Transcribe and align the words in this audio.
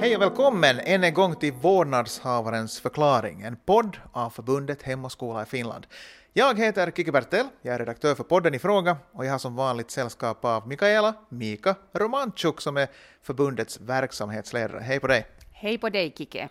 Hej 0.00 0.16
och 0.16 0.22
välkommen 0.22 0.80
än 0.80 1.04
en 1.04 1.14
gång 1.14 1.34
till 1.34 1.52
Vårdnadshavarens 1.52 2.80
förklaring, 2.80 3.42
en 3.42 3.56
podd 3.56 3.96
av 4.12 4.30
förbundet 4.30 4.82
Hem 4.82 5.04
och 5.04 5.12
skola 5.12 5.42
i 5.42 5.46
Finland. 5.46 5.86
Jag 6.32 6.58
heter 6.58 6.90
Kiki 6.90 7.12
Bertel, 7.12 7.46
jag 7.62 7.74
är 7.74 7.78
redaktör 7.78 8.14
för 8.14 8.24
podden 8.24 8.54
i 8.54 8.58
fråga 8.58 8.96
och 9.12 9.26
jag 9.26 9.30
har 9.32 9.38
som 9.38 9.56
vanligt 9.56 9.90
sällskap 9.90 10.44
av 10.44 10.68
Mikaela 10.68 11.14
Mika 11.28 11.74
Romanchuk 11.92 12.60
som 12.60 12.76
är 12.76 12.88
förbundets 13.22 13.80
verksamhetsledare. 13.80 14.80
Hej 14.80 15.00
på 15.00 15.06
dig! 15.06 15.26
Hej 15.52 15.78
på 15.78 15.88
dig 15.88 16.14
Kike! 16.16 16.48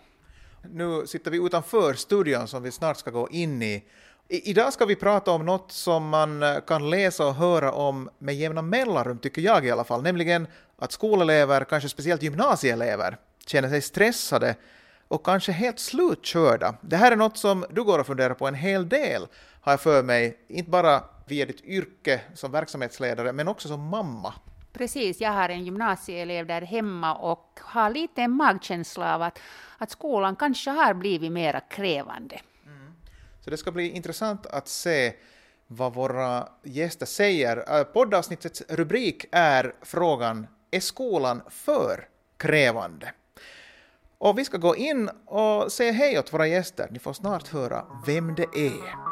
Nu 0.62 1.06
sitter 1.06 1.30
vi 1.30 1.46
utanför 1.46 1.94
studion 1.94 2.48
som 2.48 2.62
vi 2.62 2.70
snart 2.70 2.96
ska 2.96 3.10
gå 3.10 3.28
in 3.28 3.62
i. 3.62 3.84
I 4.28 4.50
idag 4.50 4.72
ska 4.72 4.84
vi 4.84 4.96
prata 4.96 5.30
om 5.30 5.46
något 5.46 5.72
som 5.72 6.08
man 6.08 6.44
kan 6.66 6.90
läsa 6.90 7.26
och 7.26 7.34
höra 7.34 7.72
om 7.72 8.10
med 8.18 8.34
jämna 8.34 8.62
mellanrum, 8.62 9.18
tycker 9.18 9.42
jag 9.42 9.66
i 9.66 9.70
alla 9.70 9.84
fall, 9.84 10.02
nämligen 10.02 10.46
att 10.76 10.92
skolelever, 10.92 11.64
kanske 11.64 11.88
speciellt 11.88 12.22
gymnasieelever, 12.22 13.18
känner 13.50 13.68
sig 13.68 13.82
stressade 13.82 14.56
och 15.08 15.26
kanske 15.26 15.52
helt 15.52 15.78
slutkörda. 15.78 16.74
Det 16.80 16.96
här 16.96 17.12
är 17.12 17.16
något 17.16 17.36
som 17.36 17.64
du 17.70 17.84
går 17.84 17.98
och 17.98 18.06
funderar 18.06 18.34
på 18.34 18.48
en 18.48 18.54
hel 18.54 18.88
del, 18.88 19.26
har 19.60 19.72
jag 19.72 19.80
för 19.80 20.02
mig, 20.02 20.38
inte 20.48 20.70
bara 20.70 21.02
via 21.26 21.46
ditt 21.46 21.64
yrke 21.64 22.20
som 22.34 22.52
verksamhetsledare, 22.52 23.32
men 23.32 23.48
också 23.48 23.68
som 23.68 23.80
mamma. 23.80 24.34
Precis, 24.72 25.20
jag 25.20 25.30
har 25.30 25.48
en 25.48 25.64
gymnasieelev 25.64 26.46
där 26.46 26.62
hemma 26.62 27.14
och 27.14 27.60
har 27.62 27.90
lite 27.90 28.22
en 28.22 28.30
magkänsla 28.30 29.14
av 29.14 29.22
att, 29.22 29.38
att 29.78 29.90
skolan 29.90 30.36
kanske 30.36 30.70
har 30.70 30.94
blivit 30.94 31.32
mera 31.32 31.60
krävande. 31.60 32.40
Mm. 32.66 32.92
Så 33.40 33.50
det 33.50 33.56
ska 33.56 33.70
bli 33.72 33.90
intressant 33.90 34.46
att 34.46 34.68
se 34.68 35.12
vad 35.66 35.94
våra 35.94 36.48
gäster 36.62 37.06
säger. 37.06 37.78
Äh, 37.78 37.84
poddavsnittets 37.84 38.62
rubrik 38.68 39.24
är 39.32 39.74
frågan 39.82 40.46
Är 40.70 40.80
skolan 40.80 41.42
för 41.48 42.08
krävande? 42.36 43.12
Och 44.20 44.38
vi 44.38 44.44
ska 44.44 44.58
gå 44.58 44.76
in 44.76 45.10
och 45.26 45.72
säga 45.72 45.92
hej 45.92 46.18
åt 46.18 46.32
våra 46.32 46.46
gäster. 46.46 46.88
Ni 46.90 46.98
får 46.98 47.12
snart 47.12 47.48
höra 47.48 47.84
vem 48.06 48.34
det 48.34 48.42
är. 48.42 49.10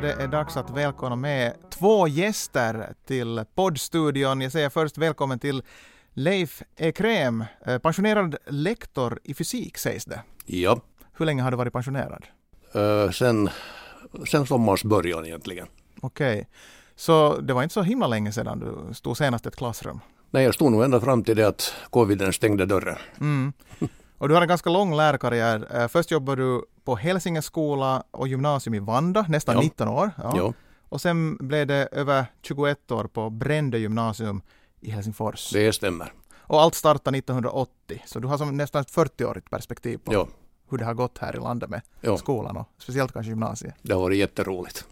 det 0.00 0.12
är 0.12 0.28
dags 0.28 0.56
att 0.56 0.70
välkomna 0.70 1.16
med 1.16 1.54
två 1.70 2.08
gäster 2.08 2.94
till 3.06 3.44
poddstudion. 3.54 4.40
Jag 4.40 4.52
säger 4.52 4.70
först 4.70 4.98
välkommen 4.98 5.38
till 5.38 5.62
Leif 6.18 6.62
Ekrem, 6.76 7.44
eh, 7.66 7.78
pensionerad 7.78 8.36
lektor 8.46 9.18
i 9.24 9.34
fysik 9.34 9.78
sägs 9.78 10.04
det. 10.04 10.22
Ja. 10.46 10.80
Hur 11.12 11.26
länge 11.26 11.42
har 11.42 11.50
du 11.50 11.56
varit 11.56 11.72
pensionerad? 11.72 12.26
Uh, 12.76 13.10
sen, 13.10 13.50
sen 14.30 14.46
sommarens 14.46 14.84
början 14.84 15.26
egentligen. 15.26 15.66
Okej, 16.00 16.32
okay. 16.32 16.44
så 16.96 17.40
det 17.40 17.52
var 17.52 17.62
inte 17.62 17.72
så 17.72 17.82
himla 17.82 18.06
länge 18.06 18.32
sedan 18.32 18.58
du 18.58 18.94
stod 18.94 19.16
senast 19.16 19.46
i 19.46 19.48
ett 19.48 19.56
klassrum? 19.56 20.00
Nej, 20.30 20.44
jag 20.44 20.54
stod 20.54 20.72
nog 20.72 20.84
ända 20.84 21.00
fram 21.00 21.24
till 21.24 21.36
det 21.36 21.48
att 21.48 21.74
coviden 21.90 22.32
stängde 22.32 22.66
dörren. 22.66 22.96
Mm. 23.20 23.52
Och 24.18 24.28
du 24.28 24.34
har 24.34 24.42
en 24.42 24.48
ganska 24.48 24.70
lång 24.70 24.96
lärkarriär. 24.96 25.68
Eh, 25.76 25.88
först 25.88 26.10
jobbade 26.10 26.42
du 26.42 26.62
på 26.84 26.96
Hälsinge 26.96 27.42
skola 27.42 28.02
och 28.10 28.28
gymnasium 28.28 28.74
i 28.74 28.78
Vanda, 28.78 29.26
nästan 29.28 29.54
ja. 29.54 29.60
19 29.60 29.88
år. 29.88 30.10
Ja. 30.16 30.32
ja. 30.36 30.52
Och 30.88 31.00
sen 31.00 31.36
blev 31.36 31.66
det 31.66 31.88
över 31.92 32.26
21 32.42 32.90
år 32.90 33.04
på 33.04 33.30
Brände 33.30 33.78
gymnasium 33.78 34.42
i 34.80 34.90
Helsingfors. 34.90 35.50
Det 35.52 35.72
stämmer. 35.72 36.12
Och 36.48 36.60
allt 36.60 36.74
startade 36.74 37.18
1980, 37.18 38.02
så 38.06 38.18
du 38.18 38.28
har 38.28 38.38
som 38.38 38.56
nästan 38.56 38.82
ett 38.82 38.92
40-årigt 38.92 39.50
perspektiv 39.50 39.98
på 39.98 40.12
ja. 40.12 40.28
hur 40.70 40.78
det 40.78 40.84
har 40.84 40.94
gått 40.94 41.18
här 41.18 41.36
i 41.36 41.40
landet 41.40 41.70
med 41.70 41.80
ja. 42.00 42.16
skolan 42.16 42.56
och 42.56 42.68
speciellt 42.78 43.12
kanske 43.12 43.30
gymnasiet. 43.30 43.74
Det 43.82 43.94
har 43.94 44.00
varit 44.00 44.18
jätteroligt. 44.18 44.86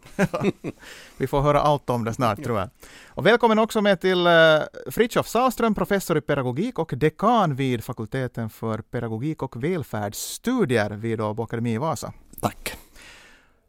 Vi 1.17 1.27
får 1.27 1.41
höra 1.41 1.61
allt 1.61 1.91
om 1.91 2.05
det 2.05 2.15
snart 2.15 2.43
tror 2.43 2.59
jag. 2.59 2.69
Och 3.07 3.27
välkommen 3.27 3.59
också 3.59 3.83
med 3.83 4.01
till 4.01 4.27
uh, 4.27 4.63
Fritjof 4.91 5.29
Sahlström, 5.29 5.75
professor 5.75 6.19
i 6.19 6.21
pedagogik 6.21 6.79
och 6.79 6.93
dekan 6.97 7.55
vid 7.55 7.85
fakulteten 7.85 8.51
för 8.51 8.79
pedagogik 8.79 9.43
och 9.43 9.65
välfärdsstudier 9.65 10.91
vid 10.91 11.21
Åbo 11.21 11.43
Akademi 11.43 11.75
i 11.75 11.79
Vasa. 11.79 12.13
Tack. 12.41 12.77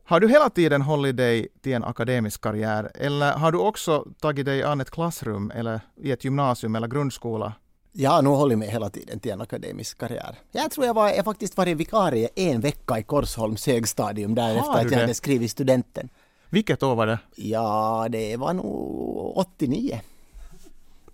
Har 0.09 0.19
du 0.19 0.29
hela 0.29 0.49
tiden 0.49 0.81
hållit 0.81 1.17
dig 1.17 1.47
till 1.61 1.73
en 1.73 1.83
akademisk 1.83 2.41
karriär 2.41 2.91
eller 2.95 3.31
har 3.31 3.51
du 3.51 3.57
också 3.57 4.05
tagit 4.19 4.45
dig 4.45 4.63
an 4.63 4.81
ett 4.81 4.91
klassrum 4.91 5.51
eller 5.55 5.81
i 5.95 6.11
ett 6.11 6.23
gymnasium 6.23 6.75
eller 6.75 6.87
grundskola 6.87 7.53
jag 7.99 8.11
har 8.11 8.21
nog 8.21 8.35
hållit 8.35 8.57
mig 8.57 8.69
hela 8.69 8.89
tiden 8.89 9.19
till 9.19 9.31
en 9.31 9.41
akademisk 9.41 9.97
karriär. 9.97 10.35
Jag 10.51 10.71
tror 10.71 10.85
jag, 10.85 10.93
var, 10.93 11.09
jag 11.09 11.25
faktiskt 11.25 11.57
varit 11.57 11.77
vikarie 11.77 12.29
en 12.35 12.61
vecka 12.61 12.99
i 12.99 13.03
Korsholms 13.03 13.67
högstadium 13.67 14.35
därefter 14.35 14.71
att 14.71 14.83
jag 14.83 14.91
det? 14.91 14.95
hade 14.95 15.13
skrivit 15.13 15.51
studenten. 15.51 16.09
Vilket 16.49 16.83
år 16.83 16.95
var 16.95 17.07
det? 17.07 17.19
Ja, 17.35 18.07
det 18.09 18.37
var 18.37 18.53
nog 18.53 19.37
89. 19.37 20.01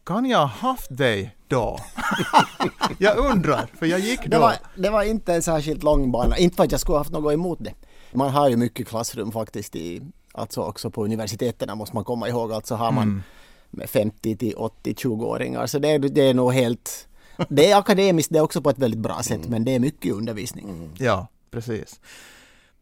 Kan 0.04 0.26
jag 0.26 0.38
ha 0.38 0.46
haft 0.46 0.98
dig 0.98 1.36
då? 1.48 1.80
jag 2.98 3.18
undrar, 3.18 3.70
för 3.80 3.86
jag 3.86 4.00
gick 4.00 4.24
då. 4.24 4.30
Det 4.30 4.40
var, 4.40 4.56
det 4.76 4.90
var 4.90 5.04
inte 5.04 5.34
en 5.34 5.42
särskilt 5.42 5.84
lång 5.84 6.12
bana, 6.12 6.38
inte 6.38 6.56
för 6.56 6.64
att 6.64 6.72
jag 6.72 6.82
skulle 6.82 6.98
haft 6.98 7.12
något 7.12 7.34
emot 7.34 7.60
det. 7.62 7.74
Man 8.16 8.30
har 8.30 8.50
ju 8.50 8.58
mycket 8.58 8.88
klassrum 8.88 9.32
faktiskt 9.32 9.76
i, 9.76 10.02
alltså 10.32 10.62
också 10.62 10.90
på 10.90 11.06
universiteten 11.06 11.78
måste 11.78 11.96
man 11.96 12.04
komma 12.04 12.30
ihåg, 12.30 12.54
alltså 12.54 12.76
har 12.76 12.92
man 12.92 13.04
mm 13.04 13.24
med 13.74 13.90
50 13.90 14.36
till 14.38 14.56
80 14.56 14.94
20-åringar. 14.94 15.68
Så 15.68 15.80
det 15.80 15.90
är, 15.90 16.00
det 16.00 16.22
är 16.22 16.34
nog 16.34 16.54
helt... 16.54 17.08
Det 17.50 17.72
är 17.72 17.78
akademiskt 17.78 18.34
det 18.34 18.40
är 18.40 18.44
också 18.44 18.62
på 18.62 18.70
ett 18.70 18.80
väldigt 18.80 19.00
bra 19.00 19.24
sätt, 19.24 19.38
mm. 19.38 19.50
men 19.50 19.66
det 19.66 19.76
är 19.76 19.80
mycket 19.80 20.14
undervisning. 20.14 20.70
Mm. 20.70 20.90
Ja, 20.98 21.28
precis. 21.52 22.00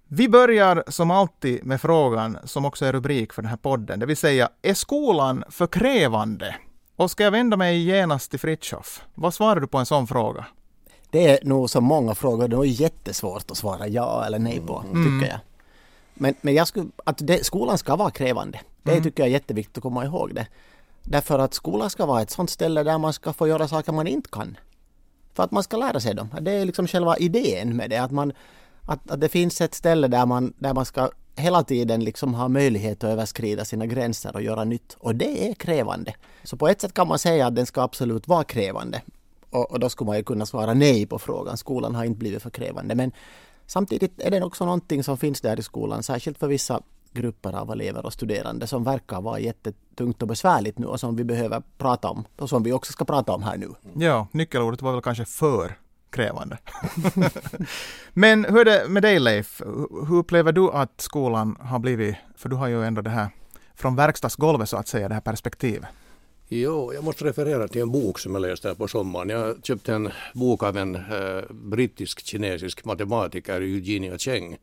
Vi 0.08 0.30
börjar 0.30 0.84
som 0.88 1.12
alltid 1.12 1.66
med 1.66 1.81
frågan 1.81 2.38
som 2.44 2.66
också 2.66 2.86
är 2.86 2.94
rubrik 2.94 3.34
för 3.34 3.41
den 3.41 3.50
här 3.50 3.58
podden, 3.58 4.00
det 4.00 4.06
vill 4.06 4.18
säga 4.18 4.50
är 4.62 4.74
skolan 4.74 5.44
för 5.50 5.68
krävande? 5.68 6.56
Och 6.96 7.12
ska 7.12 7.24
jag 7.24 7.31
vända 7.31 7.58
mig 7.58 7.84
genast 7.84 8.31
till 8.31 8.40
Fritjof? 8.40 9.03
Vad 9.16 9.34
svarar 9.34 9.62
du 9.62 9.68
på 9.68 9.78
en 9.78 9.86
sån 9.86 10.08
fråga? 10.08 10.46
Det 11.12 11.28
är 11.28 11.40
nog 11.44 11.70
så 11.70 11.82
många 11.82 12.16
frågor, 12.16 12.48
det 12.48 12.56
är 12.56 12.64
jättesvårt 12.64 13.52
att 13.52 13.58
svara 13.58 13.88
ja 13.88 14.26
eller 14.26 14.40
nej 14.40 14.62
på, 14.68 14.84
mm. 14.92 15.20
tycker 15.20 15.32
jag. 15.32 15.40
Men, 16.14 16.34
men 16.42 16.54
jag 16.54 16.68
skulle, 16.68 16.90
att 17.04 17.18
det, 17.18 17.46
skolan 17.46 17.78
ska 17.78 17.96
vara 17.96 18.12
krävande. 18.12 18.60
Det 18.84 18.92
mm. 18.92 19.04
tycker 19.04 19.24
jag 19.24 19.28
är 19.28 19.34
jätteviktigt 19.34 19.78
att 19.78 19.84
komma 19.84 20.06
ihåg 20.06 20.36
det. 20.36 20.48
Därför 21.04 21.40
att 21.40 21.54
skolan 21.54 21.90
ska 21.90 22.06
vara 22.06 22.22
ett 22.22 22.30
sånt 22.30 22.50
ställe 22.50 22.84
där 22.84 22.98
man 22.98 23.14
ska 23.14 23.34
få 23.34 23.48
göra 23.48 23.68
saker 23.68 23.92
man 23.92 24.08
inte 24.08 24.30
kan. 24.30 24.58
För 25.34 25.44
att 25.44 25.52
man 25.52 25.64
ska 25.64 25.78
lära 25.78 26.00
sig 26.00 26.14
dem. 26.16 26.30
Det 26.42 26.52
är 26.52 26.66
liksom 26.66 26.88
själva 26.88 27.18
idén 27.18 27.76
med 27.76 27.90
det. 27.90 27.98
Att, 27.98 28.12
man, 28.12 28.34
att, 28.86 29.12
att 29.12 29.22
det 29.22 29.30
finns 29.30 29.62
ett 29.62 29.74
ställe 29.74 30.08
där 30.08 30.26
man, 30.26 30.54
där 30.58 30.74
man 30.74 30.86
ska 30.86 31.10
hela 31.36 31.64
tiden 31.64 32.04
liksom 32.04 32.34
ha 32.34 32.48
möjlighet 32.48 33.04
att 33.04 33.10
överskrida 33.10 33.66
sina 33.66 33.86
gränser 33.86 34.36
och 34.36 34.42
göra 34.42 34.64
nytt. 34.64 34.98
Och 35.00 35.16
det 35.16 35.50
är 35.50 35.54
krävande. 35.54 36.14
Så 36.44 36.58
på 36.58 36.68
ett 36.68 36.82
sätt 36.82 36.94
kan 36.94 37.08
man 37.08 37.20
säga 37.20 37.48
att 37.48 37.56
den 37.56 37.66
ska 37.66 37.82
absolut 37.82 38.28
vara 38.28 38.44
krävande. 38.44 39.02
Och, 39.52 39.72
och 39.72 39.80
då 39.80 39.90
skulle 39.90 40.06
man 40.06 40.18
ju 40.18 40.24
kunna 40.24 40.46
svara 40.46 40.74
nej 40.74 41.06
på 41.06 41.20
frågan. 41.20 41.58
Skolan 41.58 41.96
har 41.96 42.06
inte 42.06 42.20
blivit 42.20 42.44
för 42.44 42.50
krävande. 42.50 42.96
Men 42.96 43.12
samtidigt 43.66 44.22
är 44.22 44.32
det 44.32 44.44
också 44.44 44.66
någonting 44.66 45.04
som 45.04 45.18
finns 45.18 45.42
där 45.42 45.60
i 45.60 45.64
skolan, 45.64 46.04
särskilt 46.04 46.38
för 46.38 46.48
vissa 46.48 46.82
grupper 47.14 47.54
av 47.54 47.72
elever 47.72 48.06
och 48.06 48.14
studerande 48.14 48.68
som 48.68 48.84
verkar 48.84 49.22
vara 49.22 49.40
jättetungt 49.40 50.22
och 50.22 50.28
besvärligt 50.28 50.80
nu 50.80 50.86
och 50.86 51.00
som 51.00 51.16
vi 51.16 51.24
behöver 51.24 51.62
prata 51.78 52.10
om 52.10 52.26
och 52.38 52.50
som 52.50 52.64
vi 52.64 52.74
också 52.74 52.92
ska 52.92 53.06
prata 53.06 53.34
om 53.34 53.44
här 53.44 53.58
nu. 53.58 53.66
Mm. 53.66 54.02
Ja, 54.02 54.28
nyckelordet 54.32 54.82
var 54.82 54.92
väl 54.92 55.02
kanske 55.02 55.26
för 55.26 55.78
krävande. 56.10 56.58
Men 58.14 58.46
hur 58.46 58.60
är 58.60 58.66
det 58.66 58.90
med 58.90 59.04
dig 59.04 59.20
Leif? 59.20 59.62
Hur 60.08 60.16
upplever 60.16 60.52
du 60.52 60.72
att 60.72 61.02
skolan 61.02 61.58
har 61.62 61.80
blivit, 61.80 62.16
för 62.36 62.50
du 62.50 62.56
har 62.56 62.68
ju 62.68 62.84
ändå 62.86 63.02
det 63.02 63.10
här 63.10 63.30
från 63.76 63.96
verkstadsgolvet 63.96 64.70
så 64.70 64.78
att 64.78 64.88
säga, 64.88 65.08
det 65.08 65.14
här 65.14 65.22
perspektivet. 65.22 65.90
Jo, 66.53 66.94
jag 66.94 67.03
måste 67.03 67.26
referera 67.26 67.68
till 67.68 67.82
en 67.82 67.92
bok 67.92 68.20
som 68.20 68.34
jag 68.34 68.42
läste 68.42 68.68
här 68.68 68.76
på 68.76 68.88
sommaren. 68.88 69.30
Jag 69.30 69.66
köpte 69.66 69.94
en 69.94 70.09
bok 70.34 70.64
av 70.64 70.78
en 70.78 70.96
eh, 70.96 71.44
brittisk-kinesisk 71.50 72.86
matematiker, 72.86 73.62
Eugenia 73.62 74.18
Cheng. 74.18 74.58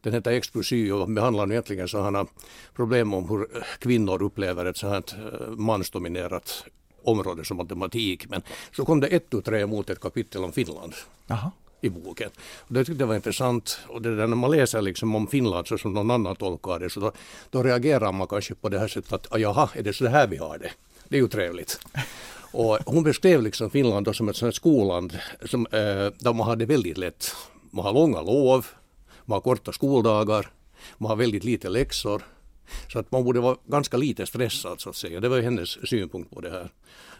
Den 0.00 0.12
heter 0.12 0.30
Explosiv 0.30 0.94
och 0.94 1.10
behandlar 1.10 1.52
egentligen 1.52 1.88
sådana 1.88 2.26
problem 2.74 3.14
om 3.14 3.28
hur 3.28 3.46
kvinnor 3.78 4.22
upplever 4.22 4.64
ett 4.64 4.76
sådant 4.76 5.12
eh, 5.12 5.48
mansdominerat 5.48 6.64
område 7.02 7.44
som 7.44 7.56
matematik. 7.56 8.28
Men 8.28 8.42
så 8.76 8.84
kom 8.84 9.00
det 9.00 9.06
ett 9.06 9.34
och 9.34 9.44
tre 9.44 9.66
mot 9.66 9.90
ett 9.90 10.00
kapitel 10.00 10.44
om 10.44 10.52
Finland. 10.52 10.94
Aha 11.28 11.52
i 11.80 11.90
boken. 11.90 12.30
Och 12.58 12.74
det 12.74 12.84
tyckte 12.84 13.02
jag 13.02 13.08
var 13.08 13.14
intressant. 13.14 13.80
Och 13.88 14.02
det 14.02 14.16
där, 14.16 14.26
när 14.26 14.36
man 14.36 14.50
läser 14.50 14.82
liksom 14.82 15.14
om 15.14 15.26
Finland 15.26 15.66
så 15.66 15.78
som 15.78 15.94
någon 15.94 16.10
annan 16.10 16.36
tolkar 16.36 16.78
det 16.78 16.90
så 16.90 17.00
då, 17.00 17.12
då 17.50 17.62
reagerar 17.62 18.12
man 18.12 18.26
kanske 18.26 18.54
på 18.54 18.68
det 18.68 18.78
här 18.78 18.88
sättet 18.88 19.12
att 19.12 19.32
ah, 19.32 19.38
jaha, 19.38 19.68
är 19.74 19.82
det 19.82 19.92
så 19.92 20.06
här 20.06 20.26
vi 20.26 20.36
har 20.36 20.58
det? 20.58 20.70
Det 21.10 21.16
är 21.16 21.20
ju 21.20 21.28
trevligt. 21.28 21.80
Och 22.52 22.78
hon 22.86 23.02
beskrev 23.02 23.42
liksom 23.42 23.70
Finland 23.70 24.06
då 24.06 24.12
som 24.12 24.28
ett 24.28 24.36
sånt 24.36 24.54
skoland 24.54 25.18
som, 25.44 25.66
eh, 25.66 25.80
där 26.18 26.32
man 26.32 26.46
har 26.46 26.56
det 26.56 26.66
väldigt 26.66 26.98
lätt. 26.98 27.34
Man 27.70 27.84
har 27.84 27.92
långa 27.92 28.20
lov, 28.20 28.66
man 29.24 29.36
har 29.36 29.40
korta 29.40 29.72
skoldagar, 29.72 30.50
man 30.98 31.08
har 31.08 31.16
väldigt 31.16 31.44
lite 31.44 31.68
läxor, 31.68 32.22
Så 32.92 32.98
att 32.98 33.12
man 33.12 33.24
borde 33.24 33.40
vara 33.40 33.56
ganska 33.66 33.96
lite 33.96 34.26
stressad 34.26 34.80
så 34.80 34.90
att 34.90 34.96
säga. 34.96 35.20
Det 35.20 35.28
var 35.28 35.36
ju 35.36 35.42
hennes 35.42 35.88
synpunkt 35.88 36.30
på 36.30 36.40
det 36.40 36.50
här. 36.50 36.70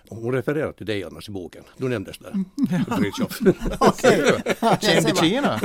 Hon 0.09 0.33
refererar 0.33 0.73
till 0.73 0.87
dig 0.87 1.05
annars 1.05 1.29
i 1.29 1.33
boken. 1.33 1.65
Du 1.77 1.89
nämndes 1.89 2.19
där. 2.19 2.33
Fritiof. 2.97 3.39
Känd 4.81 5.09
i 5.09 5.17
Kina. 5.17 5.61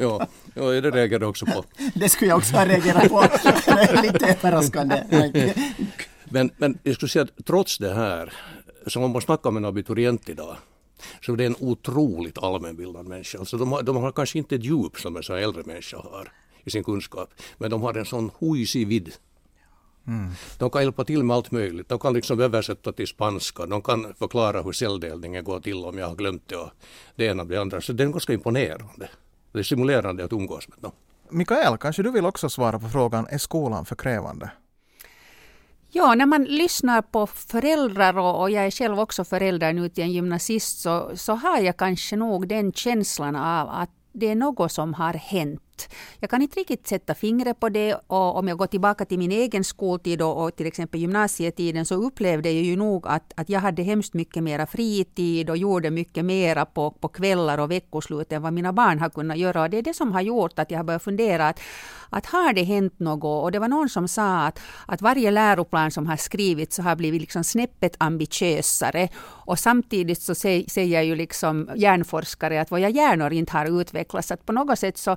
ja, 0.00 0.26
ja, 0.54 0.62
det 0.64 0.90
reagerade 0.90 1.24
jag 1.24 1.30
också 1.30 1.46
på. 1.46 1.64
Det 1.94 2.08
skulle 2.08 2.28
jag 2.30 2.38
också 2.38 2.56
ha 2.56 2.66
reagerat 2.66 3.08
på. 3.08 3.20
Lite 4.02 4.26
överraskande. 4.26 5.04
Men, 6.30 6.50
men 6.56 6.78
jag 6.82 6.94
skulle 6.94 7.10
säga 7.10 7.22
att 7.22 7.46
trots 7.46 7.78
det 7.78 7.94
här, 7.94 8.32
som 8.86 9.02
om 9.02 9.10
man 9.10 9.22
snackar 9.22 9.50
med 9.50 9.60
en 9.60 9.64
abiturient 9.64 10.28
idag, 10.28 10.56
så 11.22 11.34
det 11.34 11.44
är 11.44 11.46
en 11.46 11.56
otroligt 11.60 12.38
allmänbildad 12.38 13.06
människa. 13.06 13.38
Alltså 13.38 13.56
de, 13.56 13.72
har, 13.72 13.82
de 13.82 13.96
har 13.96 14.12
kanske 14.12 14.38
inte 14.38 14.54
ett 14.54 14.64
djup 14.64 14.96
som 14.96 15.16
en 15.16 15.22
sån 15.22 15.38
äldre 15.38 15.62
människa 15.66 15.96
har 15.96 16.32
i 16.64 16.70
sin 16.70 16.84
kunskap, 16.84 17.34
men 17.58 17.70
de 17.70 17.82
har 17.82 17.94
en 17.94 18.04
sån 18.06 18.30
huisig 18.38 18.86
vidd. 18.86 19.12
Mm. 20.06 20.30
De 20.58 20.70
kan 20.70 20.82
hjälpa 20.82 21.04
till 21.04 21.22
med 21.24 21.36
allt 21.36 21.50
möjligt. 21.50 21.88
De 21.88 21.98
kan 21.98 22.14
liksom 22.14 22.40
översätta 22.40 22.92
till 22.92 23.06
spanska. 23.06 23.66
De 23.66 23.82
kan 23.82 24.14
förklara 24.18 24.62
hur 24.62 24.72
celldelningen 24.72 25.44
går 25.44 25.60
till 25.60 25.84
om 25.84 25.98
jag 25.98 26.08
har 26.08 26.16
glömt 26.16 26.48
det 26.48 26.56
och 26.56 26.70
det 27.16 27.24
ena 27.24 27.42
och 27.42 27.48
det 27.48 27.56
andra. 27.56 27.80
Så 27.80 27.92
det 27.92 28.04
är 28.04 28.08
ganska 28.08 28.32
imponerande. 28.32 29.08
Det 29.52 29.58
är 29.58 29.62
stimulerande 29.62 30.24
att 30.24 30.32
umgås 30.32 30.68
med 30.68 30.78
dem. 30.78 30.92
Mikael, 31.30 31.78
kanske 31.78 32.02
du 32.02 32.10
vill 32.10 32.26
också 32.26 32.48
svara 32.48 32.78
på 32.78 32.88
frågan, 32.88 33.26
är 33.30 33.38
skolan 33.38 33.84
för 33.84 33.96
krävande? 33.96 34.50
Ja, 35.90 36.14
när 36.14 36.26
man 36.26 36.44
lyssnar 36.44 37.02
på 37.02 37.26
föräldrar 37.26 38.18
och, 38.18 38.50
jag 38.50 38.66
är 38.66 38.70
själv 38.70 39.00
också 39.00 39.24
förälder 39.24 39.72
nu 39.72 39.88
till 39.88 40.04
en 40.04 40.12
gymnasist 40.12 40.80
så, 40.80 41.10
så 41.14 41.34
har 41.34 41.58
jag 41.58 41.76
kanske 41.76 42.16
nog 42.16 42.48
den 42.48 42.72
känslan 42.72 43.36
av 43.36 43.68
att 43.68 43.90
det 44.12 44.26
är 44.26 44.34
något 44.34 44.72
som 44.72 44.94
har 44.94 45.14
hänt 45.14 45.62
jag 46.20 46.30
kan 46.30 46.42
inte 46.42 46.60
riktigt 46.60 46.86
sätta 46.86 47.14
fingret 47.14 47.60
på 47.60 47.68
det 47.68 47.94
och 48.06 48.36
om 48.36 48.48
jag 48.48 48.58
går 48.58 48.66
tillbaka 48.66 49.04
till 49.04 49.18
min 49.18 49.32
egen 49.32 49.64
skoltid 49.64 50.22
och, 50.22 50.44
och 50.44 50.56
till 50.56 50.66
exempel 50.66 51.00
gymnasietiden 51.00 51.86
så 51.86 51.94
upplevde 51.94 52.50
jag 52.50 52.64
ju 52.64 52.76
nog 52.76 53.06
att, 53.06 53.32
att 53.36 53.48
jag 53.48 53.60
hade 53.60 53.82
hemskt 53.82 54.14
mycket 54.14 54.42
mera 54.42 54.66
fritid 54.66 55.50
och 55.50 55.56
gjorde 55.56 55.90
mycket 55.90 56.24
mera 56.24 56.64
på, 56.64 56.90
på 56.90 57.08
kvällar 57.08 57.58
och 57.58 57.70
veckoslut 57.70 58.32
än 58.32 58.42
vad 58.42 58.52
mina 58.52 58.72
barn 58.72 58.98
har 58.98 59.10
kunnat 59.10 59.38
göra. 59.38 59.62
Och 59.62 59.70
det 59.70 59.78
är 59.78 59.82
det 59.82 59.94
som 59.94 60.12
har 60.12 60.20
gjort 60.20 60.58
att 60.58 60.70
jag 60.70 60.78
har 60.78 60.84
börjat 60.84 61.02
fundera 61.02 61.48
att, 61.48 61.60
att 62.10 62.26
har 62.26 62.52
det 62.52 62.62
hänt 62.62 62.98
något? 62.98 63.44
Och 63.44 63.52
det 63.52 63.58
var 63.58 63.68
någon 63.68 63.88
som 63.88 64.08
sa 64.08 64.46
att, 64.46 64.60
att 64.86 65.02
varje 65.02 65.30
läroplan 65.30 65.90
som 65.90 66.06
har 66.06 66.16
skrivits 66.16 66.76
så 66.76 66.82
har 66.82 66.96
blivit 66.96 67.20
liksom 67.20 67.44
snäppet 67.44 67.96
ambitiösare. 67.98 69.08
Och 69.48 69.58
samtidigt 69.58 70.22
så 70.22 70.34
säger 70.34 71.02
ju 71.02 71.14
liksom 71.14 71.70
hjärnforskare 71.76 72.60
att 72.60 72.72
våra 72.72 72.88
hjärnor 72.88 73.32
inte 73.32 73.52
har 73.52 73.80
utvecklats. 73.80 74.30
Att 74.30 74.46
på 74.46 74.52
något 74.52 74.78
sätt 74.78 74.98
så 74.98 75.16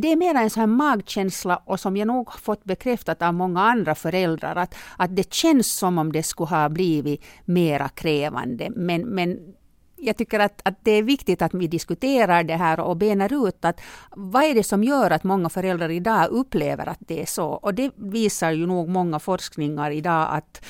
det 0.00 0.12
är 0.12 0.16
mer 0.16 0.34
en 0.34 0.50
sån 0.50 0.60
här 0.60 0.66
magkänsla 0.66 1.56
och 1.64 1.80
som 1.80 1.96
jag 1.96 2.06
nog 2.06 2.32
fått 2.32 2.64
bekräftat 2.64 3.22
av 3.22 3.34
många 3.34 3.60
andra 3.60 3.94
föräldrar 3.94 4.56
att, 4.56 4.74
att 4.96 5.16
det 5.16 5.32
känns 5.32 5.72
som 5.72 5.98
om 5.98 6.12
det 6.12 6.22
skulle 6.22 6.48
ha 6.48 6.68
blivit 6.68 7.24
mera 7.44 7.88
krävande. 7.88 8.70
Men, 8.70 9.02
men 9.02 9.38
jag 9.96 10.16
tycker 10.16 10.40
att, 10.40 10.60
att 10.64 10.78
det 10.82 10.90
är 10.90 11.02
viktigt 11.02 11.42
att 11.42 11.54
vi 11.54 11.66
diskuterar 11.66 12.44
det 12.44 12.56
här 12.56 12.80
och 12.80 12.96
benar 12.96 13.48
ut 13.48 13.64
att 13.64 13.80
vad 14.10 14.44
är 14.44 14.54
det 14.54 14.64
som 14.64 14.84
gör 14.84 15.10
att 15.10 15.24
många 15.24 15.48
föräldrar 15.48 15.90
idag 15.90 16.28
upplever 16.30 16.88
att 16.88 16.98
det 17.00 17.22
är 17.22 17.26
så. 17.26 17.46
Och 17.46 17.74
det 17.74 17.92
visar 17.96 18.50
ju 18.50 18.66
nog 18.66 18.88
många 18.88 19.18
forskningar 19.18 19.90
idag 19.90 20.28
att 20.30 20.64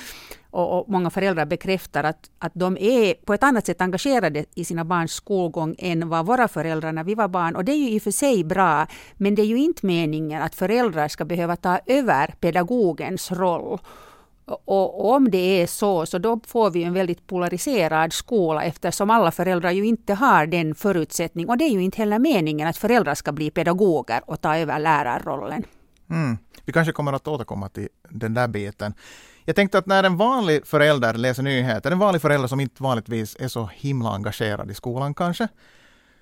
och, 0.55 0.79
och, 0.79 0.89
många 0.89 1.11
föräldrar 1.11 1.47
bekräftar 1.47 2.05
att, 2.05 2.31
att 2.39 2.53
de 2.55 2.77
är 2.81 3.15
på 3.15 3.35
ett 3.35 3.43
annat 3.43 3.67
sätt 3.67 3.81
engagerade 3.81 4.45
i 4.55 4.65
sina 4.65 4.85
barns 4.85 5.12
skolgång 5.12 5.75
än 5.79 6.09
vad 6.09 6.27
våra 6.27 6.49
föräldrar 6.49 6.93
när 6.93 7.05
vi 7.05 7.15
var 7.15 7.29
barn. 7.29 7.56
Och 7.56 7.65
det 7.65 7.73
är 7.73 7.77
ju 7.77 7.91
i 7.91 7.99
och 7.99 8.03
för 8.03 8.11
sig 8.11 8.45
bra, 8.45 8.87
men 9.15 9.35
det 9.35 9.43
är 9.43 9.47
ju 9.47 9.59
inte 9.59 9.87
meningen 9.87 10.43
att 10.43 10.55
föräldrar 10.55 11.09
ska 11.09 11.25
behöva 11.25 11.56
ta 11.56 11.79
över 11.87 12.35
pedagogens 12.41 13.33
roll. 13.33 13.79
Och, 14.65 15.15
om 15.15 15.31
det 15.31 15.62
är 15.62 15.67
så, 15.67 16.06
så 16.06 16.19
då 16.19 16.41
får 16.47 16.71
vi 16.71 16.85
en 16.85 16.95
väldigt 16.95 17.27
polariserad 17.27 18.12
skola 18.12 18.62
eftersom 18.65 19.11
alla 19.11 19.31
föräldrar 19.31 19.71
ju 19.71 19.87
inte 19.87 20.15
har 20.15 20.47
den 20.47 20.75
förutsättningen. 20.75 21.49
Och 21.49 21.59
det 21.59 21.65
är 21.65 21.71
ju 21.71 21.83
inte 21.83 21.99
heller 21.99 22.19
meningen 22.19 22.69
att 22.69 22.77
föräldrar 22.77 23.15
ska 23.15 23.33
bli 23.33 23.50
pedagoger 23.50 24.21
och 24.27 24.41
ta 24.41 24.57
över 24.57 24.79
lärarrollen. 24.79 25.65
Mm. 26.11 26.39
Vi 26.65 26.73
kanske 26.73 26.93
kommer 26.93 27.12
att 27.12 27.29
återkomma 27.29 27.69
till 27.69 27.89
den 28.09 28.35
där 28.35 28.49
biten. 28.49 28.95
Jag 29.44 29.56
tänkte 29.56 29.79
att 29.79 29.87
när 29.87 30.05
en 30.05 30.17
vanlig 30.17 30.67
förälder 30.67 31.14
läser 31.14 31.43
nyheter, 31.43 31.91
en 31.91 31.99
vanlig 31.99 32.23
förälder 32.23 32.49
som 32.49 32.61
inte 32.61 32.82
vanligtvis 32.82 33.37
är 33.41 33.49
så 33.49 33.70
himla 33.75 34.11
engagerad 34.11 34.70
i 34.70 34.75
skolan 34.75 35.14
kanske, 35.14 35.49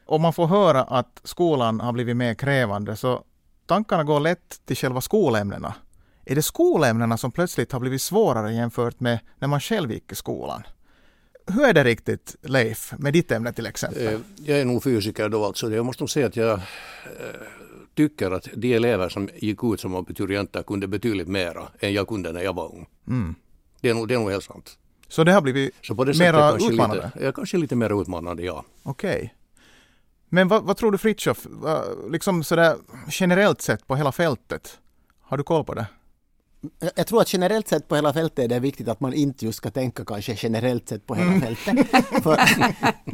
och 0.06 0.20
man 0.20 0.32
får 0.32 0.46
höra 0.46 0.82
att 0.82 1.20
skolan 1.24 1.80
har 1.80 1.92
blivit 1.92 2.16
mer 2.16 2.34
krävande, 2.34 2.96
så 2.96 3.24
tankarna 3.66 4.04
går 4.04 4.20
lätt 4.20 4.66
till 4.66 4.76
själva 4.76 5.00
skolämnena. 5.00 5.74
Är 6.24 6.34
det 6.34 6.42
skolämnena 6.42 7.16
som 7.16 7.32
plötsligt 7.32 7.72
har 7.72 7.80
blivit 7.80 8.02
svårare 8.02 8.54
jämfört 8.54 9.00
med 9.00 9.18
när 9.38 9.48
man 9.48 9.60
själv 9.60 9.92
gick 9.92 10.12
i 10.12 10.14
skolan? 10.14 10.62
Hur 11.46 11.64
är 11.64 11.72
det 11.72 11.84
riktigt, 11.84 12.36
Leif, 12.42 12.92
med 12.98 13.12
ditt 13.12 13.32
ämne 13.32 13.52
till 13.52 13.66
exempel? 13.66 14.06
Eh, 14.06 14.20
jag 14.36 14.60
är 14.60 14.64
nog 14.64 14.82
fysiker 14.82 15.28
då 15.28 15.44
alltså. 15.44 15.70
Jag 15.70 15.86
måste 15.86 16.02
nog 16.02 16.10
säga 16.10 16.26
att 16.26 16.36
jag 16.36 16.52
eh, 16.52 16.60
tycker 17.94 18.30
att 18.30 18.48
de 18.54 18.74
elever 18.74 19.08
som 19.08 19.28
gick 19.34 19.64
ut 19.64 19.80
som 19.80 19.94
abiturienter 19.94 20.62
kunde 20.62 20.86
betydligt 20.86 21.28
mera 21.28 21.68
än 21.80 21.92
jag 21.92 22.08
kunde 22.08 22.32
när 22.32 22.42
jag 22.42 22.54
var 22.54 22.64
ung. 22.64 22.86
Mm. 23.08 23.34
Det, 23.80 23.88
är 23.90 23.94
nog, 23.94 24.08
det 24.08 24.14
är 24.14 24.18
nog 24.18 24.30
helt 24.30 24.44
sant. 24.44 24.78
Så 25.08 25.24
det 25.24 25.32
har 25.32 25.40
blivit 25.40 25.74
Så 25.82 25.94
på 25.94 26.04
det 26.04 26.18
mera 26.18 26.56
utmanande? 26.56 27.10
Lite, 27.14 27.24
ja, 27.24 27.32
kanske 27.32 27.56
lite 27.56 27.76
mer 27.76 28.02
utmanande, 28.02 28.42
ja. 28.42 28.64
Okej. 28.82 29.16
Okay. 29.16 29.28
Men 30.28 30.48
vad, 30.48 30.62
vad, 30.62 30.76
tror 30.76 30.92
du 30.92 30.98
Fritiof, 30.98 31.46
liksom 32.10 32.44
sådär 32.44 32.76
generellt 33.08 33.62
sett 33.62 33.86
på 33.86 33.96
hela 33.96 34.12
fältet? 34.12 34.78
Har 35.20 35.36
du 35.36 35.44
koll 35.44 35.64
på 35.64 35.74
det? 35.74 35.86
Jag 36.94 37.06
tror 37.06 37.20
att 37.20 37.32
generellt 37.32 37.68
sett 37.68 37.88
på 37.88 37.94
hela 37.94 38.12
fältet 38.12 38.38
är 38.38 38.48
det 38.48 38.60
viktigt 38.60 38.88
att 38.88 39.00
man 39.00 39.14
inte 39.14 39.44
just 39.44 39.58
ska 39.58 39.70
tänka 39.70 40.04
kanske 40.04 40.36
generellt 40.38 40.88
sett 40.88 41.06
på 41.06 41.14
hela 41.14 41.32
mm. 41.32 41.40
fältet. 41.40 41.88
för, 42.22 42.36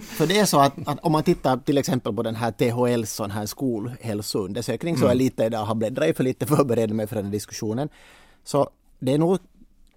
för 0.00 0.26
det 0.26 0.38
är 0.38 0.44
så 0.44 0.60
att, 0.60 0.72
att, 0.86 0.98
om 1.02 1.12
man 1.12 1.22
tittar 1.22 1.56
till 1.56 1.78
exempel 1.78 2.14
på 2.14 2.22
den 2.22 2.34
här 2.34 2.52
THLs 2.52 3.12
sån 3.12 3.30
här 3.30 3.46
skolhälsoundersökning 3.46 4.94
mm. 4.94 5.06
så 5.06 5.12
är 5.12 5.14
lite 5.14 5.44
idag 5.44 5.64
har 5.64 5.74
bläddrat 5.74 6.08
i 6.08 6.14
för 6.14 6.24
lite 6.24 6.46
förberedd 6.46 6.90
mig 6.90 7.06
för 7.06 7.16
den 7.16 7.24
här 7.24 7.32
diskussionen. 7.32 7.88
Så 8.44 8.70
det 8.98 9.14
är 9.14 9.18
nog 9.18 9.38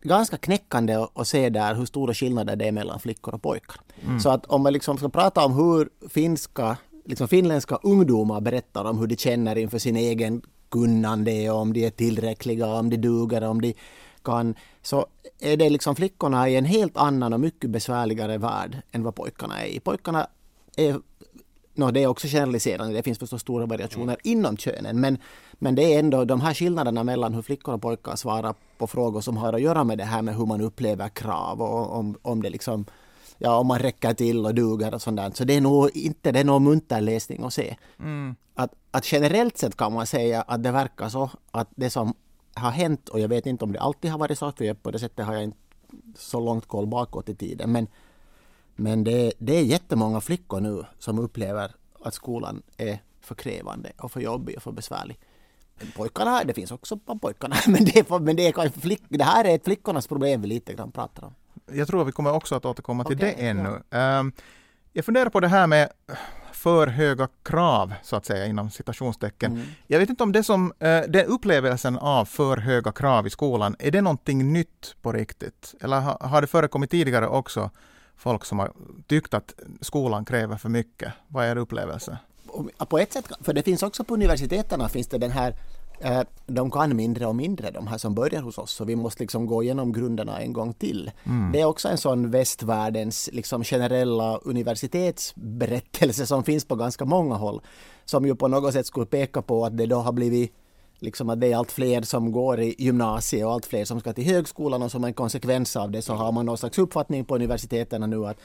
ganska 0.01 0.37
knäckande 0.37 1.07
att 1.13 1.27
se 1.27 1.49
där 1.49 1.75
hur 1.75 1.85
stora 1.85 2.13
skillnader 2.13 2.55
det 2.55 2.67
är 2.67 2.71
mellan 2.71 2.99
flickor 2.99 3.33
och 3.33 3.41
pojkar. 3.41 3.75
Mm. 4.05 4.19
Så 4.19 4.29
att 4.29 4.45
om 4.45 4.61
man 4.61 4.73
liksom 4.73 4.97
ska 4.97 5.09
prata 5.09 5.45
om 5.45 5.53
hur 5.53 5.89
finska 6.09 6.77
liksom 7.05 7.27
finländska 7.27 7.79
ungdomar 7.83 8.41
berättar 8.41 8.85
om 8.85 8.97
hur 8.97 9.07
de 9.07 9.15
känner 9.15 9.57
inför 9.57 9.79
sin 9.79 9.95
egen 9.95 10.41
kunnande 10.71 11.49
och 11.51 11.59
om 11.59 11.73
de 11.73 11.85
är 11.85 11.89
tillräckliga, 11.89 12.67
om 12.67 12.89
de 12.89 12.97
duger, 12.97 13.43
om 13.43 13.61
de 13.61 13.73
kan, 14.23 14.55
så 14.81 15.05
är 15.39 15.57
det 15.57 15.69
liksom 15.69 15.95
flickorna 15.95 16.49
i 16.49 16.55
en 16.55 16.65
helt 16.65 16.97
annan 16.97 17.33
och 17.33 17.39
mycket 17.39 17.69
besvärligare 17.69 18.37
värld 18.37 18.81
än 18.91 19.03
vad 19.03 19.15
pojkarna 19.15 19.65
är 19.65 19.67
i. 19.67 19.79
Pojkarna 19.79 20.27
är 20.77 20.99
No, 21.73 21.91
det 21.91 22.03
är 22.03 22.07
också 22.07 22.27
generaliserande, 22.27 22.93
det 22.93 23.03
finns 23.03 23.19
förstås 23.19 23.41
stora 23.41 23.65
variationer 23.65 24.17
mm. 24.23 24.37
inom 24.37 24.57
könen, 24.57 24.99
men, 24.99 25.17
men 25.53 25.75
det 25.75 25.93
är 25.93 25.99
ändå 25.99 26.25
de 26.25 26.41
här 26.41 26.53
skillnaderna 26.53 27.03
mellan 27.03 27.33
hur 27.33 27.41
flickor 27.41 27.73
och 27.73 27.81
pojkar 27.81 28.15
svarar 28.15 28.55
på 28.77 28.87
frågor 28.87 29.21
som 29.21 29.37
har 29.37 29.53
att 29.53 29.61
göra 29.61 29.83
med 29.83 29.97
det 29.97 30.03
här 30.03 30.21
med 30.21 30.35
hur 30.35 30.45
man 30.45 30.61
upplever 30.61 31.09
krav 31.09 31.61
och 31.61 31.95
om, 31.97 32.17
om 32.21 32.41
det 32.41 32.49
liksom 32.49 32.85
ja, 33.37 33.55
om 33.55 33.67
man 33.67 33.79
räcker 33.79 34.13
till 34.13 34.45
och 34.45 34.55
duger 34.55 34.93
och 34.93 35.01
sånt 35.01 35.17
där. 35.17 35.31
Så 35.33 35.43
det 35.43 35.53
är 35.53 35.61
nog 35.61 35.89
inte 35.93 36.31
det 36.31 36.39
är 36.39 36.43
någon 36.43 36.63
munter 36.63 37.01
läsning 37.01 37.43
att 37.43 37.53
se. 37.53 37.75
Mm. 37.99 38.35
Att, 38.55 38.71
att 38.91 39.11
generellt 39.11 39.57
sett 39.57 39.77
kan 39.77 39.93
man 39.93 40.07
säga 40.07 40.41
att 40.41 40.63
det 40.63 40.71
verkar 40.71 41.09
så 41.09 41.29
att 41.51 41.69
det 41.75 41.89
som 41.89 42.13
har 42.53 42.71
hänt, 42.71 43.09
och 43.09 43.19
jag 43.19 43.27
vet 43.27 43.45
inte 43.45 43.65
om 43.65 43.71
det 43.71 43.79
alltid 43.79 44.11
har 44.11 44.17
varit 44.17 44.37
så, 44.37 44.51
för 44.51 44.73
på 44.73 44.91
det 44.91 44.99
sättet 44.99 45.25
har 45.25 45.33
jag 45.33 45.43
inte 45.43 45.57
så 46.15 46.39
långt 46.39 46.67
koll 46.67 46.87
bakåt 46.87 47.29
i 47.29 47.35
tiden, 47.35 47.71
men, 47.71 47.87
men 48.75 49.03
det, 49.03 49.33
det 49.37 49.55
är 49.55 49.63
jättemånga 49.63 50.21
flickor 50.21 50.59
nu 50.59 50.85
som 50.99 51.19
upplever 51.19 51.71
att 52.03 52.13
skolan 52.13 52.61
är 52.77 52.99
för 53.21 53.35
krävande 53.35 53.91
och 53.97 54.11
för 54.11 54.19
jobbig 54.19 54.57
och 54.57 54.63
för 54.63 54.71
besvärlig. 54.71 55.19
Pojkarna, 55.95 56.43
det 56.43 56.53
finns 56.53 56.71
också 56.71 56.97
på 56.97 57.19
pojkarna, 57.19 57.55
men 57.67 57.85
det, 57.85 57.99
är, 57.99 58.19
men 58.19 58.35
det, 58.35 58.47
är 58.47 58.79
flick, 58.79 59.03
det 59.09 59.23
här 59.23 59.45
är 59.45 59.55
ett 59.55 59.63
flickornas 59.63 60.07
problem 60.07 60.41
vi 60.41 60.47
lite 60.47 60.73
grann 60.73 60.91
pratar 60.91 61.23
om 61.23 61.33
jag 61.73 61.87
tror 61.87 62.01
att 62.01 62.07
vi 62.07 62.11
kommer 62.11 62.33
också 62.33 62.55
att 62.55 62.65
återkomma 62.65 63.03
till 63.03 63.15
okay, 63.15 63.33
det 63.37 63.47
ännu. 63.47 63.81
Ja. 63.89 64.19
Um, 64.19 64.33
jag 64.93 65.05
funderar 65.05 65.29
på 65.29 65.39
det 65.39 65.47
här 65.47 65.67
med 65.67 65.89
för 66.61 66.87
höga 66.87 67.27
krav, 67.43 67.93
så 68.03 68.15
att 68.15 68.25
säga, 68.25 68.45
inom 68.45 68.69
citationstecken. 68.69 69.51
Mm. 69.51 69.67
Jag 69.87 69.99
vet 69.99 70.09
inte 70.09 70.23
om 70.23 70.31
det 70.31 70.43
som, 70.43 70.73
eh, 70.79 71.01
den 71.01 71.25
upplevelsen 71.25 71.97
av 71.97 72.25
för 72.25 72.57
höga 72.57 72.91
krav 72.91 73.27
i 73.27 73.29
skolan, 73.29 73.75
är 73.79 73.91
det 73.91 74.01
någonting 74.01 74.53
nytt 74.53 74.95
på 75.01 75.11
riktigt? 75.11 75.75
Eller 75.81 75.99
ha, 75.99 76.17
har 76.21 76.41
det 76.41 76.47
förekommit 76.47 76.91
tidigare 76.91 77.27
också 77.27 77.69
folk 78.15 78.45
som 78.45 78.59
har 78.59 78.71
tyckt 79.07 79.33
att 79.33 79.53
skolan 79.81 80.25
kräver 80.25 80.57
för 80.57 80.69
mycket? 80.69 81.13
Vad 81.27 81.45
är 81.45 81.51
er 81.51 81.55
upplevelse? 81.55 82.17
På 82.89 82.99
ett 82.99 83.13
sätt, 83.13 83.31
för 83.41 83.53
det 83.53 83.63
finns 83.63 83.83
också 83.83 84.03
på 84.03 84.13
universiteten 84.13 84.89
finns 84.89 85.07
det 85.07 85.17
den 85.17 85.31
här 85.31 85.53
de 86.47 86.71
kan 86.71 86.95
mindre 86.95 87.25
och 87.25 87.35
mindre, 87.35 87.71
de 87.71 87.87
här 87.87 87.97
som 87.97 88.15
börjar 88.15 88.41
hos 88.41 88.57
oss, 88.57 88.71
så 88.71 88.85
vi 88.85 88.95
måste 88.95 89.23
liksom 89.23 89.45
gå 89.45 89.63
igenom 89.63 89.93
grunderna 89.93 90.39
en 90.39 90.53
gång 90.53 90.73
till. 90.73 91.11
Mm. 91.23 91.51
Det 91.51 91.61
är 91.61 91.65
också 91.65 91.87
en 91.87 91.97
sån 91.97 92.31
västvärldens 92.31 93.29
liksom 93.33 93.63
generella 93.63 94.37
universitetsberättelse 94.37 96.25
som 96.25 96.43
finns 96.43 96.65
på 96.65 96.75
ganska 96.75 97.05
många 97.05 97.35
håll, 97.35 97.61
som 98.05 98.25
ju 98.25 98.35
på 98.35 98.47
något 98.47 98.73
sätt 98.73 98.85
skulle 98.85 99.05
peka 99.05 99.41
på 99.41 99.65
att 99.65 99.77
det 99.77 99.85
då 99.85 99.95
har 99.95 100.11
blivit 100.11 100.53
liksom 100.99 101.29
att 101.29 101.41
det 101.41 101.51
är 101.51 101.57
allt 101.57 101.71
fler 101.71 102.01
som 102.01 102.31
går 102.31 102.59
i 102.59 102.75
gymnasiet 102.77 103.45
och 103.45 103.51
allt 103.51 103.65
fler 103.65 103.85
som 103.85 103.99
ska 103.99 104.13
till 104.13 104.25
högskolan 104.25 104.81
och 104.81 104.91
som 104.91 105.03
en 105.03 105.13
konsekvens 105.13 105.75
av 105.75 105.91
det 105.91 106.01
så 106.01 106.13
har 106.13 106.31
man 106.31 106.45
någon 106.45 106.57
slags 106.57 106.77
uppfattning 106.77 107.25
på 107.25 107.35
universiteten 107.35 108.09
nu 108.09 108.25
att, 108.25 108.37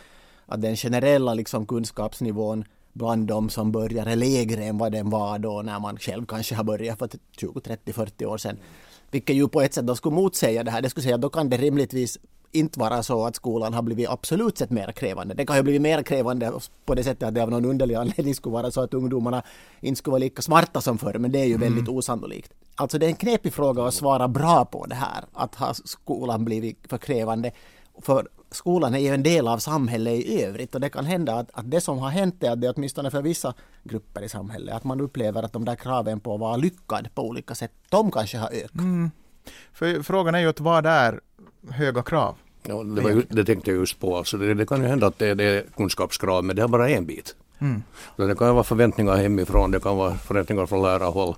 att 0.47 0.63
den 0.63 0.77
generella 0.77 1.35
liksom 1.35 1.67
kunskapsnivån 1.67 2.65
bland 2.97 3.27
de 3.27 3.51
som 3.51 3.73
börjar 3.73 4.07
är 4.07 4.17
lägre 4.17 4.65
än 4.65 4.79
vad 4.79 4.93
den 4.93 5.11
var 5.11 5.39
då 5.39 5.63
när 5.63 5.81
man 5.81 5.99
själv 5.99 6.27
kanske 6.27 6.55
har 6.55 6.65
börjat 6.65 6.99
för 6.99 7.09
20, 7.39 7.61
30, 7.61 7.93
40 7.93 8.27
år 8.27 8.39
sedan. 8.39 8.57
Vilket 9.11 9.37
ju 9.37 9.49
på 9.49 9.61
ett 9.61 9.75
sätt 9.75 9.87
då 9.87 9.95
skulle 9.95 10.15
motsäga 10.15 10.65
det 10.65 10.71
här. 10.71 10.83
Det 10.83 10.91
skulle 10.91 11.05
säga 11.05 11.15
att 11.15 11.21
då 11.21 11.29
kan 11.29 11.51
det 11.51 11.57
rimligtvis 11.57 12.19
inte 12.53 12.79
vara 12.79 13.03
så 13.03 13.27
att 13.27 13.37
skolan 13.37 13.75
har 13.75 13.83
blivit 13.83 14.09
absolut 14.09 14.59
sett 14.59 14.71
mer 14.71 14.93
krävande. 14.93 15.35
Det 15.35 15.47
kan 15.47 15.57
ju 15.57 15.63
blivit 15.63 15.83
mer 15.83 16.03
krävande 16.03 16.53
på 16.85 16.95
det 16.95 17.05
sättet 17.05 17.29
att 17.29 17.35
det 17.35 17.43
av 17.43 17.51
någon 17.51 17.65
underlig 17.65 17.95
anledning 17.95 18.35
skulle 18.35 18.53
vara 18.53 18.71
så 18.71 18.81
att 18.81 18.95
ungdomarna 18.95 19.43
inte 19.81 19.99
skulle 19.99 20.13
vara 20.13 20.19
lika 20.19 20.43
smarta 20.43 20.81
som 20.81 20.99
förr, 20.99 21.19
men 21.19 21.33
det 21.33 21.39
är 21.39 21.45
ju 21.45 21.55
mm. 21.55 21.61
väldigt 21.61 21.89
osannolikt. 21.89 22.53
Alltså 22.75 22.99
det 22.99 23.07
är 23.07 23.11
en 23.11 23.17
knepig 23.17 23.53
fråga 23.53 23.85
att 23.85 23.95
svara 23.95 24.29
bra 24.29 24.65
på 24.65 24.87
det 24.87 24.95
här, 24.95 25.25
att 25.33 25.55
ha 25.55 25.75
skolan 25.75 26.45
blivit 26.45 26.79
för 26.89 26.99
krävande. 26.99 27.51
För 28.03 28.29
skolan 28.57 28.95
är 28.95 28.99
ju 28.99 29.09
en 29.09 29.23
del 29.23 29.49
av 29.49 29.59
samhället 29.59 30.13
i 30.13 30.43
övrigt 30.43 30.75
och 30.75 30.81
det 30.81 30.91
kan 30.91 31.05
hända 31.05 31.35
att, 31.35 31.51
att 31.53 31.71
det 31.71 31.81
som 31.81 31.99
har 31.99 32.11
hänt 32.11 32.43
är 32.43 32.51
att 32.51 32.61
det 32.61 32.71
åtminstone 32.71 33.11
för 33.11 33.23
vissa 33.23 33.55
grupper 33.85 34.23
i 34.23 34.29
samhället, 34.29 34.75
att 34.75 34.85
man 34.85 35.01
upplever 35.01 35.43
att 35.43 35.53
de 35.53 35.65
där 35.65 35.77
kraven 35.77 36.21
på 36.21 36.35
att 36.35 36.41
vara 36.41 36.57
lyckad 36.57 37.09
på 37.15 37.23
olika 37.23 37.55
sätt, 37.55 37.73
de 37.89 38.11
kanske 38.11 38.39
har 38.39 38.49
ökat. 38.49 38.75
Mm. 38.75 39.11
För 39.73 40.03
frågan 40.03 40.35
är 40.35 40.39
ju 40.39 40.49
att 40.49 40.61
vad 40.61 40.87
är 40.87 41.21
höga 41.71 42.03
krav? 42.03 42.35
Ja, 42.63 42.83
det, 42.83 43.01
var, 43.01 43.23
det 43.29 43.45
tänkte 43.45 43.71
jag 43.71 43.81
just 43.81 44.01
på. 44.01 44.17
Alltså 44.17 44.37
det, 44.37 44.55
det 44.55 44.67
kan 44.67 44.83
ju 44.83 44.89
hända 44.89 45.07
att 45.07 45.19
det, 45.19 45.35
det 45.35 45.45
är 45.45 45.65
kunskapskrav, 45.77 46.45
men 46.45 46.57
det 46.57 46.63
är 46.63 46.69
bara 46.69 46.91
en 46.91 47.07
bit. 47.07 47.37
Mm. 47.59 47.83
det 48.17 48.35
kan 48.39 48.55
vara 48.55 48.65
förväntningar 48.65 49.17
hemifrån, 49.17 49.71
det 49.71 49.81
kan 49.81 49.97
vara 49.97 50.15
förväntningar 50.15 50.67
från 50.67 50.83
lärarhåll, 50.83 51.35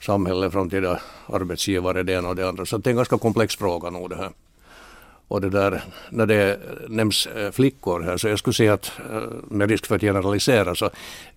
samhälle, 0.00 0.50
framtida 0.50 1.00
arbetsgivare, 1.26 2.02
det 2.02 2.12
ena 2.12 2.28
och 2.28 2.36
det 2.36 2.48
andra. 2.48 2.66
Så 2.66 2.78
det 2.78 2.88
är 2.88 2.90
en 2.90 2.96
ganska 2.96 3.18
komplex 3.18 3.56
fråga 3.56 3.90
nog 3.90 4.10
det 4.10 4.16
här. 4.16 4.30
Och 5.28 5.40
det 5.40 5.50
där, 5.50 5.84
när 6.10 6.26
det 6.26 6.60
nämns 6.88 7.26
eh, 7.26 7.50
flickor 7.50 8.00
här, 8.00 8.16
så 8.16 8.28
jag 8.28 8.38
skulle 8.38 8.54
säga 8.54 8.72
att 8.72 8.92
eh, 9.10 9.22
med 9.48 9.70
risk 9.70 9.86
för 9.86 9.94
att 9.94 10.00
generalisera, 10.00 10.74
så 10.74 10.90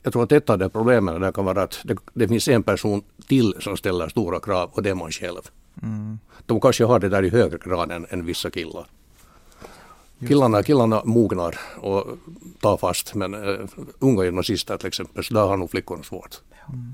jag 0.04 0.14
tror 0.14 0.24
att 0.24 0.32
ett 0.32 0.50
av 0.50 0.58
de 0.58 0.70
problemen 0.70 1.22
där 1.22 1.32
kan 1.32 1.46
vara 1.46 1.64
att 1.64 1.80
det, 1.84 1.98
det 2.14 2.28
finns 2.28 2.48
en 2.48 2.64
person 2.64 3.02
till 3.28 3.54
som 3.60 3.78
ställer 3.78 4.10
stora 4.10 4.40
krav 4.40 4.70
och 4.74 4.84
det 4.84 4.90
är 4.90 4.96
man 4.96 5.12
själv. 5.12 5.42
Mm. 5.84 6.20
De 6.46 6.62
kanske 6.62 6.86
har 6.86 7.00
det 7.00 7.10
där 7.10 7.24
i 7.24 7.30
högre 7.30 7.58
grad 7.58 7.92
än, 7.92 8.06
än 8.10 8.26
vissa 8.26 8.50
killar. 8.50 8.86
Killarna, 10.28 10.64
killarna 10.64 11.02
mognar 11.06 11.60
och 11.78 12.06
tar 12.60 12.78
fast 12.78 13.16
men 13.16 13.36
uh, 13.36 13.68
unga 14.00 14.24
gymnasister 14.24 14.78
till 14.78 14.88
exempel, 14.88 15.24
så 15.24 15.34
där 15.34 15.46
har 15.46 15.58
nog 15.58 15.72
flickorna 15.72 16.04
svårt. 16.04 16.42
Mm. 16.70 16.94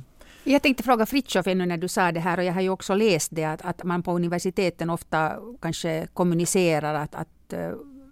Jag 0.49 0.61
tänkte 0.61 0.83
fråga 0.83 1.05
Fritiof 1.05 1.47
ännu 1.47 1.65
när 1.65 1.77
du 1.77 1.87
sa 1.87 2.11
det 2.11 2.19
här 2.19 2.37
och 2.37 2.43
jag 2.43 2.53
har 2.53 2.61
ju 2.61 2.69
också 2.69 2.95
läst 2.95 3.29
det 3.35 3.43
att, 3.43 3.61
att 3.61 3.83
man 3.83 4.03
på 4.03 4.11
universiteten 4.11 4.89
ofta 4.89 5.39
kanske 5.61 6.07
kommunicerar 6.13 6.93
att, 6.93 7.15
att 7.15 7.53
eh, 7.53 7.71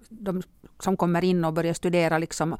de 0.10 0.44
som 0.80 0.98
kommer 0.98 1.24
in 1.24 1.46
och 1.46 1.54
börjar 1.54 1.74
studera 1.74 2.18
liksom 2.18 2.58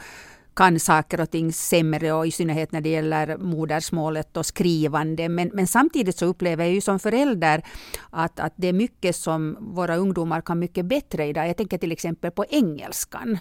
kan 0.54 0.80
saker 0.80 1.22
och 1.22 1.32
ting 1.32 1.54
sämre 1.54 2.14
och 2.14 2.28
i 2.28 2.32
synnerhet 2.32 2.72
när 2.72 2.82
det 2.82 2.90
gäller 2.90 3.38
modersmålet 3.38 4.38
och 4.38 4.46
skrivande. 4.46 5.30
Men, 5.30 5.52
men 5.54 5.68
samtidigt 5.68 6.18
så 6.18 6.26
upplever 6.26 6.66
jag 6.66 6.74
ju 6.74 6.82
som 6.82 7.00
förälder 7.00 7.62
att, 8.10 8.40
att 8.40 8.54
det 8.56 8.68
är 8.68 8.74
mycket 8.74 9.16
som 9.16 9.58
våra 9.60 9.96
ungdomar 9.96 10.42
kan 10.42 10.60
mycket 10.60 10.86
bättre 10.86 11.26
idag. 11.26 11.50
Jag 11.50 11.58
tänker 11.58 11.78
till 11.78 11.92
exempel 11.92 12.32
på 12.32 12.46
engelskan. 12.50 13.40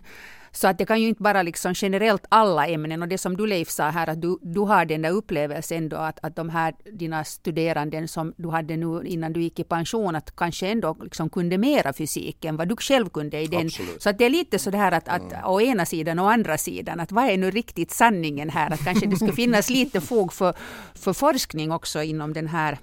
Så 0.55 0.69
att 0.69 0.79
det 0.79 0.87
kan 0.87 1.01
ju 1.01 1.09
inte 1.09 1.23
vara 1.23 1.43
liksom 1.43 1.73
generellt 1.77 2.27
alla 2.29 2.67
ämnen 2.67 3.03
och 3.03 3.09
det 3.09 3.19
som 3.19 3.37
du 3.37 3.47
Leif 3.47 3.71
sa 3.71 3.91
här 3.91 4.09
att 4.09 4.23
du, 4.23 4.39
du 4.43 4.61
har 4.61 4.85
den 4.85 5.03
där 5.03 5.11
upplevelsen 5.11 5.89
då 5.89 5.97
att, 5.97 6.19
att 6.23 6.37
de 6.37 6.49
här 6.49 6.75
dina 6.93 7.25
studeranden 7.25 8.09
som 8.09 8.35
du 8.37 8.49
hade 8.49 8.77
nu 8.77 9.03
innan 9.05 9.33
du 9.33 9.43
gick 9.43 9.59
i 9.59 9.65
pension 9.65 10.17
att 10.17 10.37
kanske 10.37 10.69
ändå 10.69 10.97
liksom 11.03 11.31
kunde 11.31 11.59
mera 11.59 11.93
fysik 11.93 12.45
än 12.45 12.57
vad 12.57 12.69
du 12.69 12.77
själv 12.77 13.09
kunde 13.09 13.41
i 13.41 13.47
den. 13.47 13.67
Absolut. 13.67 14.03
Så 14.03 14.11
att 14.11 14.19
det 14.19 14.25
är 14.25 14.31
lite 14.31 14.59
så 14.59 14.71
här 14.71 14.93
att, 14.93 15.09
att 15.09 15.33
mm. 15.33 15.45
å 15.45 15.61
ena 15.61 15.87
sidan 15.87 16.19
och 16.19 16.33
andra 16.33 16.59
sidan 16.59 17.01
att 17.01 17.13
vad 17.13 17.25
är 17.25 17.37
nu 17.37 17.51
riktigt 17.51 17.91
sanningen 17.91 18.51
här? 18.51 18.73
Att 18.73 18.85
kanske 18.85 19.07
det 19.07 19.17
skulle 19.17 19.33
finnas 19.45 19.71
lite 19.71 20.01
fog 20.01 20.33
för, 20.33 20.55
för 20.95 21.13
forskning 21.13 21.73
också 21.73 22.03
inom 22.03 22.33
den 22.33 22.49
här 22.49 22.79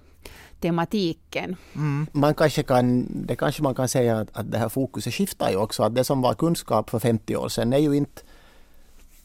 tematiken. 0.62 1.56
Mm. 1.76 2.08
Man 2.12 2.34
kanske 2.34 2.64
kan, 2.64 3.08
det 3.28 3.36
kanske 3.36 3.64
man 3.64 3.76
kan 3.76 3.88
säga 3.88 4.20
att, 4.20 4.30
att 4.34 4.52
det 4.52 4.58
här 4.58 4.70
fokuset 4.70 5.14
skiftar 5.14 5.50
ju 5.50 5.56
också. 5.56 5.84
Att 5.84 5.96
det 5.96 6.04
som 6.04 6.22
var 6.22 6.34
kunskap 6.34 6.90
för 6.90 7.00
50 7.00 7.36
år 7.36 7.50
sedan 7.50 7.74
är 7.74 7.78
ju 7.78 7.94
inte 7.94 8.22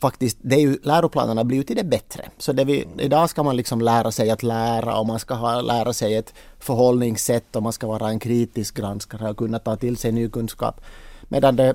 faktiskt, 0.01 0.39
det 0.41 0.57
är 0.57 0.61
ju, 0.61 0.79
läroplanerna 0.83 1.45
blir 1.45 1.59
ju 1.59 1.63
till 1.65 1.77
det 1.77 1.85
bättre. 1.85 2.25
Så 2.39 2.53
det 2.53 2.65
vi, 2.65 2.87
idag 2.99 3.31
ska 3.31 3.43
man 3.43 3.57
liksom 3.57 3.81
lära 3.81 4.13
sig 4.13 4.31
att 4.31 4.43
lära 4.43 4.99
och 4.99 5.07
man 5.07 5.19
ska 5.19 5.35
ha, 5.35 5.61
lära 5.61 5.93
sig 5.93 6.15
ett 6.15 6.35
förhållningssätt 6.59 7.57
och 7.57 7.63
man 7.63 7.73
ska 7.73 7.87
vara 7.87 8.09
en 8.09 8.19
kritisk 8.19 8.77
granskare 8.77 9.31
och 9.31 9.37
kunna 9.37 9.59
ta 9.59 9.77
till 9.77 9.97
sig 9.97 10.13
ny 10.13 10.29
kunskap. 10.29 10.81
Medan 11.29 11.57
det 11.57 11.75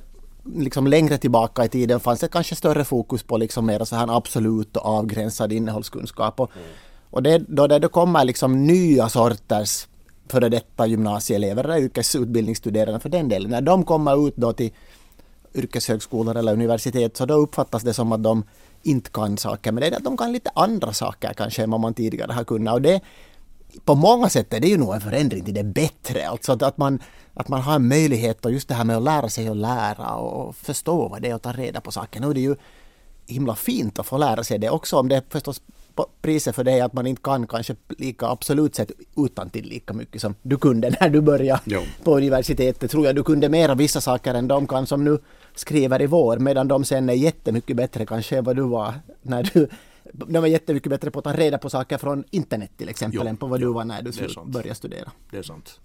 liksom 0.56 0.88
längre 0.88 1.18
tillbaka 1.18 1.65
i 1.65 1.70
tiden 1.70 2.00
fanns 2.00 2.20
det 2.20 2.27
kanske 2.27 2.56
större 2.56 2.84
fokus 2.84 3.24
på 3.24 3.38
liksom 3.38 3.65
mer 3.65 3.84
så 3.84 3.96
här 3.96 4.18
absolut 4.18 4.77
och 4.77 4.86
avgränsad 4.86 5.51
innehållskunskap. 5.51 6.39
Och 6.39 6.51
mm. 6.56 6.68
Och 7.12 7.24
det, 7.24 7.38
då 7.38 7.68
det, 7.68 7.80
det 7.80 7.88
kommer 7.88 8.25
liksom 8.25 8.65
nya 8.68 9.10
sorters 9.10 9.88
före 10.30 10.50
detta 10.50 10.86
gymnasieelever 10.86 11.63
eller 11.63 11.77
yrkesutbildningsstuderande 11.77 13.00
för 13.00 13.10
den 13.10 13.30
delen. 13.30 13.51
När 13.51 13.62
de 13.62 13.84
kommer 13.84 14.27
ut 14.27 14.36
då 14.36 14.53
till 14.53 14.72
yrkeshögskolor 15.53 16.38
eller 16.38 16.53
universitet 16.53 17.18
så 17.18 17.25
då 17.25 17.34
uppfattas 17.34 17.84
det 17.84 17.94
som 17.94 18.12
att 18.12 18.24
de 18.24 18.44
inte 18.84 19.10
kan 19.10 19.38
saker. 19.38 19.72
Men 19.72 19.82
det 19.82 19.88
är 19.88 19.98
att 19.98 20.03
de 20.03 20.18
kan 20.18 20.32
lite 20.32 20.51
andra 20.56 20.94
saker 20.94 21.34
kanske 21.34 21.63
än 21.63 21.72
vad 21.72 21.80
man 21.80 21.94
tidigare 21.94 22.32
har 22.32 22.44
kunnat. 22.44 22.74
Och 22.74 22.82
det, 22.82 23.01
på 23.86 23.96
många 23.96 24.30
sätt 24.30 24.53
är 24.53 24.60
det 24.60 24.68
ju 24.68 24.77
nog 24.77 24.94
en 24.94 25.01
förändring 25.01 25.44
till 25.44 25.53
det 25.53 25.63
bättre. 25.63 26.27
Alltså 26.27 26.51
att, 26.51 26.62
att, 26.62 26.77
man, 26.77 27.00
att 27.34 27.48
man 27.48 27.62
har 27.62 27.75
en 27.75 27.88
möjlighet 27.88 28.46
och 28.46 28.51
just 28.51 28.68
det 28.68 28.74
här 28.74 28.84
med 28.84 28.98
att 28.98 29.03
lära 29.03 29.30
sig 29.30 29.48
att 29.48 29.58
lära 29.58 30.15
och 30.15 30.56
förstå 30.56 31.08
vad 31.08 31.22
det 31.22 31.30
är 31.30 31.36
och 31.36 31.41
ta 31.41 31.51
reda 31.51 31.82
på 31.82 31.91
saker. 31.91 32.20
Nu 32.22 32.30
är 32.30 32.34
det 32.34 32.41
ju 32.41 32.56
himla 33.25 33.56
fint 33.56 34.00
att 34.00 34.06
få 34.06 34.18
lära 34.18 34.44
sig 34.44 34.60
det 34.60 34.70
också 34.70 34.98
om 34.98 35.08
det 35.08 35.24
förstås 35.30 35.62
priset 36.21 36.55
för 36.55 36.63
det 36.63 36.71
är 36.71 36.83
att 36.83 36.93
man 36.93 37.07
inte 37.07 37.21
kan 37.21 37.48
kanske 37.48 37.75
lika 37.98 38.27
absolut 38.27 38.75
sett 38.75 38.91
utan 39.17 39.50
till 39.50 39.65
lika 39.65 39.93
mycket 39.93 40.21
som 40.21 40.36
du 40.41 40.57
kunde 40.57 40.95
när 41.01 41.10
du 41.10 41.21
började 41.21 41.62
jo. 41.65 41.81
på 42.03 42.17
universitetet. 42.17 42.91
Tror 42.91 43.05
jag 43.05 43.15
du 43.15 43.24
kunde 43.24 43.50
mera 43.50 43.75
vissa 43.75 44.01
saker 44.01 44.33
än 44.33 44.48
de 44.48 44.67
kan 44.67 44.88
som 44.88 45.03
nu 45.03 45.19
skriver 45.55 46.01
i 46.01 46.05
vår 46.05 46.38
medan 46.38 46.67
de 46.67 46.86
sen 46.86 47.10
är 47.10 47.13
jättemycket 47.13 47.77
bättre 47.77 48.05
kanske 48.05 48.38
än 48.38 48.43
vad 48.43 48.55
du 48.55 48.63
var 48.63 48.93
när 49.21 49.43
du 49.53 49.67
de 50.13 50.43
är 50.43 50.48
jättemycket 50.48 50.89
bättre 50.89 51.12
på 51.12 51.19
att 51.19 51.25
ta 51.25 51.33
reda 51.33 51.57
på 51.57 51.69
saker 51.69 51.98
från 51.98 52.24
internet 52.29 52.71
till 52.77 52.89
exempel 52.89 53.19
jo, 53.24 53.29
än 53.29 53.38
på 53.38 53.48
vad 53.48 53.62
jo, 53.62 53.67
du 53.67 53.74
var 53.74 53.86
när 53.86 54.01
du 54.01 54.12
började 54.45 54.75
studera. 54.75 55.12
Det 55.31 55.38
är 55.38 55.43
sant. 55.43 55.79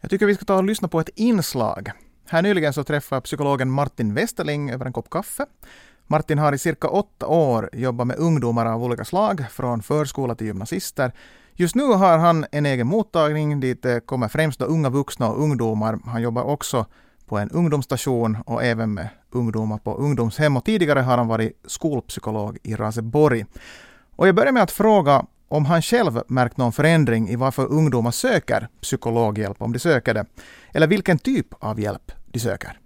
Jag 0.00 0.10
tycker 0.10 0.26
vi 0.26 0.34
ska 0.34 0.44
ta 0.44 0.56
och 0.56 0.64
lyssna 0.64 0.88
på 0.88 1.00
ett 1.00 1.10
inslag. 1.14 1.90
Här 2.24 2.42
nyligen 2.42 2.72
så 2.72 2.84
träffade 2.84 3.20
psykologen 3.20 3.70
Martin 3.70 4.14
Westerling 4.14 4.70
över 4.70 4.86
en 4.86 4.92
kopp 4.92 5.10
kaffe 5.10 5.46
Martin 6.12 6.38
har 6.38 6.52
i 6.52 6.58
cirka 6.58 6.88
åtta 6.88 7.26
år 7.26 7.70
jobbat 7.72 8.06
med 8.06 8.16
ungdomar 8.16 8.66
av 8.66 8.84
olika 8.84 9.04
slag, 9.04 9.44
från 9.50 9.82
förskola 9.82 10.34
till 10.34 10.46
gymnasister. 10.46 11.12
Just 11.54 11.74
nu 11.74 11.84
har 11.84 12.18
han 12.18 12.46
en 12.52 12.66
egen 12.66 12.86
mottagning 12.86 13.60
dit 13.60 13.82
det 13.82 14.06
kommer 14.06 14.28
främst 14.28 14.58
då 14.58 14.64
unga 14.64 14.90
vuxna 14.90 15.28
och 15.28 15.42
ungdomar. 15.42 15.98
Han 16.06 16.22
jobbar 16.22 16.42
också 16.42 16.86
på 17.26 17.38
en 17.38 17.50
ungdomsstation 17.50 18.38
och 18.46 18.64
även 18.64 18.94
med 18.94 19.08
ungdomar 19.30 19.78
på 19.78 19.94
ungdomshem 19.94 20.56
och 20.56 20.64
tidigare 20.64 21.00
har 21.00 21.18
han 21.18 21.28
varit 21.28 21.60
skolpsykolog 21.66 22.58
i 22.62 22.74
Raseborg. 22.74 23.46
Och 24.16 24.28
jag 24.28 24.34
börjar 24.34 24.52
med 24.52 24.62
att 24.62 24.70
fråga 24.70 25.26
om 25.48 25.64
han 25.64 25.82
själv 25.82 26.22
märkt 26.26 26.56
någon 26.56 26.72
förändring 26.72 27.28
i 27.28 27.36
varför 27.36 27.66
ungdomar 27.66 28.10
söker 28.10 28.68
psykologhjälp, 28.80 29.62
om 29.62 29.72
de 29.72 29.78
söker 29.78 30.14
det, 30.14 30.26
eller 30.74 30.86
vilken 30.86 31.18
typ 31.18 31.46
av 31.58 31.80
hjälp 31.80 32.12
de 32.26 32.38
söker. 32.40 32.78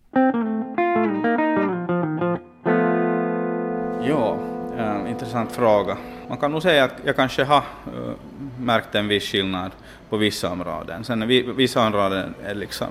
Ja, 4.08 4.38
en 4.78 5.06
intressant 5.06 5.52
fråga. 5.52 5.96
Man 6.28 6.38
kan 6.38 6.52
nog 6.52 6.62
säga 6.62 6.84
att 6.84 6.94
jag 7.04 7.16
kanske 7.16 7.44
har 7.44 7.56
eh, 7.56 8.14
märkt 8.60 8.94
en 8.94 9.08
viss 9.08 9.24
skillnad 9.24 9.72
på 10.08 10.16
vissa 10.16 10.50
områden. 10.50 11.04
Sen 11.04 11.28
vi, 11.28 11.42
vissa 11.42 11.86
områden 11.86 12.34
är 12.44 12.54
liksom 12.54 12.88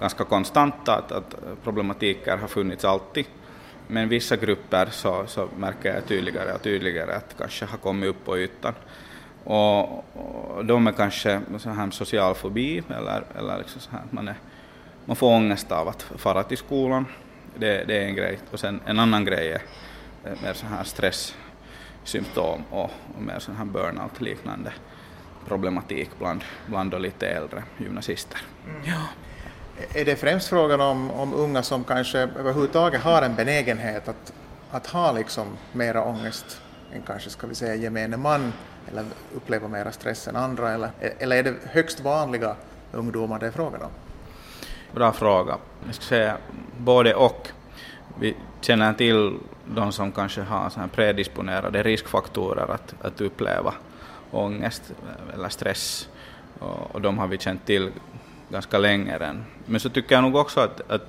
ganska 0.00 0.24
konstanta, 0.24 0.94
att, 0.94 1.12
att 1.12 1.34
problematiker 1.64 2.36
har 2.36 2.48
funnits 2.48 2.84
alltid. 2.84 3.26
Men 3.86 4.08
vissa 4.08 4.36
grupper 4.36 4.86
så, 4.90 5.24
så 5.26 5.48
märker 5.56 5.94
jag 5.94 6.06
tydligare 6.06 6.52
och 6.52 6.62
tydligare 6.62 7.16
att 7.16 7.34
kanske 7.38 7.64
har 7.64 7.78
kommit 7.78 8.08
upp 8.08 8.24
på 8.24 8.38
ytan. 8.38 8.74
Och, 9.44 10.04
och 10.56 10.64
de 10.64 10.86
är 10.86 10.92
kanske 10.92 11.40
så 11.58 11.70
här 11.70 11.90
social 11.90 12.34
fobi 12.34 12.82
eller, 12.88 13.24
eller 13.38 13.58
liksom 13.58 13.80
så 13.80 13.90
här, 13.90 14.02
man, 14.10 14.28
är, 14.28 14.36
man 15.04 15.16
får 15.16 15.26
ångest 15.26 15.72
av 15.72 15.88
att 15.88 16.02
fara 16.02 16.42
till 16.42 16.58
skolan. 16.58 17.06
Det, 17.54 17.84
det 17.84 18.02
är 18.02 18.06
en 18.06 18.14
grej. 18.14 18.38
Och 18.50 18.60
sen 18.60 18.80
en 18.86 18.98
annan 18.98 19.24
grej 19.24 19.52
är 19.52 19.62
mer 20.42 20.52
så 20.52 20.66
här 20.66 20.84
stresssymptom 20.84 22.64
och, 22.70 22.90
och 23.16 23.22
mer 23.22 23.38
sån 23.38 23.56
här 23.56 23.64
burnout-liknande 23.64 24.72
problematik 25.46 26.10
bland, 26.18 26.44
bland 26.66 27.02
lite 27.02 27.26
äldre 27.26 27.62
gymnasister. 27.78 28.40
Mm. 28.68 28.82
Ja. 28.84 29.02
Är 30.00 30.04
det 30.04 30.16
främst 30.16 30.48
frågan 30.48 30.80
om, 30.80 31.10
om 31.10 31.34
unga 31.34 31.62
som 31.62 31.84
kanske 31.84 32.18
överhuvudtaget 32.18 33.00
har 33.00 33.22
en 33.22 33.34
benägenhet 33.34 34.08
att, 34.08 34.32
att 34.70 34.86
ha 34.86 35.12
liksom 35.12 35.46
mera 35.72 36.04
ångest 36.04 36.60
än 36.92 37.02
kanske 37.02 37.30
ska 37.30 37.46
vi 37.46 37.54
säga 37.54 37.74
gemene 37.74 38.16
man? 38.16 38.52
eller 38.90 39.04
upplever 39.34 39.68
mera 39.68 39.92
stress 39.92 40.28
än 40.28 40.36
andra, 40.36 40.72
eller, 40.72 40.90
eller 41.18 41.36
är 41.36 41.42
det 41.42 41.54
högst 41.64 42.00
vanliga 42.00 42.56
ungdomar 42.92 43.38
det 43.38 43.46
är 43.46 43.50
frågan 43.50 43.82
om? 43.82 43.90
Bra 44.94 45.12
fråga. 45.12 45.56
Jag 45.86 45.94
skulle 45.94 46.08
säga 46.08 46.36
både 46.78 47.14
och. 47.14 47.48
Vi 48.20 48.36
känner 48.60 48.92
till 48.92 49.38
de 49.74 49.92
som 49.92 50.12
kanske 50.12 50.42
har 50.42 50.70
så 50.70 50.80
här 50.80 50.88
predisponerade 50.88 51.82
riskfaktorer 51.82 52.70
att, 52.70 52.94
att 53.02 53.20
uppleva 53.20 53.74
ångest 54.30 54.92
eller 55.34 55.48
stress 55.48 56.08
och, 56.58 56.94
och 56.94 57.00
de 57.00 57.18
har 57.18 57.26
vi 57.26 57.38
känt 57.38 57.66
till 57.66 57.90
ganska 58.48 58.78
länge 58.78 59.16
än. 59.16 59.44
Men 59.66 59.80
så 59.80 59.88
tycker 59.88 60.14
jag 60.14 60.22
nog 60.22 60.36
också 60.36 60.60
att, 60.60 60.90
att, 60.90 61.08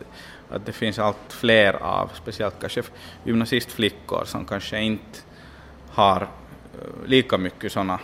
att 0.49 0.65
det 0.65 0.71
finns 0.71 0.99
allt 0.99 1.33
fler 1.33 1.73
av, 1.73 2.11
speciellt 2.13 2.59
kanske 2.59 2.83
gymnasistflickor 3.23 4.23
som 4.25 4.45
kanske 4.45 4.81
inte 4.81 5.19
har 5.89 6.21
eh, 6.21 7.07
lika 7.07 7.37
mycket 7.37 7.71
sådana 7.71 7.99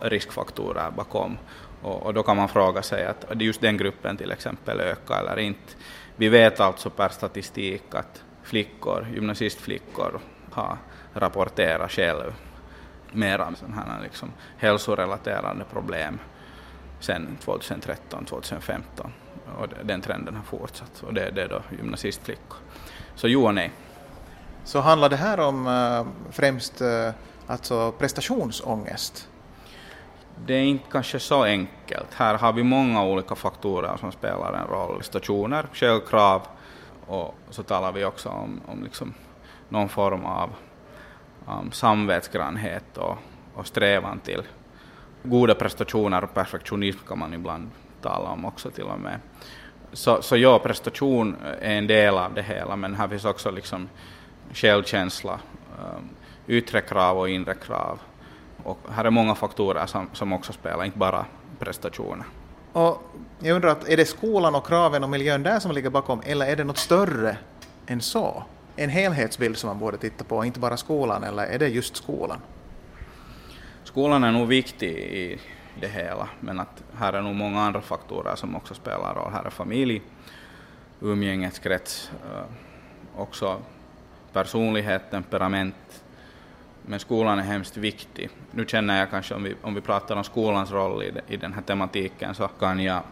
riskfaktorer 0.00 0.90
bakom. 0.90 1.38
Och, 1.82 2.02
och, 2.02 2.14
då 2.14 2.22
kan 2.22 2.36
man 2.36 2.48
fråga 2.48 2.82
sig 2.82 3.06
att 3.06 3.40
just 3.40 3.60
den 3.60 3.76
gruppen 3.76 4.16
till 4.16 4.32
exempel 4.32 4.80
ökar 4.80 5.20
eller 5.20 5.38
inte. 5.38 5.72
Vi 6.16 6.28
vet 6.28 6.60
alltså 6.60 6.90
per 6.90 7.08
statistik 7.08 7.82
att 7.94 8.22
flickor, 8.48 9.06
gymnasistflickor 9.14 10.20
har 10.50 10.76
rapporterat 11.14 11.90
själv 11.90 12.34
mera 13.12 13.54
sådana 13.54 13.76
här 13.76 14.02
liksom 14.02 14.32
hälsorelaterade 14.56 15.64
problem 15.72 16.18
sen 17.00 17.38
2013-2015 17.44 18.80
och 19.58 19.66
den 19.84 20.00
trenden 20.00 20.36
har 20.36 20.42
fortsatt 20.42 21.02
och 21.02 21.14
det, 21.14 21.30
det 21.30 21.42
är 21.42 21.48
då 21.48 21.62
gymnasistflickor. 21.76 22.56
Så 23.14 23.28
jo 23.28 23.46
och 23.46 23.54
nej. 23.54 23.70
Så 24.64 24.80
handlar 24.80 25.08
det 25.08 25.16
här 25.16 25.40
om 25.40 25.66
äh, 25.66 26.30
främst 26.32 26.80
äh, 26.80 27.10
alltså 27.46 27.92
prestationsångest? 27.92 29.28
Det 30.46 30.54
är 30.54 30.62
inte 30.62 30.84
kanske 30.90 31.20
så 31.20 31.44
enkelt. 31.44 32.14
Här 32.14 32.34
har 32.34 32.52
vi 32.52 32.62
många 32.62 33.04
olika 33.04 33.34
faktorer 33.34 33.96
som 33.96 34.12
spelar 34.12 34.52
en 34.52 34.66
roll. 34.66 35.02
Stationer, 35.02 35.66
självkrav 35.72 36.42
och 37.08 37.34
så 37.50 37.62
talar 37.62 37.92
vi 37.92 38.04
också 38.04 38.28
om, 38.28 38.60
om 38.66 38.84
liksom 38.84 39.14
någon 39.68 39.88
form 39.88 40.24
av 40.24 40.50
um, 41.48 41.72
samvetsgrannhet 41.72 42.98
och, 42.98 43.16
och 43.54 43.66
strävan 43.66 44.18
till 44.18 44.42
goda 45.22 45.54
prestationer 45.54 46.24
och 46.24 46.34
perfektionism 46.34 46.98
kan 47.08 47.18
man 47.18 47.34
ibland 47.34 47.70
tala 48.02 48.30
om 48.30 48.44
också 48.44 48.70
till 48.70 48.84
och 48.84 49.00
med. 49.00 49.20
Så, 49.92 50.22
så 50.22 50.36
ja, 50.36 50.58
prestation 50.58 51.36
är 51.60 51.78
en 51.78 51.86
del 51.86 52.18
av 52.18 52.34
det 52.34 52.42
hela, 52.42 52.76
men 52.76 52.94
här 52.94 53.08
finns 53.08 53.24
också 53.24 53.50
liksom 53.50 53.88
självkänsla, 54.52 55.40
um, 55.78 56.08
yttre 56.46 56.80
krav 56.80 57.18
och 57.18 57.28
inre 57.28 57.54
krav. 57.54 58.00
Och 58.64 58.78
här 58.90 59.04
är 59.04 59.10
många 59.10 59.34
faktorer 59.34 59.86
som, 59.86 60.10
som 60.12 60.32
också 60.32 60.52
spelar, 60.52 60.84
inte 60.84 60.98
bara 60.98 61.24
prestationer. 61.58 62.24
Och 62.72 63.02
jag 63.40 63.54
undrar, 63.56 63.70
att 63.70 63.88
är 63.88 63.96
det 63.96 64.04
skolan 64.04 64.54
och 64.54 64.66
kraven 64.66 65.04
och 65.04 65.10
miljön 65.10 65.42
där 65.42 65.60
som 65.60 65.72
ligger 65.72 65.90
bakom, 65.90 66.22
eller 66.24 66.46
är 66.46 66.56
det 66.56 66.64
något 66.64 66.78
större 66.78 67.36
än 67.86 68.00
så? 68.00 68.42
En 68.76 68.90
helhetsbild 68.90 69.56
som 69.56 69.68
man 69.68 69.78
borde 69.78 69.96
titta 69.96 70.24
på, 70.24 70.44
inte 70.44 70.60
bara 70.60 70.76
skolan, 70.76 71.24
eller 71.24 71.42
är 71.42 71.58
det 71.58 71.68
just 71.68 71.96
skolan? 71.96 72.38
Skolan 73.84 74.24
är 74.24 74.32
nog 74.32 74.48
viktig 74.48 74.90
i 74.92 75.40
det 75.80 75.88
hela, 75.88 76.28
men 76.40 76.60
att 76.60 76.82
här 76.98 77.12
är 77.12 77.22
nog 77.22 77.34
många 77.34 77.60
andra 77.60 77.80
faktorer 77.80 78.36
som 78.36 78.56
också 78.56 78.74
spelar 78.74 79.14
roll. 79.14 79.32
Här 79.32 79.44
är 79.44 79.50
familj, 79.50 80.02
umgängeskrets, 81.00 82.10
eh, 82.24 83.20
också 83.20 83.56
personlighet, 84.32 85.10
temperament, 85.10 86.02
men 86.88 87.00
skolan 87.00 87.38
är 87.38 87.42
hemskt 87.42 87.76
viktig. 87.76 88.30
Nu 88.50 88.66
känner 88.66 88.98
jag 88.98 89.10
kanske, 89.10 89.34
om 89.34 89.42
vi, 89.42 89.54
om 89.62 89.74
vi 89.74 89.80
pratar 89.80 90.16
om 90.16 90.24
skolans 90.24 90.70
roll 90.70 91.02
i, 91.02 91.12
i 91.26 91.36
den 91.36 91.52
här 91.52 91.62
tematiken, 91.62 92.34
så 92.34 92.48
kan 92.48 92.80
jag 92.80 93.02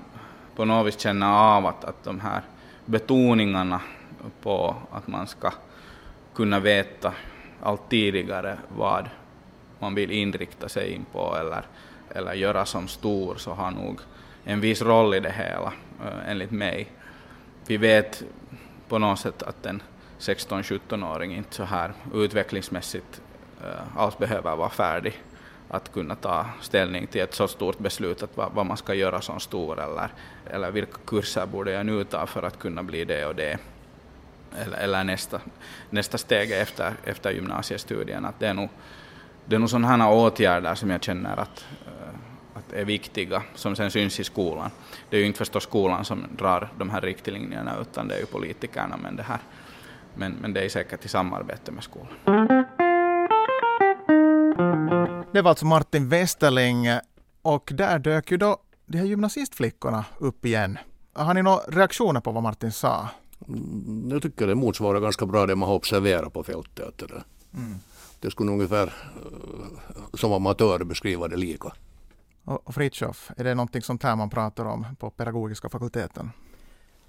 på 0.56 0.64
något 0.64 0.86
vis 0.86 1.00
känna 1.00 1.38
av 1.38 1.66
att, 1.66 1.84
att 1.84 2.04
de 2.04 2.20
här 2.20 2.42
betoningarna 2.84 3.80
på 4.42 4.76
att 4.92 5.06
man 5.06 5.26
ska 5.26 5.52
kunna 6.34 6.60
veta 6.60 7.12
allt 7.62 7.90
tidigare 7.90 8.58
vad 8.68 9.08
man 9.78 9.94
vill 9.94 10.10
inrikta 10.10 10.68
sig 10.68 10.92
in 10.92 11.04
på 11.12 11.36
eller, 11.40 11.62
eller 12.14 12.32
göra 12.34 12.64
som 12.64 12.88
stor 12.88 13.34
så 13.34 13.52
har 13.52 13.70
nog 13.70 14.00
en 14.44 14.60
viss 14.60 14.82
roll 14.82 15.14
i 15.14 15.20
det 15.20 15.32
hela, 15.32 15.72
eh, 16.04 16.30
enligt 16.30 16.50
mig. 16.50 16.88
Vi 17.66 17.76
vet 17.76 18.22
på 18.88 18.98
något 18.98 19.18
sätt 19.18 19.42
att 19.42 19.66
en 19.66 19.82
16-17-åring 20.18 21.36
inte 21.36 21.54
så 21.54 21.64
här 21.64 21.92
utvecklingsmässigt 22.14 23.20
Eh, 23.64 23.96
alls 23.96 24.18
behöver 24.18 24.56
vara 24.56 24.70
färdig 24.70 25.22
att 25.68 25.92
kunna 25.92 26.14
ta 26.14 26.46
ställning 26.60 27.06
till 27.06 27.20
ett 27.20 27.34
så 27.34 27.48
stort 27.48 27.78
beslut, 27.78 28.22
att 28.22 28.36
vad, 28.36 28.52
vad 28.52 28.66
man 28.66 28.76
ska 28.76 28.94
göra 28.94 29.20
som 29.20 29.40
stor 29.40 29.80
eller, 29.80 30.08
eller 30.50 30.70
vilka 30.70 30.98
kurser 31.06 31.46
borde 31.46 31.70
jag 31.70 31.86
nu 31.86 32.04
ta 32.04 32.26
för 32.26 32.42
att 32.42 32.58
kunna 32.58 32.82
bli 32.82 33.04
det 33.04 33.26
och 33.26 33.34
det. 33.34 33.58
Eller, 34.58 34.78
eller 34.78 35.04
nästa, 35.04 35.40
nästa 35.90 36.18
steg 36.18 36.52
efter, 36.52 36.92
efter 37.04 37.30
gymnasiestudien. 37.30 38.24
Att 38.24 38.40
det 38.40 38.48
är 38.48 38.54
nog, 38.54 38.68
det 39.44 39.54
är 39.54 39.58
nog 39.58 39.70
sådana 39.70 39.88
här 39.88 40.12
åtgärder 40.12 40.74
som 40.74 40.90
jag 40.90 41.02
känner 41.02 41.36
att, 41.36 41.66
eh, 41.86 42.14
att 42.54 42.72
är 42.72 42.84
viktiga, 42.84 43.42
som 43.54 43.76
sen 43.76 43.90
syns 43.90 44.20
i 44.20 44.24
skolan. 44.24 44.70
Det 45.10 45.16
är 45.16 45.20
ju 45.20 45.26
inte 45.26 45.38
förstås 45.38 45.62
skolan 45.62 46.04
som 46.04 46.24
drar 46.36 46.68
de 46.78 46.90
här 46.90 47.00
riktlinjerna, 47.00 47.76
utan 47.80 48.08
det 48.08 48.14
är 48.14 48.20
ju 48.20 48.26
politikerna, 48.26 48.96
men 48.96 49.16
det, 49.16 49.22
här, 49.22 49.38
men, 50.14 50.32
men 50.32 50.52
det 50.52 50.64
är 50.64 50.68
säkert 50.68 51.04
i 51.04 51.08
samarbete 51.08 51.72
med 51.72 51.84
skolan. 51.84 52.66
Det 55.36 55.42
var 55.42 55.50
alltså 55.50 55.66
Martin 55.66 56.08
Westerling 56.08 56.86
och 57.42 57.72
där 57.74 57.98
dök 57.98 58.30
ju 58.30 58.36
då 58.36 58.56
de 58.86 58.98
här 58.98 59.04
gymnasistflickorna 59.04 60.04
upp 60.18 60.44
igen. 60.44 60.78
Har 61.12 61.34
ni 61.34 61.42
några 61.42 61.58
reaktioner 61.58 62.20
på 62.20 62.32
vad 62.32 62.42
Martin 62.42 62.72
sa? 62.72 63.08
Mm, 63.48 64.08
jag 64.10 64.22
tycker 64.22 64.46
det 64.46 64.54
motsvarar 64.54 65.00
ganska 65.00 65.26
bra 65.26 65.46
det 65.46 65.56
man 65.56 65.68
har 65.68 65.76
observerat 65.76 66.32
på 66.32 66.42
fältet. 66.42 66.98
Det, 66.98 67.04
mm. 67.58 67.78
det 68.20 68.30
skulle 68.30 68.50
ungefär 68.50 68.86
eh, 68.86 70.02
som 70.14 70.32
amatör 70.32 70.84
beskriva 70.84 71.28
det 71.28 71.36
lika. 71.36 71.72
Och 72.44 72.74
Fritjof, 72.74 73.30
är 73.36 73.44
det 73.44 73.54
någonting 73.54 73.82
sånt 73.82 74.02
här 74.02 74.16
man 74.16 74.30
pratar 74.30 74.64
om 74.64 74.86
på 74.98 75.10
pedagogiska 75.10 75.68
fakulteten? 75.68 76.30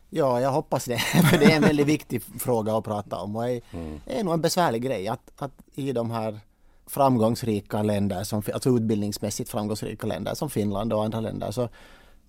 Ja, 0.09 0.41
jag 0.41 0.51
hoppas 0.51 0.85
det. 0.85 0.97
För 1.31 1.37
det 1.37 1.45
är 1.45 1.55
en 1.55 1.61
väldigt 1.61 1.87
viktig 1.87 2.23
fråga 2.39 2.77
att 2.77 2.83
prata 2.83 3.17
om 3.17 3.35
och 3.35 3.49
är, 3.49 3.61
mm. 3.71 3.99
är 4.05 4.23
nog 4.23 4.33
en 4.33 4.41
besvärlig 4.41 4.83
grej 4.83 5.07
att, 5.07 5.31
att 5.37 5.53
i 5.75 5.91
de 5.91 6.11
här 6.11 6.39
framgångsrika 6.87 7.83
länder, 7.83 8.23
som, 8.23 8.43
alltså 8.53 8.69
utbildningsmässigt 8.69 9.49
framgångsrika 9.49 10.07
länder 10.07 10.33
som 10.33 10.49
Finland 10.49 10.93
och 10.93 11.03
andra 11.03 11.19
länder, 11.19 11.51
så 11.51 11.69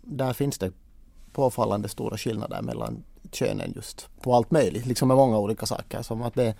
där 0.03 0.33
finns 0.33 0.59
det 0.59 0.73
påfallande 1.33 1.88
stora 1.88 2.16
skillnader 2.16 2.62
mellan 2.62 3.05
könen 3.33 3.73
just 3.77 4.09
på 4.21 4.35
allt 4.35 4.51
möjligt, 4.51 4.87
liksom 4.87 5.09
med 5.09 5.16
många 5.16 5.38
olika 5.38 5.66
saker. 5.66 6.03
Som 6.03 6.23
att 6.23 6.35
det, 6.35 6.55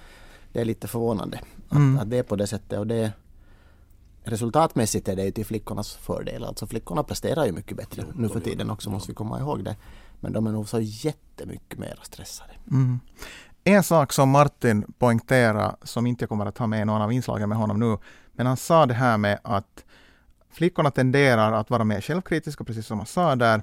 det 0.53 0.61
är 0.61 0.65
lite 0.65 0.89
förvånande 0.89 1.41
mm. 1.71 1.97
att, 1.97 2.03
att, 2.03 2.11
det 2.11 2.19
är 2.19 2.23
på 2.23 2.37
det 2.37 2.47
sättet. 2.47 2.79
Och 2.79 2.87
det, 2.87 3.13
resultatmässigt 4.25 5.09
är 5.09 5.17
det 5.17 5.25
ju 5.25 5.31
till 5.31 5.47
flickornas 5.47 5.95
fördel. 5.95 6.45
Alltså 6.45 6.67
flickorna 6.67 7.03
presterar 7.03 7.47
ju 7.47 7.53
mycket 7.53 7.77
bättre 7.77 8.05
nu 8.15 8.29
för 8.29 8.41
tiden 8.41 8.71
också, 8.71 8.91
måste 8.91 9.11
vi 9.11 9.15
komma 9.15 9.41
ihåg 9.41 9.65
det. 9.65 9.77
Men 10.21 10.33
de 10.33 10.47
är 10.47 10.53
nog 10.53 10.69
så 10.69 10.81
jättemycket 10.81 11.79
mer 11.79 11.99
stressade. 12.03 12.53
Mm. 12.71 13.01
En 13.65 13.83
sak 13.83 14.13
som 14.13 14.31
Martin 14.31 14.93
poängterade, 14.99 15.77
som 15.83 16.07
inte 16.07 16.23
jag 16.23 16.29
kommer 16.29 16.47
att 16.47 16.59
ha 16.59 16.67
med 16.67 16.83
i 16.83 16.85
någon 16.85 17.03
av 17.03 17.13
inslagen 17.13 17.49
med 17.49 17.59
honom 17.59 17.81
nu, 17.81 17.99
men 18.33 18.47
han 18.47 18.57
sa 18.57 18.87
det 18.87 18.95
här 18.95 19.19
med 19.19 19.39
att 19.45 19.85
flickorna 20.51 20.91
tenderar 20.91 21.53
att 21.53 21.71
vara 21.71 21.85
mer 21.85 22.01
självkritiska, 22.01 22.65
precis 22.65 22.87
som 22.87 22.99
han 22.99 23.07
sa 23.07 23.37
där, 23.37 23.63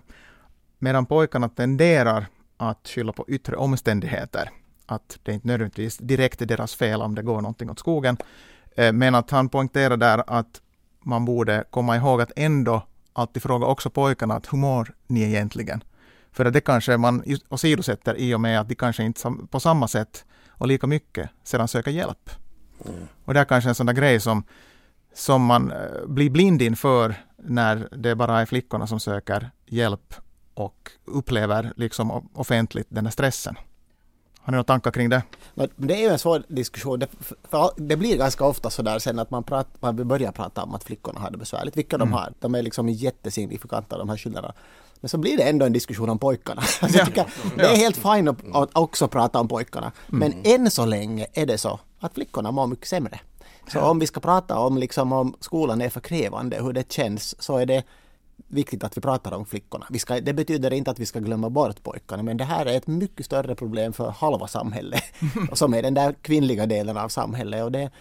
medan 0.79 1.05
pojkarna 1.05 1.49
tenderar 1.49 2.27
att 2.58 2.88
skylla 2.88 3.12
på 3.12 3.25
yttre 3.27 3.55
omständigheter. 3.55 4.49
Att 4.86 5.19
det 5.23 5.34
inte 5.34 5.47
nödvändigtvis 5.47 5.97
direkt 5.97 6.41
är 6.41 6.45
deras 6.45 6.75
fel 6.75 7.01
om 7.01 7.15
det 7.15 7.21
går 7.21 7.41
någonting 7.41 7.69
åt 7.69 7.79
skogen. 7.79 8.17
Eh, 8.75 8.93
men 8.93 9.15
att 9.15 9.31
han 9.31 9.49
poängterar 9.49 9.97
där 9.97 10.23
att 10.27 10.62
man 11.03 11.25
borde 11.25 11.63
komma 11.69 11.95
ihåg 11.95 12.21
att 12.21 12.31
ändå 12.36 12.81
alltid 13.13 13.43
fråga 13.43 13.65
också 13.65 13.89
pojkarna 13.89 14.36
att 14.36 14.53
hur 14.53 14.58
mår 14.58 14.93
ni 15.08 15.23
egentligen? 15.23 15.84
För 16.36 16.45
att 16.45 16.54
det 16.54 16.62
kanske 16.62 16.98
man 16.98 17.24
åsidosätter 17.50 18.15
i 18.15 18.36
och 18.36 18.41
med 18.41 18.60
att 18.60 18.69
de 18.69 18.76
kanske 18.76 19.04
inte 19.04 19.36
på 19.50 19.60
samma 19.60 19.88
sätt 19.88 20.26
och 20.50 20.67
lika 20.67 20.88
mycket 20.88 21.30
sedan 21.43 21.67
söker 21.67 21.91
hjälp. 21.91 22.30
Mm. 22.86 23.08
Och 23.26 23.34
det 23.34 23.39
är 23.39 23.45
kanske 23.45 23.69
en 23.69 23.76
sån 23.76 23.86
där 23.86 23.93
grej 23.93 24.19
som, 24.19 24.43
som 25.13 25.45
man 25.45 25.71
eh, 25.71 26.06
blir 26.08 26.30
blind 26.30 26.62
inför 26.62 27.15
när 27.38 27.88
det 27.91 28.15
bara 28.15 28.41
är 28.41 28.45
flickorna 28.45 28.88
som 28.88 29.00
söker 29.00 29.52
hjälp 29.65 30.13
och 30.54 30.91
upplever 31.06 31.74
liksom 31.76 32.30
offentligt 32.34 32.88
den 32.89 33.06
här 33.06 33.12
stressen. 33.12 33.56
Har 34.39 34.52
ni 34.52 34.56
några 34.56 34.63
tankar 34.63 34.91
kring 34.91 35.10
det? 35.10 35.24
Det 35.76 35.93
är 35.93 36.02
ju 36.02 36.08
en 36.08 36.19
svår 36.19 36.43
diskussion. 36.48 37.00
Det, 37.00 37.10
det 37.78 37.98
blir 37.98 38.17
ganska 38.17 38.45
ofta 38.45 38.69
så 38.69 38.82
där 38.82 39.00
sen 39.00 39.19
att 39.19 39.32
man, 39.32 39.43
prat, 39.43 39.67
man 39.80 40.08
börjar 40.08 40.32
prata 40.32 40.63
om 40.63 40.76
att 40.76 40.84
flickorna 40.84 41.19
har 41.19 41.32
det 41.32 41.38
besvärligt, 41.38 41.78
vilka 41.78 41.95
mm. 41.95 42.08
de 42.08 42.13
har. 42.13 42.34
De 42.39 42.56
är 42.56 42.62
liksom 42.62 42.89
jättesignifikanta 42.89 43.98
de 43.98 44.10
här 44.10 44.17
skillnaderna. 44.17 44.54
Men 45.05 45.09
så 45.09 45.17
blir 45.17 45.37
det 45.37 45.43
ändå 45.43 45.65
en 45.65 45.73
diskussion 45.73 46.09
om 46.09 46.19
pojkarna. 46.19 46.61
Alltså, 46.81 46.99
ja. 46.99 47.05
tycker, 47.05 47.25
det 47.57 47.63
är 47.63 47.75
helt 47.75 47.97
fint 47.97 48.29
att, 48.53 48.69
också 48.73 49.07
prata 49.07 49.39
om 49.39 49.47
pojkarna. 49.47 49.91
Men 50.07 50.33
mm. 50.33 50.43
än 50.45 50.71
så 50.71 50.85
länge 50.85 51.27
är 51.33 51.45
det 51.45 51.57
så 51.57 51.79
att 51.99 52.13
flickorna 52.13 52.51
mår 52.51 52.67
mycket 52.67 52.87
sämre. 52.87 53.19
Så 53.67 53.79
om 53.79 53.99
vi 53.99 54.07
ska 54.07 54.19
prata 54.19 54.57
om, 54.57 54.77
liksom, 54.77 55.13
om 55.13 55.35
skolan 55.39 55.81
är 55.81 55.89
för 55.89 55.99
krävande, 55.99 56.63
hur 56.63 56.73
det 56.73 56.91
känns, 56.91 57.41
så 57.43 57.57
är 57.57 57.65
det 57.65 57.83
viktigt 58.47 58.83
att 58.83 58.97
vi 58.97 59.01
pratar 59.01 59.31
om 59.31 59.45
flickorna. 59.45 59.85
Vi 59.89 59.99
ska, 59.99 60.19
det 60.21 60.33
betyder 60.33 60.73
inte 60.73 60.91
att 60.91 60.99
vi 60.99 61.05
ska 61.05 61.19
glömma 61.19 61.49
bort 61.49 61.83
pojkarna, 61.83 62.23
men 62.23 62.37
det 62.37 62.43
här 62.43 62.65
är 62.65 62.77
ett 62.77 62.87
mycket 62.87 63.25
större 63.25 63.55
problem 63.55 63.93
för 63.93 64.09
halva 64.09 64.47
samhället, 64.47 65.03
som 65.53 65.73
är 65.73 65.81
den 65.81 65.93
där 65.93 66.13
kvinnliga 66.21 66.65
delen 66.65 66.97
av 66.97 67.09
samhället. 67.09 67.63
Och, 67.63 67.71
det, 67.71 67.91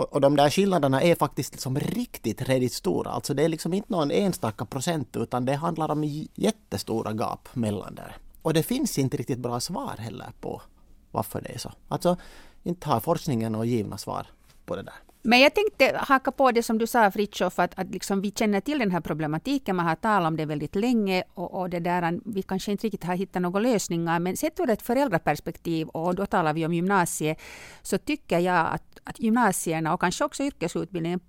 och, 0.00 0.12
och 0.12 0.20
de 0.20 0.36
där 0.36 0.50
skillnaderna 0.50 1.02
är 1.02 1.14
faktiskt 1.14 1.52
liksom 1.52 1.78
riktigt, 1.78 2.42
riktigt 2.42 2.72
stora. 2.72 3.10
Alltså 3.10 3.34
det 3.34 3.42
är 3.44 3.48
liksom 3.48 3.72
inte 3.72 3.92
någon 3.92 4.10
enstaka 4.10 4.64
procent, 4.64 5.16
utan 5.16 5.44
det 5.44 5.54
handlar 5.54 5.90
om 5.90 6.04
jättestora 6.34 7.12
gap 7.12 7.48
mellan 7.52 7.94
där. 7.94 8.16
Och 8.42 8.54
det 8.54 8.62
finns 8.62 8.98
inte 8.98 9.16
riktigt 9.16 9.38
bra 9.38 9.60
svar 9.60 9.94
heller 9.98 10.32
på 10.40 10.62
varför 11.10 11.40
det 11.40 11.54
är 11.54 11.58
så. 11.58 11.72
Alltså, 11.88 12.16
inte 12.62 12.88
har 12.88 13.00
forskningen 13.00 13.52
några 13.52 13.64
givna 13.64 13.98
svar 13.98 14.26
på 14.66 14.76
det 14.76 14.82
där. 14.82 14.94
Men 15.22 15.40
jag 15.40 15.54
tänkte 15.54 15.96
haka 15.96 16.32
på 16.32 16.50
det 16.50 16.62
som 16.62 16.78
du 16.78 16.86
sa 16.86 17.10
Fritiof, 17.10 17.58
att, 17.58 17.78
att 17.78 17.90
liksom 17.90 18.20
vi 18.20 18.30
känner 18.30 18.60
till 18.60 18.78
den 18.78 18.90
här 18.90 19.00
problematiken, 19.00 19.76
man 19.76 19.86
har 19.86 19.94
talat 19.94 20.28
om 20.28 20.36
det 20.36 20.46
väldigt 20.46 20.74
länge 20.74 21.22
och, 21.34 21.60
och 21.60 21.70
det 21.70 21.80
där, 21.80 22.20
vi 22.24 22.42
kanske 22.42 22.72
inte 22.72 22.86
riktigt 22.86 23.04
har 23.04 23.14
hittat 23.14 23.42
några 23.42 23.60
lösningar, 23.60 24.20
men 24.20 24.36
sett 24.36 24.60
ur 24.60 24.70
ett 24.70 24.82
föräldraperspektiv, 24.82 25.88
och 25.88 26.14
då 26.14 26.26
talar 26.26 26.52
vi 26.52 26.66
om 26.66 26.74
gymnasiet, 26.74 27.40
så 27.82 27.98
tycker 27.98 28.38
jag 28.38 28.66
att, 28.66 29.00
att 29.04 29.20
gymnasierna 29.20 29.94
och 29.94 30.00
kanske 30.00 30.24
också 30.24 30.42
yrkesutbildningen 30.42 31.20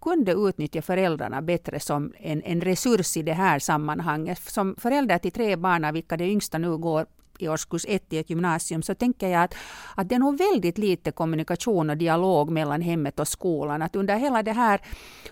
kunde 0.00 0.32
utnyttja 0.32 0.82
föräldrarna 0.82 1.42
bättre 1.42 1.80
som 1.80 2.12
en, 2.18 2.42
en 2.42 2.60
resurs 2.60 3.16
i 3.16 3.22
det 3.22 3.32
här 3.32 3.58
sammanhanget. 3.58 4.38
Som 4.38 4.76
förälder 4.78 5.18
till 5.18 5.32
tre 5.32 5.56
barn, 5.56 5.84
av 5.84 5.92
vilka 5.92 6.16
det 6.16 6.24
yngsta 6.24 6.58
nu 6.58 6.76
går 6.76 7.06
i 7.42 7.48
årskurs 7.48 7.84
ett 7.88 8.12
i 8.12 8.18
ett 8.18 8.30
gymnasium 8.30 8.82
så 8.82 8.94
tänker 8.94 9.28
jag 9.28 9.42
att, 9.42 9.54
att 9.94 10.08
det 10.08 10.14
är 10.14 10.18
nog 10.18 10.38
väldigt 10.38 10.78
lite 10.78 11.10
kommunikation 11.12 11.90
och 11.90 11.96
dialog 11.96 12.50
mellan 12.50 12.80
hemmet 12.80 13.20
och 13.20 13.28
skolan. 13.28 13.82
Att 13.82 13.96
under 13.96 14.16
hela 14.16 14.42
det 14.42 14.52
här 14.52 14.80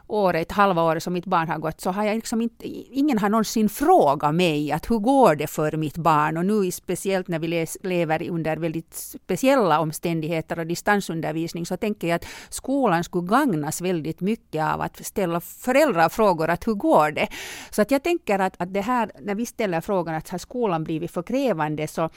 året, 0.06 0.52
halva 0.52 0.82
året 0.82 1.02
som 1.02 1.12
mitt 1.12 1.26
barn 1.26 1.48
har 1.48 1.58
gått 1.58 1.80
så 1.80 1.90
har 1.90 2.04
jag 2.04 2.14
liksom 2.14 2.40
inte, 2.40 2.66
ingen 2.68 3.18
har 3.18 3.28
någonsin 3.28 3.68
frågat 3.68 4.34
mig 4.34 4.72
att 4.72 4.90
hur 4.90 4.98
går 4.98 5.34
det 5.34 5.46
för 5.46 5.76
mitt 5.76 5.96
barn 5.96 6.36
och 6.36 6.46
nu 6.46 6.70
speciellt 6.70 7.28
när 7.28 7.38
vi 7.38 7.48
les, 7.48 7.76
lever 7.82 8.30
under 8.30 8.56
väldigt 8.56 8.94
speciella 8.94 9.80
omständigheter 9.80 10.58
och 10.58 10.66
distansundervisning 10.66 11.66
så 11.66 11.76
tänker 11.76 12.08
jag 12.08 12.16
att 12.16 12.26
skolan 12.48 13.04
skulle 13.04 13.26
gagnas 13.26 13.80
väldigt 13.80 14.20
mycket 14.20 14.64
av 14.64 14.80
att 14.80 15.06
ställa 15.06 15.40
föräldrar 15.40 16.08
frågor 16.08 16.50
att 16.50 16.66
hur 16.66 16.74
går 16.74 17.10
det? 17.10 17.28
Så 17.70 17.82
att 17.82 17.90
jag 17.90 18.02
tänker 18.02 18.38
att, 18.38 18.54
att 18.58 18.74
det 18.74 18.80
här 18.80 19.10
när 19.20 19.34
vi 19.34 19.46
ställer 19.46 19.80
frågan 19.80 20.14
att 20.14 20.28
har 20.28 20.38
skolan 20.38 20.84
blivit 20.84 21.10
för 21.10 21.22
krävande 21.22 21.86
så, 21.98 22.10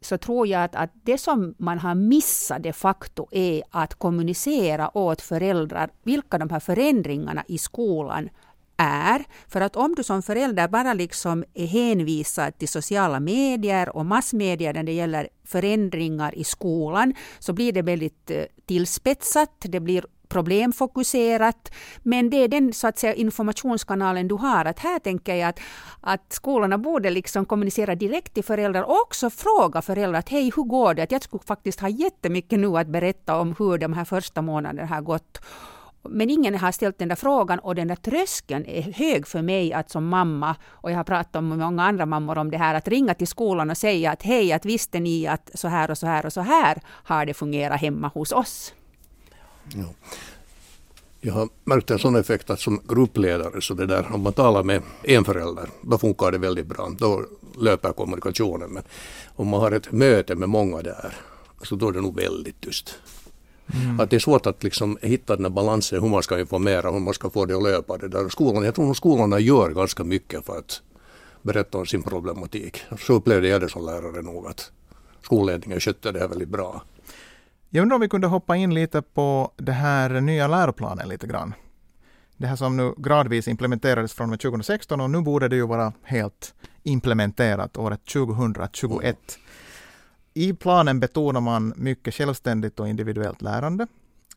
så 0.00 0.18
tror 0.18 0.46
jag 0.46 0.64
att, 0.64 0.74
att 0.74 0.90
det 1.04 1.18
som 1.18 1.54
man 1.58 1.78
har 1.78 1.94
missat 1.94 2.62
de 2.62 2.72
facto 2.72 3.26
är 3.30 3.62
att 3.70 3.94
kommunicera 3.94 4.98
åt 4.98 5.22
föräldrar 5.22 5.90
vilka 6.02 6.38
de 6.38 6.50
här 6.50 6.60
förändringarna 6.60 7.44
i 7.48 7.58
skolan 7.58 8.28
är. 8.76 9.24
För 9.48 9.60
att 9.60 9.76
om 9.76 9.94
du 9.94 10.02
som 10.02 10.22
förälder 10.22 10.68
bara 10.68 10.94
liksom 10.94 11.44
är 11.54 11.66
hänvisad 11.66 12.58
till 12.58 12.68
sociala 12.68 13.20
medier 13.20 13.96
och 13.96 14.06
massmedier 14.06 14.74
när 14.74 14.82
det 14.82 14.92
gäller 14.92 15.28
förändringar 15.44 16.34
i 16.34 16.44
skolan 16.44 17.14
så 17.38 17.52
blir 17.52 17.72
det 17.72 17.82
väldigt 17.82 18.30
eh, 18.30 18.44
tillspetsat. 18.66 19.50
Det 19.60 19.80
blir 19.80 20.04
problemfokuserat. 20.32 21.72
Men 22.02 22.30
det 22.30 22.36
är 22.36 22.48
den 22.48 22.72
så 22.72 22.86
att 22.86 22.98
säga, 22.98 23.14
informationskanalen 23.14 24.28
du 24.28 24.34
har. 24.34 24.64
Att 24.64 24.78
här 24.78 24.98
tänker 24.98 25.34
jag 25.34 25.48
att, 25.48 25.60
att 26.00 26.32
skolorna 26.32 26.78
borde 26.78 27.10
liksom 27.10 27.44
kommunicera 27.44 27.94
direkt 27.94 28.34
till 28.34 28.44
föräldrar 28.44 28.82
och 28.82 29.00
också 29.02 29.30
fråga 29.30 29.82
föräldrar 29.82 30.18
att 30.18 30.28
hej, 30.28 30.52
hur 30.56 30.62
går 30.62 30.94
det? 30.94 31.02
Att 31.02 31.12
jag 31.12 31.22
skulle 31.22 31.42
faktiskt 31.42 31.80
ha 31.80 31.88
jättemycket 31.88 32.58
nu 32.58 32.78
att 32.78 32.88
berätta 32.88 33.38
om 33.38 33.54
hur 33.58 33.78
de 33.78 33.92
här 33.92 34.04
första 34.04 34.42
månaderna 34.42 34.86
har 34.86 35.00
gått. 35.00 35.38
Men 36.08 36.30
ingen 36.30 36.58
har 36.58 36.72
ställt 36.72 36.98
den 36.98 37.08
där 37.08 37.16
frågan 37.16 37.58
och 37.58 37.74
den 37.74 37.88
där 37.88 37.96
tröskeln 37.96 38.66
är 38.66 38.82
hög 38.82 39.26
för 39.26 39.42
mig 39.42 39.72
att 39.72 39.90
som 39.90 40.08
mamma, 40.08 40.56
och 40.68 40.90
jag 40.90 40.96
har 40.96 41.04
pratat 41.04 41.44
med 41.44 41.58
många 41.58 41.82
andra 41.82 42.06
mammor 42.06 42.38
om 42.38 42.50
det 42.50 42.58
här, 42.58 42.74
att 42.74 42.88
ringa 42.88 43.14
till 43.14 43.26
skolan 43.26 43.70
och 43.70 43.76
säga 43.76 44.10
att 44.10 44.22
hej, 44.22 44.52
att 44.52 44.64
visste 44.64 45.00
ni 45.00 45.26
att 45.26 45.50
så 45.54 45.68
här 45.68 45.90
och 45.90 45.98
så 45.98 46.06
här 46.06 46.26
och 46.26 46.32
så 46.32 46.40
här 46.40 46.80
har 46.86 47.26
det 47.26 47.34
fungerat 47.34 47.80
hemma 47.80 48.08
hos 48.08 48.32
oss. 48.32 48.74
Ja. 49.74 49.84
Jag 51.20 51.34
har 51.34 51.48
märkt 51.64 51.90
en 51.90 51.98
sån 51.98 52.16
effekt 52.16 52.50
att 52.50 52.60
som 52.60 52.80
gruppledare, 52.88 53.60
så 53.60 53.74
det 53.74 53.86
där, 53.86 54.06
om 54.12 54.20
man 54.20 54.32
talar 54.32 54.62
med 54.62 54.82
en 55.02 55.24
förälder, 55.24 55.68
då 55.82 55.98
funkar 55.98 56.32
det 56.32 56.38
väldigt 56.38 56.66
bra. 56.66 56.90
Då 56.98 57.24
löper 57.58 57.92
kommunikationen. 57.92 58.70
Men 58.70 58.82
om 59.36 59.48
man 59.48 59.60
har 59.60 59.72
ett 59.72 59.92
möte 59.92 60.34
med 60.34 60.48
många 60.48 60.82
där, 60.82 61.16
så 61.62 61.74
då 61.74 61.88
är 61.88 61.92
det 61.92 62.00
nog 62.00 62.16
väldigt 62.16 62.60
tyst. 62.60 62.94
Mm. 63.74 64.00
Att 64.00 64.10
det 64.10 64.16
är 64.16 64.20
svårt 64.20 64.46
att 64.46 64.62
liksom 64.62 64.98
hitta 65.02 65.36
den 65.36 65.44
här 65.44 65.50
balansen, 65.50 66.02
hur 66.02 66.08
man 66.08 66.22
ska 66.22 66.40
informera, 66.40 66.90
hur 66.90 67.00
man 67.00 67.14
ska 67.14 67.30
få 67.30 67.44
det 67.44 67.56
att 67.56 67.62
löpa. 67.62 67.98
Det 67.98 68.08
där. 68.08 68.28
Skolan, 68.28 68.64
jag 68.64 68.74
tror 68.74 68.90
att 68.90 68.96
skolorna 68.96 69.38
gör 69.38 69.70
ganska 69.70 70.04
mycket 70.04 70.46
för 70.46 70.58
att 70.58 70.82
berätta 71.42 71.78
om 71.78 71.86
sin 71.86 72.02
problematik. 72.02 72.82
Så 72.98 73.12
upplevde 73.12 73.48
jag 73.48 73.60
det 73.60 73.68
som 73.68 73.86
lärare 73.86 74.22
nog 74.22 74.46
att 74.46 74.70
skolledningen 75.22 75.80
skötte 75.80 76.12
det 76.12 76.18
här 76.18 76.28
väldigt 76.28 76.48
bra. 76.48 76.82
Jag 77.74 77.82
undrar 77.82 77.94
om 77.94 78.00
vi 78.00 78.08
kunde 78.08 78.26
hoppa 78.26 78.56
in 78.56 78.74
lite 78.74 79.02
på 79.02 79.52
det 79.56 79.72
här 79.72 80.20
nya 80.20 80.48
läroplanen 80.48 81.08
lite 81.08 81.26
grann. 81.26 81.54
Det 82.36 82.46
här 82.46 82.56
som 82.56 82.76
nu 82.76 82.94
gradvis 82.96 83.48
implementerades 83.48 84.12
från 84.12 84.38
2016 84.38 85.00
och 85.00 85.10
nu 85.10 85.20
borde 85.20 85.48
det 85.48 85.56
ju 85.56 85.66
vara 85.66 85.92
helt 86.02 86.54
implementerat 86.82 87.76
året 87.76 88.04
2021. 88.04 89.16
I 90.34 90.52
planen 90.52 91.00
betonar 91.00 91.40
man 91.40 91.74
mycket 91.76 92.14
självständigt 92.14 92.80
och 92.80 92.88
individuellt 92.88 93.42
lärande, 93.42 93.86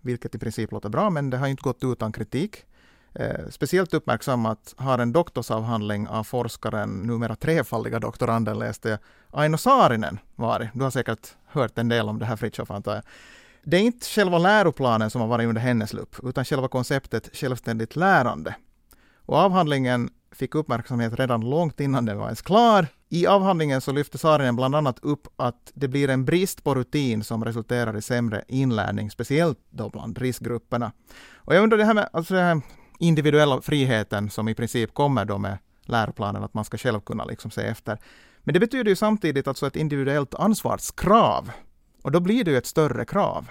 vilket 0.02 0.36
i 0.36 0.40
princip 0.40 0.72
låter 0.72 0.90
bra, 0.90 1.10
men 1.10 1.30
det 1.30 1.38
har 1.38 1.48
inte 1.48 1.64
gått 1.64 1.84
utan 1.84 2.12
kritik. 2.12 2.66
Eh, 3.20 3.50
speciellt 3.50 3.94
uppmärksammat 3.94 4.74
har 4.78 5.00
en 5.00 5.12
doktorsavhandling 5.12 6.08
av 6.08 6.24
forskaren, 6.24 6.90
numera 6.90 7.36
trefaldiga 7.36 8.00
doktoranden, 8.00 8.60
läste 8.60 8.90
jag, 8.90 9.00
Aino 9.32 9.58
Saarinen 9.58 10.20
varit. 10.36 10.70
Du 10.74 10.84
har 10.84 10.92
säkert 10.92 11.36
hört 11.46 11.78
en 11.78 11.90
del 11.90 12.10
om 12.10 12.20
det 12.20 12.26
här 12.26 12.36
Fritiof, 12.36 12.72
antar 12.72 12.94
jag. 12.96 13.04
Det 13.64 13.78
är 13.78 13.82
inte 13.82 14.06
själva 14.06 14.38
läroplanen 14.38 15.10
som 15.10 15.22
har 15.22 15.28
varit 15.28 15.48
under 15.48 15.62
hennes 15.62 15.94
lupp, 15.94 16.16
utan 16.24 16.46
själva 16.46 16.68
konceptet 16.68 17.30
självständigt 17.34 17.96
lärande. 17.96 18.56
Och 19.26 19.38
avhandlingen 19.38 20.10
fick 20.32 20.56
uppmärksamhet 20.56 21.20
redan 21.20 21.50
långt 21.50 21.80
innan 21.80 22.06
den 22.06 22.18
var 22.18 22.26
ens 22.26 22.42
klar. 22.42 22.88
I 23.10 23.28
avhandlingen 23.28 23.82
så 23.82 23.92
lyfte 23.92 24.18
Saarinen 24.18 24.56
bland 24.56 24.76
annat 24.76 25.00
upp 25.02 25.28
att 25.36 25.72
det 25.74 25.88
blir 25.88 26.10
en 26.10 26.26
brist 26.26 26.64
på 26.64 26.76
rutin 26.76 27.24
som 27.24 27.46
resulterar 27.46 27.98
i 27.98 28.02
sämre 28.02 28.44
inlärning, 28.48 29.12
speciellt 29.12 29.60
då 29.70 29.90
bland 29.90 30.18
riskgrupperna. 30.18 30.92
Och 31.36 31.56
jag 31.56 31.64
undrar 31.64 31.78
det 31.78 31.86
här 31.86 31.94
med 31.94 32.10
alltså 32.14 32.34
det 32.34 32.42
här 32.42 32.62
individuella 33.00 33.62
friheten 33.62 34.30
som 34.30 34.50
i 34.50 34.56
princip 34.56 34.94
kommer 34.94 35.26
då 35.26 35.38
med 35.38 35.58
läroplanen, 35.82 36.44
att 36.44 36.54
man 36.54 36.66
ska 36.66 36.78
själv 36.78 37.00
kunna 37.00 37.26
liksom 37.26 37.52
se 37.52 37.62
efter. 37.62 37.98
Men 38.38 38.54
det 38.54 38.60
betyder 38.60 38.90
ju 38.90 38.96
samtidigt 38.96 39.48
alltså 39.48 39.68
ett 39.68 39.76
individuellt 39.76 40.36
ansvarskrav. 40.36 41.52
Och 42.02 42.12
då 42.12 42.20
blir 42.20 42.44
det 42.44 42.52
ju 42.52 42.58
ett 42.58 42.66
större 42.66 43.06
krav. 43.06 43.50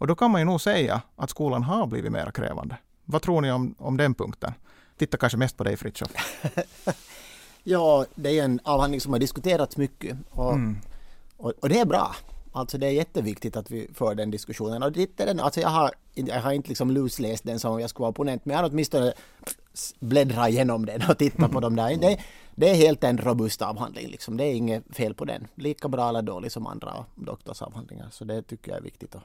Och 0.00 0.06
då 0.06 0.14
kan 0.14 0.30
man 0.30 0.40
ju 0.40 0.44
nog 0.44 0.60
säga 0.60 1.02
att 1.16 1.30
skolan 1.30 1.62
har 1.62 1.86
blivit 1.86 2.12
mer 2.12 2.30
krävande. 2.30 2.76
Vad 3.04 3.22
tror 3.22 3.40
ni 3.40 3.52
om, 3.52 3.74
om 3.78 3.96
den 3.96 4.14
punkten? 4.14 4.52
Titta 4.98 5.16
kanske 5.16 5.38
mest 5.38 5.56
på 5.56 5.64
dig 5.64 5.76
Fritiof. 5.76 6.10
ja, 7.62 8.06
det 8.14 8.38
är 8.38 8.44
en 8.44 8.60
avhandling 8.64 9.00
som 9.00 9.12
har 9.12 9.20
diskuterats 9.20 9.76
mycket 9.76 10.16
och, 10.30 10.52
mm. 10.52 10.76
och, 11.36 11.52
och, 11.60 11.68
det 11.68 11.80
är 11.80 11.84
bra. 11.84 12.14
Alltså 12.52 12.78
det 12.78 12.86
är 12.86 12.90
jätteviktigt 12.90 13.56
att 13.56 13.70
vi 13.70 13.88
för 13.94 14.14
den 14.14 14.30
diskussionen. 14.30 14.82
Och 14.82 14.92
det 14.92 15.20
är 15.20 15.26
den, 15.26 15.40
alltså 15.40 15.60
jag, 15.60 15.68
har, 15.68 15.90
jag 16.14 16.40
har 16.40 16.52
inte 16.52 16.68
liksom 16.68 16.90
lusläst 16.90 17.44
den 17.44 17.60
som 17.60 17.80
jag 17.80 17.90
skulle 17.90 18.02
vara 18.02 18.10
opponent, 18.10 18.44
men 18.44 18.56
jag 18.56 18.62
har 18.62 18.70
åtminstone 18.70 19.12
bläddrat 20.00 20.48
igenom 20.48 20.86
den 20.86 21.02
och 21.08 21.18
tittat 21.18 21.50
på 21.52 21.60
dem 21.60 21.76
där. 21.76 21.96
Det, 21.96 22.18
det 22.54 22.70
är 22.70 22.74
helt 22.74 23.04
en 23.04 23.18
robust 23.18 23.62
avhandling, 23.62 24.08
liksom. 24.08 24.36
det 24.36 24.44
är 24.44 24.54
inget 24.54 24.96
fel 24.96 25.14
på 25.14 25.24
den. 25.24 25.46
Lika 25.54 25.88
bra 25.88 26.08
eller 26.08 26.22
dålig 26.22 26.52
som 26.52 26.66
andra 26.66 27.04
doktorsavhandlingar, 27.14 28.08
så 28.10 28.24
det 28.24 28.42
tycker 28.42 28.70
jag 28.70 28.78
är 28.78 28.82
viktigt 28.82 29.14
att 29.14 29.22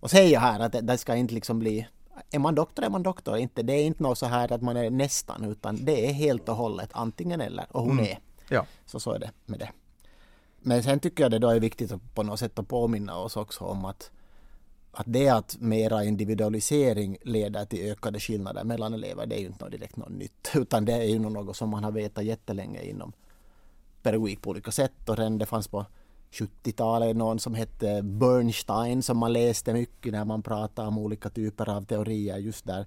och 0.00 0.10
säga 0.10 0.40
här 0.40 0.60
att 0.60 0.72
det, 0.72 0.80
det 0.80 0.98
ska 0.98 1.14
inte 1.14 1.34
liksom 1.34 1.58
bli 1.58 1.86
är 2.30 2.38
man 2.38 2.54
doktor 2.54 2.84
är 2.84 2.90
man 2.90 3.02
doktor, 3.02 3.36
inte, 3.36 3.62
det 3.62 3.72
är 3.72 3.84
inte 3.84 4.02
något 4.02 4.18
så 4.18 4.26
här 4.26 4.52
att 4.52 4.62
man 4.62 4.76
är 4.76 4.90
nästan 4.90 5.44
utan 5.44 5.84
det 5.84 6.08
är 6.08 6.12
helt 6.12 6.48
och 6.48 6.56
hållet 6.56 6.90
antingen 6.92 7.40
eller 7.40 7.66
och 7.70 7.82
hon 7.82 7.90
mm. 7.90 8.04
är. 8.04 8.18
Ja. 8.48 8.66
Så 8.86 9.00
så 9.00 9.12
är 9.12 9.18
det 9.18 9.30
med 9.46 9.58
det. 9.58 9.70
Men 10.66 10.82
sen 10.82 11.00
tycker 11.00 11.24
jag 11.24 11.30
det 11.30 11.38
då 11.38 11.48
är 11.48 11.60
viktigt 11.60 11.92
att 11.92 12.14
på 12.14 12.22
något 12.22 12.38
sätt 12.38 12.58
att 12.58 12.68
påminna 12.68 13.18
oss 13.18 13.36
också 13.36 13.64
om 13.64 13.84
att, 13.84 14.10
att 14.92 15.06
det 15.08 15.28
att 15.28 15.56
mera 15.60 16.04
individualisering 16.04 17.16
leder 17.22 17.64
till 17.64 17.90
ökade 17.90 18.20
skillnader 18.20 18.64
mellan 18.64 18.94
elever, 18.94 19.26
det 19.26 19.36
är 19.36 19.40
ju 19.40 19.46
inte 19.46 19.64
något 19.64 19.72
direkt 19.72 19.96
något 19.96 20.08
nytt. 20.10 20.50
Utan 20.54 20.84
det 20.84 20.92
är 20.92 21.04
ju 21.04 21.18
något 21.18 21.56
som 21.56 21.68
man 21.68 21.84
har 21.84 21.92
vetat 21.92 22.24
jättelänge 22.24 22.82
inom 22.82 23.12
pedagogik 24.02 24.42
på 24.42 24.50
olika 24.50 24.70
sätt 24.70 25.08
och 25.08 25.16
redan 25.16 25.38
det 25.38 25.46
fanns 25.46 25.68
på 25.68 25.86
70-talet 26.32 27.16
någon 27.16 27.38
som 27.38 27.54
hette 27.54 28.02
Bernstein 28.02 29.02
som 29.02 29.18
man 29.18 29.32
läste 29.32 29.72
mycket 29.72 30.12
när 30.12 30.24
man 30.24 30.42
pratade 30.42 30.88
om 30.88 30.98
olika 30.98 31.30
typer 31.30 31.68
av 31.68 31.84
teorier 31.84 32.38
just 32.38 32.64
där. 32.64 32.86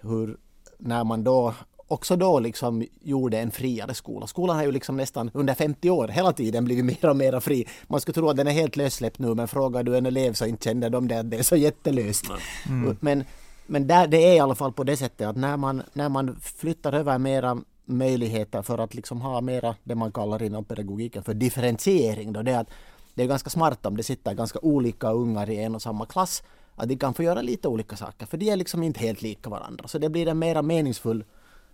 Hur 0.00 0.36
när 0.78 1.04
man 1.04 1.24
då 1.24 1.54
också 1.90 2.16
då 2.16 2.38
liksom 2.38 2.84
gjorde 3.00 3.38
en 3.38 3.50
friare 3.50 3.94
skola. 3.94 4.26
Skolan 4.26 4.56
har 4.56 4.64
ju 4.64 4.72
liksom 4.72 4.96
nästan 4.96 5.30
under 5.34 5.54
50 5.54 5.90
år 5.90 6.08
hela 6.08 6.32
tiden 6.32 6.64
blivit 6.64 6.84
mer 6.84 7.10
och 7.10 7.16
mer 7.16 7.40
fri. 7.40 7.68
Man 7.88 8.00
skulle 8.00 8.14
tro 8.14 8.28
att 8.28 8.36
den 8.36 8.46
är 8.46 8.52
helt 8.52 8.76
lössläppt 8.76 9.18
nu 9.18 9.34
men 9.34 9.48
frågar 9.48 9.82
du 9.82 9.96
en 9.96 10.06
elev 10.06 10.32
så 10.32 10.46
inte 10.46 10.64
känner 10.64 10.90
de 10.90 11.08
det 11.08 11.20
att 11.20 11.30
det 11.30 11.36
är 11.36 11.42
så 11.42 11.56
jättelöst. 11.56 12.26
Mm. 12.68 12.96
Men, 13.00 13.24
men 13.66 13.86
där, 13.86 14.06
det 14.06 14.24
är 14.24 14.36
i 14.36 14.38
alla 14.38 14.54
fall 14.54 14.72
på 14.72 14.84
det 14.84 14.96
sättet 14.96 15.26
att 15.26 15.36
när 15.36 15.56
man, 15.56 15.82
när 15.92 16.08
man 16.08 16.40
flyttar 16.40 16.92
över 16.92 17.18
mera 17.18 17.58
möjligheter 17.84 18.62
för 18.62 18.78
att 18.78 18.94
liksom 18.94 19.20
ha 19.20 19.40
mera 19.40 19.74
det 19.84 19.94
man 19.94 20.12
kallar 20.12 20.42
inom 20.42 20.64
pedagogiken 20.64 21.22
för 21.22 21.34
differentiering. 21.34 22.32
Då 22.32 22.42
det, 22.42 22.52
är 22.52 22.58
att 22.58 22.70
det 23.14 23.22
är 23.22 23.26
ganska 23.26 23.50
smart 23.50 23.86
om 23.86 23.96
det 23.96 24.02
sitter 24.02 24.34
ganska 24.34 24.58
olika 24.58 25.10
ungar 25.10 25.50
i 25.50 25.58
en 25.58 25.74
och 25.74 25.82
samma 25.82 26.06
klass 26.06 26.42
att 26.76 26.88
de 26.88 26.96
kan 26.96 27.14
få 27.14 27.22
göra 27.22 27.42
lite 27.42 27.68
olika 27.68 27.96
saker 27.96 28.26
för 28.26 28.36
de 28.36 28.50
är 28.50 28.56
liksom 28.56 28.82
inte 28.82 29.00
helt 29.00 29.22
lika 29.22 29.50
varandra. 29.50 29.88
Så 29.88 29.98
det 29.98 30.08
blir 30.08 30.28
en 30.28 30.38
mera 30.38 30.62
meningsfull 30.62 31.24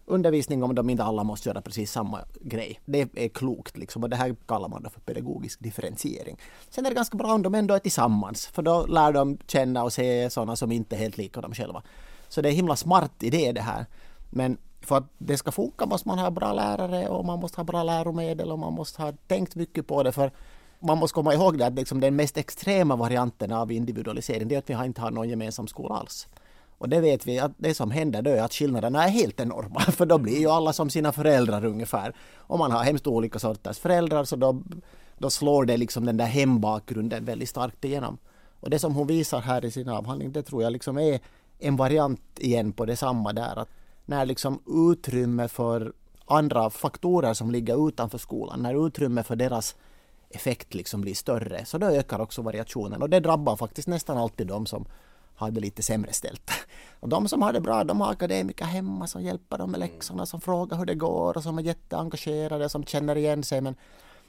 undervisning 0.06 0.62
om 0.62 0.74
de 0.74 0.90
inte 0.90 1.04
alla 1.04 1.24
måste 1.24 1.48
göra 1.48 1.62
precis 1.62 1.92
samma 1.92 2.20
grej. 2.40 2.80
Det 2.84 3.08
är 3.14 3.28
klokt 3.28 3.76
liksom 3.76 4.02
och 4.02 4.10
det 4.10 4.16
här 4.16 4.36
kallar 4.46 4.68
man 4.68 4.82
då 4.82 4.90
för 4.90 5.00
pedagogisk 5.00 5.60
differentiering. 5.60 6.36
Sen 6.70 6.86
är 6.86 6.90
det 6.90 6.96
ganska 6.96 7.16
bra 7.16 7.34
om 7.34 7.42
de 7.42 7.54
ändå 7.54 7.74
är 7.74 7.78
tillsammans 7.78 8.46
för 8.46 8.62
då 8.62 8.86
lär 8.86 9.12
de 9.12 9.38
känna 9.46 9.84
och 9.84 9.92
se 9.92 10.30
sådana 10.30 10.56
som 10.56 10.72
inte 10.72 10.96
är 10.96 11.00
helt 11.00 11.18
lika 11.18 11.40
dem 11.40 11.54
själva. 11.54 11.82
Så 12.28 12.42
det 12.42 12.48
är 12.48 12.52
himla 12.52 12.76
smart 12.76 13.22
idé 13.22 13.52
det 13.52 13.60
här. 13.60 13.86
Men 14.30 14.58
för 14.80 14.96
att 14.96 15.10
det 15.18 15.36
ska 15.36 15.52
funka 15.52 15.86
måste 15.86 16.08
man 16.08 16.18
ha 16.18 16.30
bra 16.30 16.52
lärare 16.52 17.08
och 17.08 17.24
man 17.24 17.40
måste 17.40 17.58
ha 17.58 17.64
bra 17.64 17.82
läromedel 17.82 18.52
och 18.52 18.58
man 18.58 18.72
måste 18.72 19.02
ha 19.02 19.12
tänkt 19.12 19.54
mycket 19.54 19.86
på 19.86 20.02
det 20.02 20.12
för 20.12 20.30
man 20.80 20.98
måste 20.98 21.14
komma 21.14 21.34
ihåg 21.34 21.58
det 21.58 21.66
att 21.66 21.74
liksom 21.74 22.00
den 22.00 22.16
mest 22.16 22.36
extrema 22.36 22.96
varianten 22.96 23.52
av 23.52 23.72
individualisering 23.72 24.48
det 24.48 24.54
är 24.54 24.58
att 24.58 24.70
vi 24.70 24.86
inte 24.86 25.00
har 25.00 25.10
någon 25.10 25.28
gemensam 25.28 25.66
skola 25.66 25.94
alls. 25.94 26.28
Och 26.78 26.88
det 26.88 27.00
vet 27.00 27.26
vi 27.26 27.38
att 27.38 27.52
det 27.56 27.74
som 27.74 27.90
händer 27.90 28.22
då 28.22 28.30
är 28.30 28.42
att 28.42 28.52
skillnaderna 28.52 29.04
är 29.04 29.08
helt 29.08 29.40
enorma 29.40 29.80
för 29.80 30.06
då 30.06 30.18
blir 30.18 30.40
ju 30.40 30.48
alla 30.48 30.72
som 30.72 30.90
sina 30.90 31.12
föräldrar 31.12 31.64
ungefär. 31.64 32.14
Om 32.36 32.58
man 32.58 32.70
har 32.70 32.84
hemskt 32.84 33.06
olika 33.06 33.38
sorters 33.38 33.78
föräldrar 33.78 34.24
så 34.24 34.36
då, 34.36 34.62
då 35.18 35.30
slår 35.30 35.64
det 35.64 35.76
liksom 35.76 36.04
den 36.04 36.16
där 36.16 36.26
hembakgrunden 36.26 37.24
väldigt 37.24 37.48
starkt 37.48 37.84
igenom. 37.84 38.18
Och 38.60 38.70
det 38.70 38.78
som 38.78 38.94
hon 38.94 39.06
visar 39.06 39.40
här 39.40 39.64
i 39.64 39.70
sin 39.70 39.88
avhandling 39.88 40.32
det 40.32 40.42
tror 40.42 40.62
jag 40.62 40.72
liksom 40.72 40.98
är 40.98 41.20
en 41.58 41.76
variant 41.76 42.38
igen 42.38 42.72
på 42.72 42.84
detsamma 42.84 43.32
där. 43.32 43.58
Att 43.58 43.68
när 44.04 44.26
liksom 44.26 44.62
utrymme 44.90 45.48
för 45.48 45.92
andra 46.26 46.70
faktorer 46.70 47.34
som 47.34 47.50
ligger 47.50 47.88
utanför 47.88 48.18
skolan, 48.18 48.62
när 48.62 48.86
utrymme 48.86 49.22
för 49.22 49.36
deras 49.36 49.76
effekt 50.30 50.74
liksom 50.74 51.00
blir 51.00 51.14
större, 51.14 51.64
så 51.64 51.78
då 51.78 51.86
ökar 51.86 52.20
också 52.20 52.42
variationen. 52.42 53.02
Och 53.02 53.10
det 53.10 53.20
drabbar 53.20 53.56
faktiskt 53.56 53.88
nästan 53.88 54.18
alltid 54.18 54.46
de 54.46 54.66
som 54.66 54.86
har 55.36 55.50
det 55.50 55.60
lite 55.60 55.82
sämre 55.82 56.12
ställt. 56.12 56.50
Och 57.00 57.08
de 57.08 57.28
som 57.28 57.42
har 57.42 57.52
det 57.52 57.60
bra, 57.60 57.84
de 57.84 58.00
har 58.00 58.10
akademiker 58.12 58.64
hemma 58.64 59.06
som 59.06 59.22
hjälper 59.22 59.58
dem 59.58 59.70
med 59.70 59.80
läxorna, 59.80 60.26
som 60.26 60.40
frågar 60.40 60.76
hur 60.76 60.84
det 60.84 60.94
går 60.94 61.36
och 61.36 61.42
som 61.42 61.58
är 61.58 61.62
jätteengagerade, 61.62 62.68
som 62.68 62.84
känner 62.84 63.16
igen 63.16 63.42
sig. 63.42 63.60
Men 63.60 63.74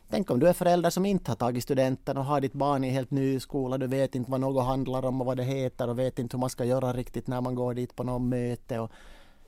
tänk 0.09 0.31
om 0.31 0.39
du 0.39 0.47
är 0.47 0.53
förälder 0.53 0.89
som 0.89 1.05
inte 1.05 1.31
har 1.31 1.35
tagit 1.35 1.63
studenten 1.63 2.17
och 2.17 2.25
har 2.25 2.41
ditt 2.41 2.53
barn 2.53 2.83
i 2.83 2.87
en 2.87 2.93
helt 2.93 3.11
ny 3.11 3.39
skola, 3.39 3.77
du 3.77 3.87
vet 3.87 4.15
inte 4.15 4.31
vad 4.31 4.39
något 4.39 4.65
handlar 4.65 5.05
om 5.05 5.21
och 5.21 5.27
vad 5.27 5.37
det 5.37 5.43
heter 5.43 5.89
och 5.89 5.99
vet 5.99 6.19
inte 6.19 6.37
hur 6.37 6.39
man 6.39 6.49
ska 6.49 6.65
göra 6.65 6.93
riktigt 6.93 7.27
när 7.27 7.41
man 7.41 7.55
går 7.55 7.73
dit 7.73 7.95
på 7.95 8.03
något 8.03 8.21
möte. 8.21 8.79
Och 8.79 8.91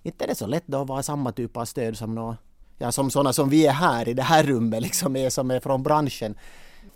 inte 0.03 0.23
är 0.25 0.27
det 0.27 0.35
så 0.35 0.47
lätt 0.47 0.67
då 0.67 0.81
att 0.81 0.87
vara 0.87 1.03
samma 1.03 1.31
typ 1.31 1.57
av 1.57 1.65
stöd 1.65 1.97
som 1.97 2.15
något 2.15 2.37
ja, 2.79 2.91
som 2.91 3.11
sådana 3.11 3.33
som 3.33 3.49
vi 3.49 3.67
är 3.67 3.71
här 3.71 4.09
i 4.09 4.13
det 4.13 4.23
här 4.23 4.43
rummet, 4.43 4.81
liksom 4.81 5.15
är, 5.15 5.29
som 5.29 5.51
är 5.51 5.59
från 5.59 5.83
branschen. 5.83 6.35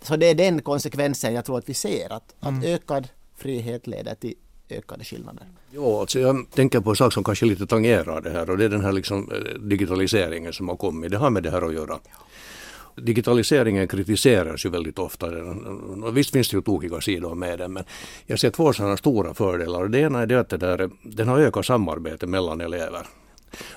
Så 0.02 0.16
det 0.16 0.26
är 0.26 0.34
den 0.34 0.62
konsekvensen 0.62 1.34
jag 1.34 1.44
tror 1.44 1.58
att 1.58 1.68
vi 1.68 1.74
ser, 1.74 2.12
att, 2.12 2.34
mm. 2.40 2.58
att 2.58 2.64
ökad 2.64 3.08
frihet 3.34 3.86
leder 3.86 4.14
till 4.14 4.34
ökade 4.68 5.04
skillnader. 5.04 5.46
Jo, 5.72 6.00
alltså 6.00 6.20
jag 6.20 6.46
tänker 6.50 6.80
på 6.80 6.90
en 6.90 6.96
sak 6.96 7.12
som 7.12 7.24
kanske 7.24 7.46
lite 7.46 7.66
tangerar 7.66 8.20
det 8.20 8.30
här 8.30 8.50
och 8.50 8.58
det 8.58 8.64
är 8.64 8.68
den 8.68 8.84
här 8.84 8.92
liksom 8.92 9.30
eh, 9.32 9.60
digitaliseringen 9.60 10.52
som 10.52 10.68
har 10.68 10.76
kommit. 10.76 11.10
Det 11.10 11.16
har 11.16 11.30
med 11.30 11.42
det 11.42 11.50
här 11.50 11.62
att 11.62 11.74
göra. 11.74 11.98
Digitaliseringen 12.96 13.88
kritiseras 13.88 14.66
ju 14.66 14.70
väldigt 14.70 14.98
ofta. 14.98 15.26
Och 16.04 16.16
visst 16.16 16.30
finns 16.30 16.48
det 16.48 16.56
ju 16.56 16.62
tokiga 16.62 17.00
sidor 17.00 17.34
med 17.34 17.58
den 17.58 17.72
men 17.72 17.84
jag 18.26 18.40
ser 18.40 18.50
två 18.50 18.72
sådana 18.72 18.96
stora 18.96 19.34
fördelar. 19.34 19.88
Det 19.88 20.00
ena 20.00 20.22
är 20.22 20.26
det 20.26 20.40
att 20.40 20.48
det 20.48 20.56
där, 20.56 20.90
den 21.02 21.28
har 21.28 21.40
ökat 21.40 21.66
samarbete 21.66 22.26
mellan 22.26 22.60
elever. 22.60 23.06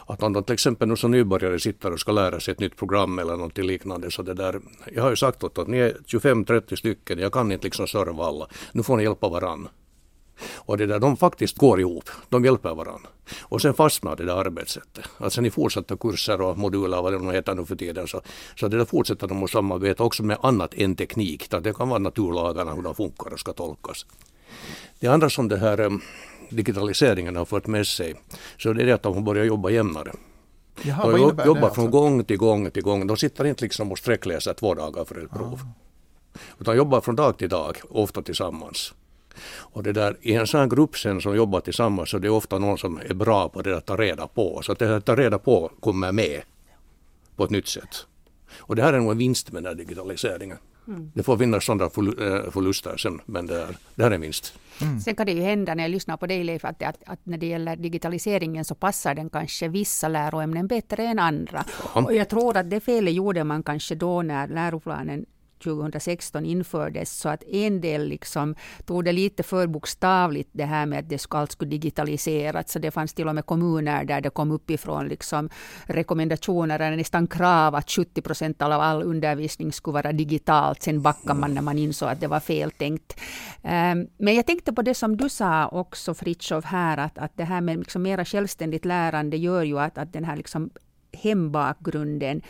Att 0.06 0.24
om 0.24 0.34
de 0.34 0.44
till 0.44 0.54
exempel 0.54 0.88
nu 0.88 0.96
som 0.96 1.12
nybörjare 1.12 1.60
sitter 1.60 1.94
och 1.94 2.00
ska 2.00 2.12
lära 2.12 2.40
sig 2.40 2.52
ett 2.52 2.60
nytt 2.60 2.78
program 2.78 3.20
eller 3.20 3.38
något 3.38 3.58
liknande 3.58 4.12
så 4.12 4.22
det 4.22 4.34
där, 4.34 4.62
jag 4.94 5.04
har 5.04 5.10
ju 5.10 5.16
sagt 5.16 5.44
åt 5.44 5.58
att 5.58 5.68
ni 5.68 5.78
är 5.78 5.98
25-30 6.06 6.76
stycken, 6.76 7.20
jag 7.20 7.34
kan 7.34 7.52
inte 7.52 7.64
liksom 7.64 7.88
serva 7.88 8.26
alla, 8.26 8.48
nu 8.72 8.84
får 8.84 8.98
ni 8.98 9.04
hjälpa 9.04 9.30
varandra. 9.30 9.70
Och 10.56 10.78
det 10.78 10.86
där, 10.86 11.00
de 11.00 11.18
faktiskt 11.18 11.58
går 11.58 11.80
ihop, 11.80 12.10
de 12.30 12.46
hjälper 12.46 12.76
varandra. 12.76 13.10
Och 13.42 13.62
sen 13.62 13.74
fastnar 13.74 14.16
det 14.16 14.26
där 14.26 14.36
arbetssättet. 14.36 15.06
Alltså 15.18 15.42
i 15.42 15.50
fortsatta 15.50 15.98
kurser 15.98 16.42
och 16.42 16.58
moduler, 16.58 17.02
vad 17.02 17.14
det 17.14 17.20
nu 17.20 17.34
heter 17.34 17.56
nu 17.56 17.66
för 17.66 17.76
tiden, 17.76 18.08
så, 18.08 18.22
så 18.60 18.68
det 18.68 18.78
där 18.78 18.86
fortsätter 18.86 19.28
de 19.28 19.44
att 19.44 19.50
samarbeta 19.50 20.04
också 20.04 20.24
med 20.24 20.38
annat 20.42 20.74
än 20.74 20.96
teknik. 20.96 21.50
Det 21.50 21.74
kan 21.74 21.90
vara 21.90 22.00
naturlagarna, 22.00 22.74
hur 22.74 22.82
de 22.82 22.96
funkar 22.96 23.34
och 23.34 23.40
ska 23.40 23.54
tolkas. 23.54 24.06
Det 25.00 25.08
andra 25.08 25.30
som 25.30 25.48
det 25.48 25.58
här 25.58 26.00
digitaliseringen 26.50 27.36
har 27.36 27.46
fört 27.46 27.68
med 27.68 27.88
sig, 27.88 28.16
så 28.58 28.74
det 28.74 28.84
är 28.84 28.86
det 28.86 28.94
att 28.94 29.04
de 29.04 29.24
börjar 29.24 29.46
jobba 29.46 29.70
jämnare. 29.70 30.12
Jaha, 30.82 31.12
de 31.12 31.22
jobbar 31.22 31.46
det, 31.46 31.46
från 31.46 31.64
alltså? 31.64 31.88
gång 31.88 32.24
till 32.24 32.38
gång 32.38 32.72
till 32.72 32.84
gång. 32.84 33.08
De 33.08 33.18
sitter 33.18 33.46
inte 33.46 33.64
liksom 33.64 33.92
och 33.92 33.98
sträckläser 33.98 34.54
två 34.54 34.74
dagar 34.74 35.06
för 35.06 35.24
ett 35.24 35.32
prov. 35.32 35.62
Ah. 35.64 36.40
Utan 36.60 36.78
jobbar 36.78 37.02
från 37.02 37.16
dag 37.16 37.38
till 37.38 37.50
dag, 37.50 37.78
ofta 37.90 38.22
tillsammans. 38.22 38.94
Och 39.46 39.84
det 39.84 39.94
där, 39.94 40.18
I 40.22 40.34
en 40.34 40.48
sån 40.48 40.70
grupp 40.70 40.98
sen 40.98 41.22
som 41.22 41.36
jobbar 41.36 41.60
tillsammans 41.60 42.10
så 42.10 42.20
det 42.20 42.28
är 42.28 42.32
ofta 42.32 42.60
någon 42.60 42.78
som 42.78 43.00
är 43.10 43.14
bra 43.14 43.50
på 43.50 43.62
det 43.62 43.78
att 43.78 43.86
ta 43.86 43.98
reda 43.98 44.28
på. 44.28 44.62
Så 44.64 44.72
att 44.72 44.80
det 44.80 44.96
att 44.96 45.06
ta 45.06 45.16
reda 45.16 45.40
på 45.40 45.72
kommer 45.80 46.12
med 46.12 46.42
på 47.36 47.44
ett 47.44 47.50
nytt 47.50 47.68
sätt. 47.68 48.06
Och 48.58 48.76
det 48.76 48.84
här 48.84 48.94
är 48.94 49.00
nog 49.00 49.12
en 49.12 49.18
vinst 49.18 49.52
med 49.52 49.64
den 49.64 49.70
här 49.70 49.76
digitaliseringen. 49.76 50.58
Mm. 50.88 51.12
Det 51.16 51.24
får 51.24 51.38
finnas 51.38 51.66
sådana 51.66 51.84
eh, 51.84 52.52
förluster 52.52 52.98
sen, 52.98 53.22
men 53.26 53.48
det, 53.48 53.62
är, 53.62 53.78
det 53.96 54.04
här 54.04 54.12
är 54.12 54.16
en 54.16 54.22
vinst. 54.22 54.54
Mm. 54.82 55.00
Sen 55.00 55.16
kan 55.16 55.26
det 55.26 55.32
ju 55.32 55.42
hända 55.42 55.76
när 55.76 55.84
jag 55.84 55.92
lyssnar 55.92 56.18
på 56.18 56.28
dig 56.28 56.44
Leif, 56.44 56.66
att, 56.66 56.84
att, 56.84 56.98
att, 57.06 57.20
när 57.24 57.38
det 57.38 57.46
gäller 57.46 57.76
digitaliseringen 57.76 58.66
så 58.66 58.76
passar 58.76 59.16
den 59.16 59.30
kanske 59.30 59.68
vissa 59.68 60.08
läroämnen 60.08 60.68
bättre 60.68 61.04
än 61.04 61.20
andra. 61.20 61.66
Ja. 61.96 62.02
Och 62.02 62.16
jag 62.16 62.30
tror 62.30 62.58
att 62.58 62.70
det 62.70 62.80
felet 62.80 63.14
gjorde 63.14 63.44
man 63.44 63.64
kanske 63.64 63.96
då 63.96 64.22
när 64.22 64.48
läroplanen 64.48 65.26
2016 65.64 66.46
infördes 66.46 67.20
så 67.20 67.30
att 67.30 67.44
en 67.44 67.82
del 67.82 68.08
liksom 68.08 68.56
tog 68.86 69.06
det 69.06 69.12
lite 69.12 69.44
för 69.44 69.68
bokstavligt 69.68 70.50
det 70.54 70.66
här 70.66 70.86
med 70.86 71.00
att 71.00 71.10
det 71.10 71.18
allt 71.30 71.52
skulle 71.52 71.72
digitaliseras. 71.72 72.72
Så 72.72 72.80
det 72.80 72.92
fanns 72.92 73.14
till 73.14 73.28
och 73.28 73.36
med 73.36 73.46
kommuner 73.46 74.06
där 74.06 74.22
det 74.22 74.30
kom 74.30 74.52
uppifrån 74.52 75.08
liksom 75.08 75.50
rekommendationer 75.86 76.80
eller 76.80 76.98
nästan 76.98 77.28
krav 77.28 77.76
att 77.76 77.92
70 77.92 78.22
procent 78.22 78.62
av 78.62 78.72
all 78.72 79.04
undervisning 79.04 79.72
skulle 79.72 79.94
vara 79.94 80.12
digitalt. 80.12 80.84
Sen 80.84 81.02
backade 81.02 81.40
man 81.40 81.54
när 81.54 81.62
man 81.62 81.78
insåg 81.78 82.10
att 82.10 82.20
det 82.20 82.28
var 82.28 82.40
fel 82.40 82.72
tänkt. 82.72 83.20
Ehm, 83.64 84.08
men 84.18 84.36
jag 84.36 84.46
tänkte 84.46 84.74
på 84.74 84.82
det 84.82 84.94
som 84.94 85.18
du 85.18 85.30
sa 85.30 85.68
också 85.68 86.14
Fritjof 86.14 86.66
här 86.66 86.98
att, 86.98 87.18
att 87.18 87.32
det 87.38 87.44
här 87.44 87.62
med 87.62 87.78
liksom 87.80 88.02
mera 88.02 88.26
självständigt 88.26 88.86
lärande 88.86 89.38
gör 89.38 89.64
ju 89.64 89.80
att, 89.80 89.98
att 89.98 90.14
den 90.14 90.24
här 90.24 90.36
liksom 90.36 90.70
hembakgrunden 91.12 92.42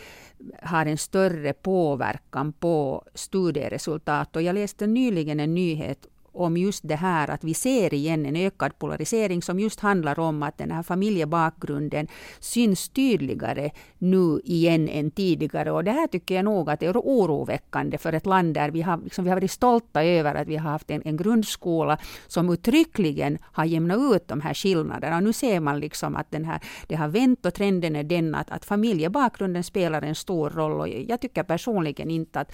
har 0.62 0.86
en 0.86 0.98
större 0.98 1.54
påverkan 1.54 2.54
på 2.54 3.04
studieresultat. 3.14 4.36
Och 4.36 4.42
jag 4.42 4.54
läste 4.54 4.88
nyligen 4.88 5.40
en 5.40 5.54
nyhet 5.54 6.08
om 6.38 6.58
just 6.58 6.88
det 6.88 6.96
här 6.96 7.30
att 7.30 7.44
vi 7.44 7.54
ser 7.54 7.94
igen 7.94 8.26
en 8.26 8.36
ökad 8.36 8.80
polarisering 8.80 9.42
som 9.42 9.60
just 9.60 9.80
handlar 9.80 10.20
om 10.20 10.44
att 10.44 10.58
den 10.58 10.72
här 10.72 10.84
familjebakgrunden 10.84 12.08
syns 12.40 12.90
tydligare 12.90 13.72
nu 13.98 14.42
igen 14.44 14.90
än 14.90 15.12
tidigare. 15.12 15.72
Och 15.72 15.84
det 15.84 15.92
här 15.92 16.08
tycker 16.08 16.36
jag 16.36 16.46
nog 16.46 16.70
att 16.70 16.80
det 16.80 16.86
är 16.86 16.98
oroväckande 16.98 17.98
för 17.98 18.14
ett 18.14 18.26
land 18.26 18.54
där 18.54 18.72
vi 18.72 18.82
har, 18.82 18.98
liksom, 18.98 19.24
vi 19.24 19.30
har 19.30 19.38
varit 19.38 19.52
stolta 19.52 20.04
över 20.04 20.36
att 20.36 20.48
vi 20.48 20.56
har 20.56 20.72
haft 20.72 20.92
en, 20.92 21.02
en 21.06 21.18
grundskola 21.18 21.98
som 22.28 22.50
uttryckligen 22.50 23.38
har 23.42 23.66
jämnat 23.66 24.16
ut 24.16 24.28
de 24.28 24.42
här 24.42 24.54
skillnaderna. 24.54 25.18
Och 25.18 25.24
nu 25.24 25.34
ser 25.34 25.60
man 25.60 25.80
liksom 25.80 26.16
att 26.16 26.32
den 26.32 26.46
här, 26.46 26.60
det 26.88 26.96
har 26.96 27.08
vänt 27.08 27.46
och 27.46 27.54
trenden 27.54 27.96
är 27.96 28.04
den 28.04 28.36
att, 28.36 28.52
att 28.52 28.66
familjebakgrunden 28.66 29.64
spelar 29.64 30.02
en 30.02 30.16
stor 30.16 30.50
roll. 30.50 30.80
Och 30.80 30.90
jag 30.90 31.22
tycker 31.22 31.44
personligen 31.44 32.12
inte 32.12 32.40
att 32.40 32.52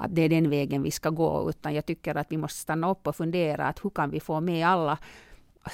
att 0.00 0.14
det 0.14 0.22
är 0.22 0.28
den 0.28 0.50
vägen 0.50 0.82
vi 0.82 0.90
ska 0.90 1.10
gå, 1.10 1.50
utan 1.50 1.74
jag 1.74 1.86
tycker 1.86 2.14
att 2.14 2.26
vi 2.30 2.36
måste 2.36 2.58
stanna 2.58 2.90
upp 2.90 3.06
och 3.06 3.16
fundera 3.16 3.66
att 3.66 3.84
hur 3.84 3.90
kan 3.90 4.10
vi 4.10 4.20
få 4.20 4.40
med 4.40 4.66
alla 4.66 4.98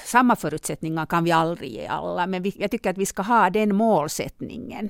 samma 0.05 0.35
förutsättningar 0.35 1.05
kan 1.05 1.23
vi 1.23 1.31
aldrig 1.31 1.71
ge 1.71 1.87
alla, 1.87 2.27
men 2.27 2.43
vi, 2.43 2.53
jag 2.59 2.71
tycker 2.71 2.89
att 2.89 2.97
vi 2.97 3.05
ska 3.05 3.21
ha 3.21 3.49
den 3.49 3.75
målsättningen. 3.75 4.89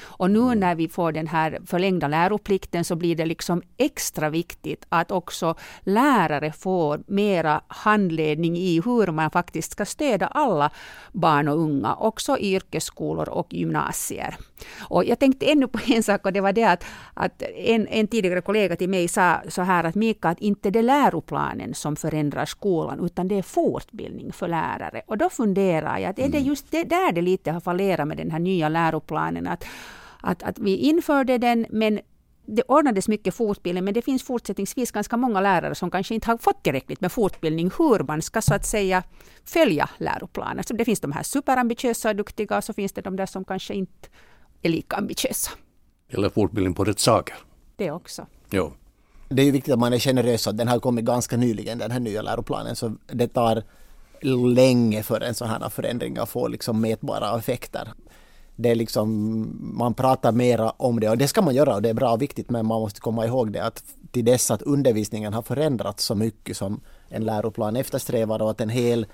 Och 0.00 0.30
nu 0.30 0.54
när 0.54 0.74
vi 0.74 0.88
får 0.88 1.12
den 1.12 1.26
här 1.26 1.58
förlängda 1.66 2.08
läroplikten 2.08 2.84
så 2.84 2.96
blir 2.96 3.16
det 3.16 3.26
liksom 3.26 3.62
extra 3.76 4.30
viktigt 4.30 4.86
att 4.88 5.10
också 5.10 5.54
lärare 5.80 6.52
får 6.52 7.00
mera 7.06 7.60
handledning 7.68 8.56
i 8.56 8.80
hur 8.84 9.12
man 9.12 9.30
faktiskt 9.30 9.72
ska 9.72 9.84
stödja 9.84 10.26
alla 10.26 10.70
barn 11.12 11.48
och 11.48 11.58
unga, 11.58 11.94
också 11.94 12.38
i 12.38 12.54
yrkesskolor 12.54 13.28
och 13.28 13.54
gymnasier. 13.54 14.36
Och 14.78 15.04
jag 15.04 15.18
tänkte 15.18 15.46
ännu 15.46 15.66
på 15.66 15.78
en 15.86 16.02
sak 16.02 16.26
och 16.26 16.32
det 16.32 16.40
var 16.40 16.52
det 16.52 16.64
att, 16.64 16.84
att 17.14 17.42
en, 17.56 17.86
en 17.86 18.06
tidigare 18.06 18.40
kollega 18.40 18.76
till 18.76 18.88
mig 18.88 19.08
sa 19.08 19.40
så 19.48 19.62
här 19.62 19.84
att 19.84 19.94
Mika, 19.94 20.28
att 20.28 20.40
inte 20.40 20.70
det 20.70 20.78
är 20.78 20.82
läroplanen 20.82 21.74
som 21.74 21.96
förändrar 21.96 22.44
skolan 22.44 23.04
utan 23.04 23.28
det 23.28 23.38
är 23.38 23.42
fortbildning 23.42 24.32
för 24.32 24.48
lärare. 24.48 25.02
Och 25.06 25.18
då 25.18 25.30
funderar 25.30 25.98
jag, 25.98 26.10
att 26.10 26.18
är 26.18 26.28
det 26.28 26.38
mm. 26.38 26.48
just 26.48 26.70
det 26.70 26.84
där 26.84 27.12
det 27.12 27.22
lite 27.22 27.50
har 27.50 27.60
fallerat 27.60 28.08
med 28.08 28.16
den 28.16 28.30
här 28.30 28.38
nya 28.38 28.68
läroplanen? 28.68 29.46
Att, 29.46 29.64
att, 30.28 30.42
att 30.42 30.58
vi 30.58 30.76
införde 30.76 31.38
den 31.38 31.66
men 31.70 32.00
det 32.46 32.62
ordnades 32.62 33.08
mycket 33.08 33.34
fortbildning, 33.34 33.84
men 33.84 33.94
det 33.94 34.02
finns 34.02 34.22
fortsättningsvis 34.22 34.90
ganska 34.90 35.16
många 35.16 35.40
lärare 35.40 35.74
som 35.74 35.90
kanske 35.90 36.14
inte 36.14 36.30
har 36.30 36.38
fått 36.38 36.62
tillräckligt 36.62 37.00
med 37.00 37.12
fortbildning 37.12 37.70
hur 37.78 38.04
man 38.04 38.22
ska 38.22 38.42
så 38.42 38.54
att 38.54 38.66
säga 38.66 39.02
följa 39.44 39.90
läroplanen. 39.98 40.64
Så 40.64 40.74
det 40.74 40.84
finns 40.84 41.00
de 41.00 41.12
här 41.12 41.22
superambitiösa 41.22 42.08
och 42.08 42.16
duktiga, 42.16 42.56
och 42.56 42.64
så 42.64 42.72
finns 42.72 42.92
det 42.92 43.00
de 43.00 43.16
där 43.16 43.26
som 43.26 43.44
kanske 43.44 43.74
inte 43.74 44.08
är 44.62 44.68
lika 44.68 44.96
ambitiösa. 44.96 45.50
Eller 46.08 46.28
fortbildning 46.28 46.74
på 46.74 46.84
rätt 46.84 46.98
saker. 46.98 47.36
Det 47.76 47.90
också. 47.90 48.26
Jo. 48.50 48.72
Det 49.28 49.42
är 49.42 49.46
ju 49.46 49.52
viktigt 49.52 49.72
att 49.72 49.80
man 49.80 49.92
är 49.92 49.98
generös, 49.98 50.44
den 50.44 50.68
har 50.68 50.78
kommit 50.78 51.04
ganska 51.04 51.36
nyligen 51.36 51.78
den 51.78 51.90
här 51.90 52.00
nya 52.00 52.22
läroplanen, 52.22 52.76
så 52.76 52.96
det 53.06 53.28
tar 53.28 53.62
länge 54.54 55.02
för 55.02 55.20
en 55.20 55.34
sån 55.34 55.48
här 55.48 55.68
förändring 55.68 56.18
att 56.18 56.28
få 56.28 56.48
liksom 56.48 56.80
mätbara 56.80 57.38
effekter 57.38 57.88
det 58.60 58.70
är 58.70 58.74
liksom, 58.74 59.48
man 59.78 59.94
pratar 59.94 60.32
mera 60.32 60.70
om 60.70 61.00
det 61.00 61.08
och 61.08 61.18
det 61.18 61.28
ska 61.28 61.42
man 61.42 61.54
göra 61.54 61.74
och 61.74 61.82
det 61.82 61.88
är 61.88 61.94
bra 61.94 62.12
och 62.12 62.22
viktigt 62.22 62.50
men 62.50 62.66
man 62.66 62.80
måste 62.80 63.00
komma 63.00 63.26
ihåg 63.26 63.52
det 63.52 63.64
att 63.64 63.82
till 64.10 64.24
dess 64.24 64.50
att 64.50 64.62
undervisningen 64.62 65.34
har 65.34 65.42
förändrats 65.42 66.04
så 66.04 66.14
mycket 66.14 66.56
som 66.56 66.80
en 67.08 67.24
läroplan 67.24 67.76
eftersträvar 67.76 68.42
och 68.42 68.50
att 68.50 68.60
en 68.60 68.68
hel 68.68 69.06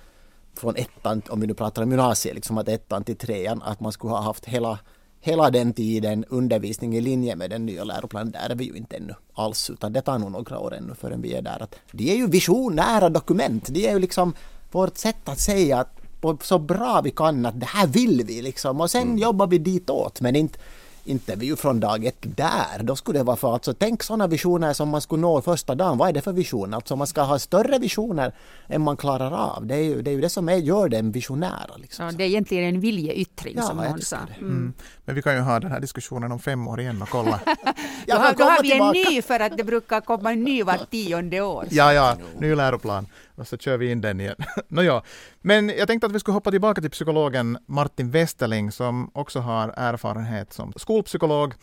från 0.54 0.76
ettan, 0.76 1.22
om 1.28 1.40
vi 1.40 1.46
nu 1.46 1.54
pratar 1.54 1.82
om 1.82 1.90
gymnasiet, 1.90 2.34
liksom 2.34 2.58
att 2.58 2.68
ettan 2.68 3.04
till 3.04 3.16
trean, 3.16 3.62
att 3.62 3.80
man 3.80 3.92
skulle 3.92 4.12
ha 4.12 4.20
haft 4.20 4.44
hela, 4.44 4.78
hela 5.20 5.50
den 5.50 5.72
tiden 5.72 6.24
undervisning 6.24 6.96
i 6.96 7.00
linje 7.00 7.36
med 7.36 7.50
den 7.50 7.66
nya 7.66 7.84
läroplanen. 7.84 8.32
Där 8.32 8.50
är 8.50 8.54
vi 8.54 8.64
ju 8.64 8.74
inte 8.74 8.96
ännu 8.96 9.14
alls, 9.34 9.70
utan 9.70 9.92
det 9.92 10.02
tar 10.02 10.18
nog 10.18 10.30
några 10.30 10.58
år 10.58 10.74
ännu 10.74 10.94
förrän 10.94 11.22
vi 11.22 11.34
är 11.34 11.42
där. 11.42 11.62
Att 11.62 11.74
de 11.90 12.10
är 12.12 12.16
ju 12.16 12.26
visionära 12.26 13.08
dokument, 13.08 13.68
de 13.68 13.86
är 13.88 13.92
ju 13.92 13.98
liksom 13.98 14.34
vårt 14.72 14.98
sätt 14.98 15.28
att 15.28 15.40
säga 15.40 15.78
att 15.78 16.03
på 16.24 16.38
så 16.42 16.58
bra 16.58 17.00
vi 17.04 17.10
kan 17.10 17.46
att 17.46 17.60
det 17.60 17.66
här 17.66 17.86
vill 17.86 18.24
vi 18.26 18.42
liksom 18.42 18.80
och 18.80 18.90
sen 18.90 19.02
mm. 19.02 19.18
jobbar 19.18 19.46
vi 19.46 19.58
ditåt 19.58 20.20
men 20.20 20.36
inte 20.36 20.58
inte 21.04 21.36
vi 21.36 21.46
ju 21.46 21.56
från 21.56 21.80
dag 21.80 22.04
ett 22.04 22.36
där. 22.36 22.82
Då 22.82 22.96
skulle 22.96 23.18
det 23.18 23.22
vara 23.22 23.36
för 23.36 23.52
alltså 23.52 23.74
tänk 23.74 24.02
sådana 24.02 24.26
visioner 24.26 24.72
som 24.72 24.88
man 24.88 25.00
skulle 25.00 25.20
nå 25.20 25.42
första 25.42 25.74
dagen. 25.74 25.98
Vad 25.98 26.08
är 26.08 26.12
det 26.12 26.20
för 26.20 26.32
visioner? 26.32 26.76
Alltså 26.76 26.96
man 26.96 27.06
ska 27.06 27.22
ha 27.22 27.38
större 27.38 27.78
visioner 27.78 28.32
än 28.68 28.82
man 28.82 28.96
klarar 28.96 29.32
av. 29.32 29.66
Det 29.66 29.74
är 29.74 29.82
ju 29.82 30.02
det, 30.02 30.10
är 30.10 30.14
ju 30.14 30.20
det 30.20 30.28
som 30.28 30.48
är, 30.48 30.56
gör 30.56 30.88
den 30.88 31.12
visionära. 31.12 31.76
Liksom. 31.76 32.06
Ja, 32.06 32.12
det 32.12 32.24
är 32.24 32.28
egentligen 32.28 32.64
en 32.74 32.80
viljeyttring 32.80 33.54
ja, 33.56 33.62
som 33.62 33.76
någon 33.76 34.00
sa. 34.00 34.16
Mm. 34.16 34.50
Mm. 34.50 34.72
Men 35.04 35.14
vi 35.14 35.22
kan 35.22 35.34
ju 35.34 35.40
ha 35.40 35.60
den 35.60 35.70
här 35.70 35.80
diskussionen 35.80 36.32
om 36.32 36.38
fem 36.38 36.68
år 36.68 36.80
igen 36.80 37.02
och 37.02 37.08
kolla. 37.08 37.40
då, 38.06 38.14
har, 38.14 38.34
då 38.34 38.44
har 38.44 38.62
vi 38.62 38.72
en 38.72 39.12
ny 39.12 39.22
för 39.22 39.40
att 39.40 39.56
det 39.56 39.64
brukar 39.64 40.00
komma 40.00 40.32
en 40.32 40.44
ny 40.44 40.62
var 40.62 40.78
tionde 40.90 41.40
år. 41.40 41.66
Ja, 41.70 41.92
ja, 41.92 42.16
ny 42.38 42.54
läroplan 42.54 43.06
och 43.36 43.48
så 43.48 43.56
kör 43.56 43.76
vi 43.76 43.90
in 43.90 44.00
den 44.00 44.20
igen. 44.20 44.36
Nåja, 44.68 45.02
men 45.40 45.68
jag 45.68 45.88
tänkte 45.88 46.06
att 46.06 46.12
vi 46.12 46.20
skulle 46.20 46.34
hoppa 46.34 46.50
tillbaka 46.50 46.80
till 46.80 46.90
psykologen 46.90 47.58
Martin 47.66 48.10
Westerling 48.10 48.72
som 48.72 49.10
också 49.14 49.40
har 49.40 49.74
erfarenhet 49.76 50.52
som 50.52 50.72
skolpsykolog. 50.76 51.54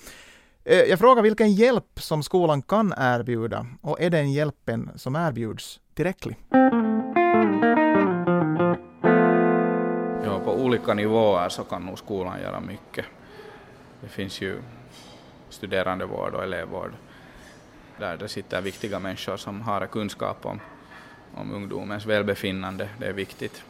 Eh, 0.63 0.79
jag 0.79 0.99
frågar 0.99 1.23
vilken 1.23 1.53
hjälp 1.53 1.99
som 1.99 2.23
skolan 2.23 2.61
kan 2.61 2.93
erbjuda 2.97 3.65
och 3.81 4.01
är 4.01 4.09
den 4.09 4.31
hjälpen 4.31 4.89
som 4.95 5.15
erbjuds 5.15 5.79
tillräcklig? 5.93 6.37
Ja, 10.23 10.39
på 10.43 10.53
olika 10.53 10.93
nivåer 10.93 11.49
så 11.49 11.63
kan 11.63 11.85
nog 11.85 11.99
skolan 11.99 12.41
göra 12.41 12.59
mycket. 12.59 13.05
Det 14.01 14.07
finns 14.07 14.41
ju 14.41 14.61
studerandevård 15.49 16.33
och 16.33 16.43
elevvård 16.43 16.91
där 17.97 18.17
det 18.17 18.27
sitter 18.27 18.61
viktiga 18.61 18.99
människor 18.99 19.37
som 19.37 19.61
har 19.61 19.85
kunskap 19.85 20.45
om 20.45 20.59
om 21.35 21.53
ungdomens 21.53 22.05
välbefinnande, 22.05 22.89
det 22.99 23.05
är 23.05 23.13
viktigt. 23.13 23.63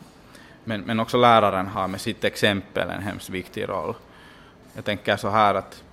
Men, 0.63 0.82
men 0.82 1.00
också 1.00 1.17
läraren 1.17 1.67
har 1.67 1.88
med 1.88 2.02
sitt 2.02 2.24
exempel 2.24 2.89
en 2.89 3.02
hemskt 3.02 3.30
viktig 3.30 3.69
roll. 3.69 3.95
Jag 4.74 4.86
tänker 4.86 5.17
så 5.17 5.30
här 5.30 5.56
att 5.56 5.84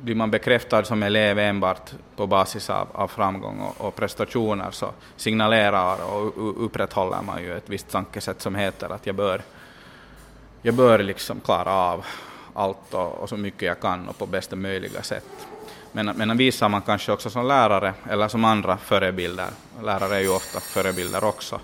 blir 0.00 0.14
man 0.14 0.30
bekräftad 0.30 0.84
som 0.84 1.02
elev 1.02 1.38
enbart 1.38 1.92
på 2.16 2.26
basis 2.26 2.70
av, 2.70 2.88
av 2.92 3.08
framgång 3.08 3.60
och, 3.60 3.86
och, 3.86 3.96
prestationer 3.96 4.70
så 4.70 4.90
signalerar 5.16 6.12
och 6.14 6.64
upprätthåller 6.64 7.22
man 7.22 7.42
ju 7.42 7.56
ett 7.56 7.68
visst 7.68 7.90
tankesätt 7.90 8.40
som 8.40 8.54
heter 8.54 8.88
att 8.88 9.06
jag 9.06 9.14
bör, 9.14 9.42
jag 10.62 10.74
bör 10.74 10.98
liksom 10.98 11.40
klara 11.40 11.72
av 11.72 12.04
allt 12.54 12.94
och, 12.94 13.14
och 13.14 13.28
så 13.28 13.36
mycket 13.36 13.62
jag 13.62 13.80
kan 13.80 14.08
och 14.08 14.18
på 14.18 14.26
bästa 14.26 14.56
möjliga 14.56 15.02
sätt. 15.02 15.46
Men, 15.92 16.06
men 16.06 16.36
visar 16.36 16.68
man 16.68 16.82
kanske 16.82 17.12
också 17.12 17.30
som 17.30 17.46
lärare 17.46 17.94
eller 18.10 18.28
som 18.28 18.44
andra 18.44 18.76
förebilder, 18.76 19.48
lärare 19.82 20.16
är 20.16 20.20
ju 20.20 20.28
ofta 20.28 20.60
förebilder 20.60 21.24
också, 21.24 21.60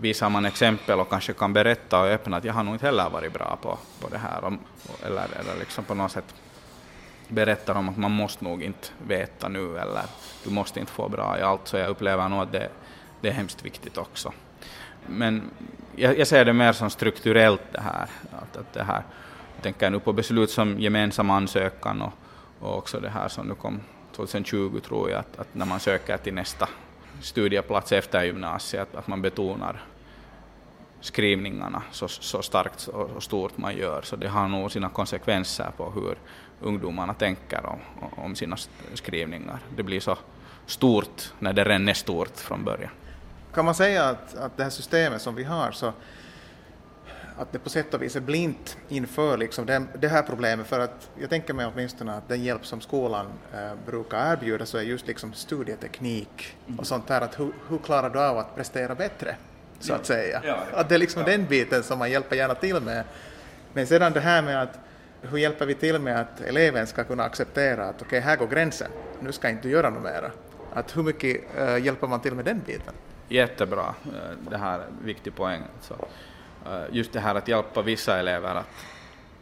visar 0.00 0.30
man 0.30 0.44
exempel 0.44 1.00
och 1.00 1.10
kanske 1.10 1.32
kan 1.32 1.52
berätta 1.52 2.00
och 2.00 2.06
öppna 2.06 2.36
att 2.36 2.44
jag 2.44 2.52
har 2.52 2.62
nog 2.62 2.74
inte 2.74 2.86
heller 2.86 3.10
varit 3.10 3.32
bra 3.32 3.58
på, 3.62 3.78
på 4.00 4.08
det 4.08 4.18
här, 4.18 4.58
eller, 5.06 5.22
eller 5.40 5.58
liksom 5.58 5.84
på 5.84 5.94
något 5.94 6.12
sätt 6.12 6.34
berättar 7.28 7.74
om 7.74 7.88
att 7.88 7.96
man 7.96 8.10
måste 8.10 8.44
nog 8.44 8.62
inte 8.62 8.88
veta 9.06 9.48
nu 9.48 9.78
eller 9.78 10.02
du 10.44 10.50
måste 10.50 10.80
inte 10.80 10.92
få 10.92 11.08
bra 11.08 11.38
i 11.38 11.42
allt, 11.42 11.68
så 11.68 11.76
jag 11.76 11.88
upplever 11.88 12.28
nog 12.28 12.42
att 12.42 12.52
det, 12.52 12.68
det 13.20 13.28
är 13.28 13.32
hemskt 13.32 13.64
viktigt 13.64 13.98
också. 13.98 14.32
Men 15.06 15.50
jag, 15.96 16.18
jag 16.18 16.26
ser 16.26 16.44
det 16.44 16.52
mer 16.52 16.72
som 16.72 16.90
strukturellt 16.90 17.62
det 17.72 17.80
här, 17.80 18.08
att, 18.30 18.56
att 18.56 18.72
det 18.72 18.82
här, 18.82 19.02
jag 19.54 19.62
tänker 19.62 19.90
nu 19.90 20.00
på 20.00 20.12
beslut 20.12 20.50
som 20.50 20.80
gemensam 20.80 21.30
ansökan 21.30 22.02
och 22.02 22.12
och 22.60 22.78
också 22.78 23.00
det 23.00 23.08
här 23.08 23.28
som 23.28 23.46
nu 23.46 23.54
kom 23.54 23.80
2020 24.16 24.80
tror 24.80 25.10
jag, 25.10 25.20
att, 25.20 25.38
att 25.38 25.54
när 25.54 25.66
man 25.66 25.80
söker 25.80 26.16
till 26.16 26.34
nästa 26.34 26.68
studieplats 27.20 27.92
efter 27.92 28.24
gymnasiet, 28.24 28.82
att, 28.82 28.94
att 28.94 29.06
man 29.06 29.22
betonar 29.22 29.82
skrivningarna 31.00 31.82
så, 31.92 32.08
så 32.08 32.42
starkt 32.42 32.88
och 32.88 33.22
stort 33.22 33.58
man 33.58 33.76
gör, 33.76 34.02
så 34.02 34.16
det 34.16 34.28
har 34.28 34.48
nog 34.48 34.72
sina 34.72 34.88
konsekvenser 34.88 35.70
på 35.76 35.90
hur 35.90 36.16
ungdomarna 36.60 37.14
tänker 37.14 37.66
om, 37.66 37.78
om 38.16 38.34
sina 38.34 38.56
skrivningar. 38.94 39.58
Det 39.76 39.82
blir 39.82 40.00
så 40.00 40.18
stort 40.66 41.32
när 41.38 41.52
det 41.52 41.64
redan 41.64 41.88
är 41.88 41.94
stort 41.94 42.36
från 42.36 42.64
början. 42.64 42.90
Kan 43.54 43.64
man 43.64 43.74
säga 43.74 44.04
att, 44.04 44.34
att 44.34 44.56
det 44.56 44.62
här 44.62 44.70
systemet 44.70 45.22
som 45.22 45.34
vi 45.34 45.44
har, 45.44 45.72
så 45.72 45.92
att 47.38 47.52
det 47.52 47.58
på 47.58 47.70
sätt 47.70 47.94
och 47.94 48.02
vis 48.02 48.16
är 48.16 48.20
blint 48.20 48.76
inför 48.88 49.36
liksom 49.36 49.66
det, 49.66 49.86
det, 49.98 50.08
här 50.08 50.22
problemet 50.22 50.66
för 50.66 50.80
att 50.80 51.10
jag 51.20 51.30
tänker 51.30 51.54
mig 51.54 51.66
åtminstone 51.66 52.14
att 52.14 52.28
den 52.28 52.44
hjälp 52.44 52.66
som 52.66 52.80
skolan 52.80 53.26
eh, 53.54 53.72
brukar 53.86 54.32
erbjuda 54.32 54.66
så 54.66 54.78
är 54.78 54.82
just 54.82 55.06
liksom 55.06 55.32
studieteknik 55.32 56.56
mm. 56.66 56.78
och 56.78 56.86
sånt 56.86 57.08
där 57.08 57.20
att 57.20 57.40
hur, 57.40 57.52
hur 57.68 57.78
klarar 57.78 58.10
du 58.10 58.20
av 58.20 58.38
att 58.38 58.56
prestera 58.56 58.94
bättre 58.94 59.36
så 59.80 59.94
att 59.94 60.06
säga. 60.06 60.40
Ja, 60.44 60.58
ja, 60.72 60.78
att 60.78 60.88
det 60.88 60.94
är 60.94 60.98
liksom 60.98 61.22
ja. 61.22 61.28
den 61.28 61.46
biten 61.46 61.82
som 61.82 61.98
man 61.98 62.10
hjälper 62.10 62.36
gärna 62.36 62.54
till 62.54 62.80
med. 62.80 63.04
Men 63.72 63.86
sedan 63.86 64.12
det 64.12 64.20
här 64.20 64.42
med 64.42 64.62
att 64.62 64.78
hur 65.22 65.38
hjälper 65.38 65.66
vi 65.66 65.74
till 65.74 65.98
med 65.98 66.20
att 66.20 66.40
eleven 66.40 66.86
ska 66.86 67.04
kunna 67.04 67.24
acceptera 67.24 67.84
att 67.84 67.94
okej, 67.94 68.06
okay, 68.06 68.20
här 68.20 68.36
går 68.36 68.46
gränsen, 68.46 68.90
nu 69.20 69.32
ska 69.32 69.48
inte 69.48 69.62
du 69.62 69.70
göra 69.70 69.90
något 69.90 70.02
mera. 70.02 70.30
Att 70.72 70.96
hur 70.96 71.02
mycket 71.02 71.40
äh, 71.58 71.78
hjälper 71.78 72.06
man 72.06 72.20
till 72.20 72.34
med 72.34 72.44
den 72.44 72.62
biten? 72.66 72.94
Jättebra, 73.28 73.94
eh, 74.04 74.50
det 74.50 74.56
här 74.56 74.78
är 74.78 74.82
en 74.82 75.06
viktig 75.06 75.34
poäng. 75.36 75.62
Så 75.80 75.94
Äh, 76.66 76.84
just 76.92 77.12
det 77.12 77.20
här 77.20 77.34
att 77.34 77.48
hjälpa 77.48 77.82
vissa 77.82 78.18
elever 78.18 78.54
att, 78.54 78.86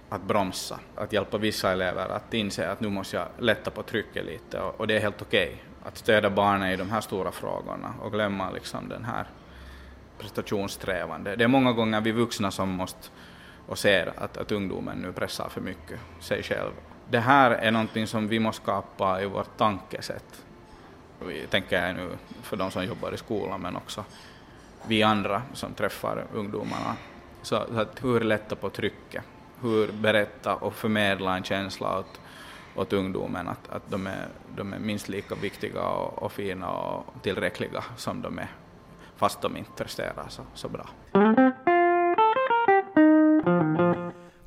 att 0.08 0.22
bromsa, 0.22 0.78
att 0.96 1.12
hjälpa 1.12 1.38
vissa 1.38 1.72
elever 1.72 2.08
att 2.08 2.34
inse 2.34 2.70
att 2.70 2.80
nu 2.80 2.88
måste 2.88 3.16
jag 3.16 3.26
lätta 3.38 3.70
på 3.70 3.82
trycket 3.82 4.24
lite 4.24 4.60
och, 4.60 4.80
och 4.80 4.86
det 4.86 4.96
är 4.96 5.00
helt 5.00 5.22
okej. 5.22 5.46
Okay. 5.46 5.88
Att 5.88 5.98
stödja 5.98 6.30
barnen 6.30 6.70
i 6.70 6.76
de 6.76 6.90
här 6.90 7.00
stora 7.00 7.32
frågorna 7.32 7.94
och 8.02 8.12
glömma 8.12 8.50
liksom 8.50 8.88
den 8.88 9.04
här 9.04 9.26
prestationssträvande. 10.18 11.36
Det 11.36 11.44
är 11.44 11.48
många 11.48 11.72
gånger 11.72 12.00
vi 12.00 12.12
vuxna 12.12 12.50
som 12.50 12.68
måste 12.68 13.08
och 13.66 13.78
ser 13.78 14.12
att, 14.16 14.36
att 14.36 14.52
ungdomen 14.52 14.98
nu 14.98 15.12
pressar 15.12 15.48
för 15.48 15.60
mycket 15.60 16.00
sig 16.20 16.42
själv. 16.42 16.72
Det 17.10 17.20
här 17.20 17.50
är 17.50 17.70
någonting 17.70 18.06
som 18.06 18.28
vi 18.28 18.38
måste 18.38 18.62
skapa 18.62 19.22
i 19.22 19.26
vårt 19.26 19.56
tankesätt. 19.56 20.44
Vi 21.26 21.46
tänker 21.46 21.92
nu 21.92 22.10
för 22.42 22.56
de 22.56 22.70
som 22.70 22.84
jobbar 22.84 23.14
i 23.14 23.16
skolan 23.16 23.60
men 23.60 23.76
också 23.76 24.04
vi 24.86 25.02
andra 25.02 25.42
som 25.52 25.74
träffar 25.74 26.24
ungdomarna 26.34 26.96
så, 27.42 27.56
att 27.56 28.04
hur 28.04 28.20
lätta 28.20 28.56
på 28.56 28.70
trycket, 28.70 29.24
hur 29.60 29.92
berätta 29.92 30.54
och 30.54 30.74
förmedla 30.74 31.36
en 31.36 31.44
känsla 31.44 31.98
åt, 31.98 32.20
åt 32.76 32.92
ungdomen 32.92 33.48
att, 33.48 33.68
att 33.68 33.90
de, 33.90 34.06
är, 34.06 34.28
de 34.56 34.72
är 34.72 34.78
minst 34.78 35.08
lika 35.08 35.34
viktiga 35.34 35.82
och, 35.82 36.22
och 36.22 36.32
fina 36.32 36.70
och 36.70 37.22
tillräckliga 37.22 37.84
som 37.96 38.22
de 38.22 38.38
är, 38.38 38.50
fast 39.16 39.40
de 39.42 39.56
inte 39.56 39.70
presterar 39.76 40.26
så, 40.28 40.42
så 40.54 40.68
bra. 40.68 40.88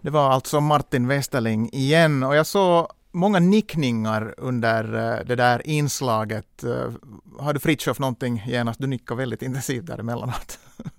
Det 0.02 0.10
var 0.10 0.30
alltså 0.30 0.62
Martin 0.62 1.08
Westerling 1.08 1.70
igen 1.74 2.24
och 2.24 2.36
jag 2.36 2.48
såg 2.48 2.88
många 3.12 3.40
nickningar 3.40 4.34
under 4.38 4.84
eh, 4.84 5.26
det 5.26 5.36
där 5.36 5.68
inslaget. 5.68 6.64
Eh, 6.64 6.92
har 7.40 7.54
du 7.54 7.60
Fritiof 7.60 8.00
någonting 8.00 8.44
genast? 8.48 8.80
Du 8.80 8.88
nickar 8.88 9.16
väldigt 9.16 9.42
intensivt 9.42 9.86
däremellanåt. 9.86 10.60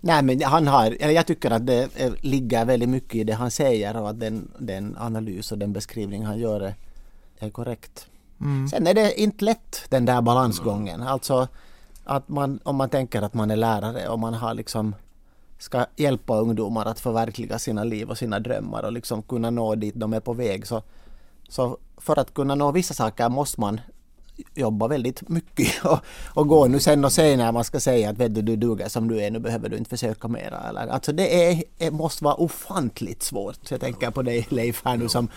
Nej 0.00 0.22
men 0.22 0.42
han 0.42 0.66
har, 0.66 0.96
jag 1.00 1.26
tycker 1.26 1.50
att 1.50 1.66
det 1.66 1.88
ligger 2.20 2.64
väldigt 2.64 2.88
mycket 2.88 3.14
i 3.14 3.24
det 3.24 3.34
han 3.34 3.50
säger 3.50 3.96
och 3.96 4.10
att 4.10 4.20
den, 4.20 4.50
den 4.58 4.96
analys 4.98 5.52
och 5.52 5.58
den 5.58 5.72
beskrivning 5.72 6.24
han 6.24 6.38
gör 6.38 6.60
är, 6.60 6.74
är 7.38 7.50
korrekt. 7.50 8.06
Mm. 8.40 8.68
Sen 8.68 8.86
är 8.86 8.94
det 8.94 9.20
inte 9.20 9.44
lätt 9.44 9.84
den 9.88 10.04
där 10.04 10.22
balansgången. 10.22 11.02
Alltså 11.02 11.48
att 12.04 12.28
man, 12.28 12.60
om 12.62 12.76
man 12.76 12.88
tänker 12.88 13.22
att 13.22 13.34
man 13.34 13.50
är 13.50 13.56
lärare 13.56 14.08
och 14.08 14.18
man 14.18 14.34
har 14.34 14.54
liksom 14.54 14.94
ska 15.58 15.86
hjälpa 15.96 16.36
ungdomar 16.36 16.86
att 16.86 17.00
förverkliga 17.00 17.58
sina 17.58 17.84
liv 17.84 18.10
och 18.10 18.18
sina 18.18 18.40
drömmar 18.40 18.82
och 18.82 18.92
liksom 18.92 19.22
kunna 19.22 19.50
nå 19.50 19.74
dit 19.74 19.94
de 19.94 20.12
är 20.12 20.20
på 20.20 20.32
väg 20.32 20.66
så, 20.66 20.82
så 21.48 21.78
för 21.96 22.18
att 22.18 22.34
kunna 22.34 22.54
nå 22.54 22.72
vissa 22.72 22.94
saker 22.94 23.28
måste 23.28 23.60
man 23.60 23.80
jobba 24.54 24.88
väldigt 24.88 25.28
mycket 25.28 25.84
och, 25.84 25.98
och 26.34 26.48
gå 26.48 26.66
nu 26.66 26.80
sen 26.80 27.04
och 27.04 27.12
säga 27.12 27.36
när 27.36 27.52
man 27.52 27.64
ska 27.64 27.80
säga 27.80 28.10
att 28.10 28.18
vet 28.18 28.34
du, 28.34 28.42
du 28.42 28.56
duger 28.56 28.88
som 28.88 29.08
du 29.08 29.20
är, 29.20 29.30
nu 29.30 29.38
behöver 29.38 29.68
du 29.68 29.76
inte 29.76 29.90
försöka 29.90 30.28
mera. 30.28 30.68
Eller, 30.68 30.86
alltså 30.86 31.12
det 31.12 31.54
är, 31.78 31.90
måste 31.90 32.24
vara 32.24 32.34
ofantligt 32.34 33.22
svårt. 33.22 33.70
Jag 33.70 33.80
tänker 33.80 34.10
på 34.10 34.22
dig 34.22 34.46
Leif 34.50 34.82
här 34.84 34.96
nu 34.96 35.08
som 35.08 35.28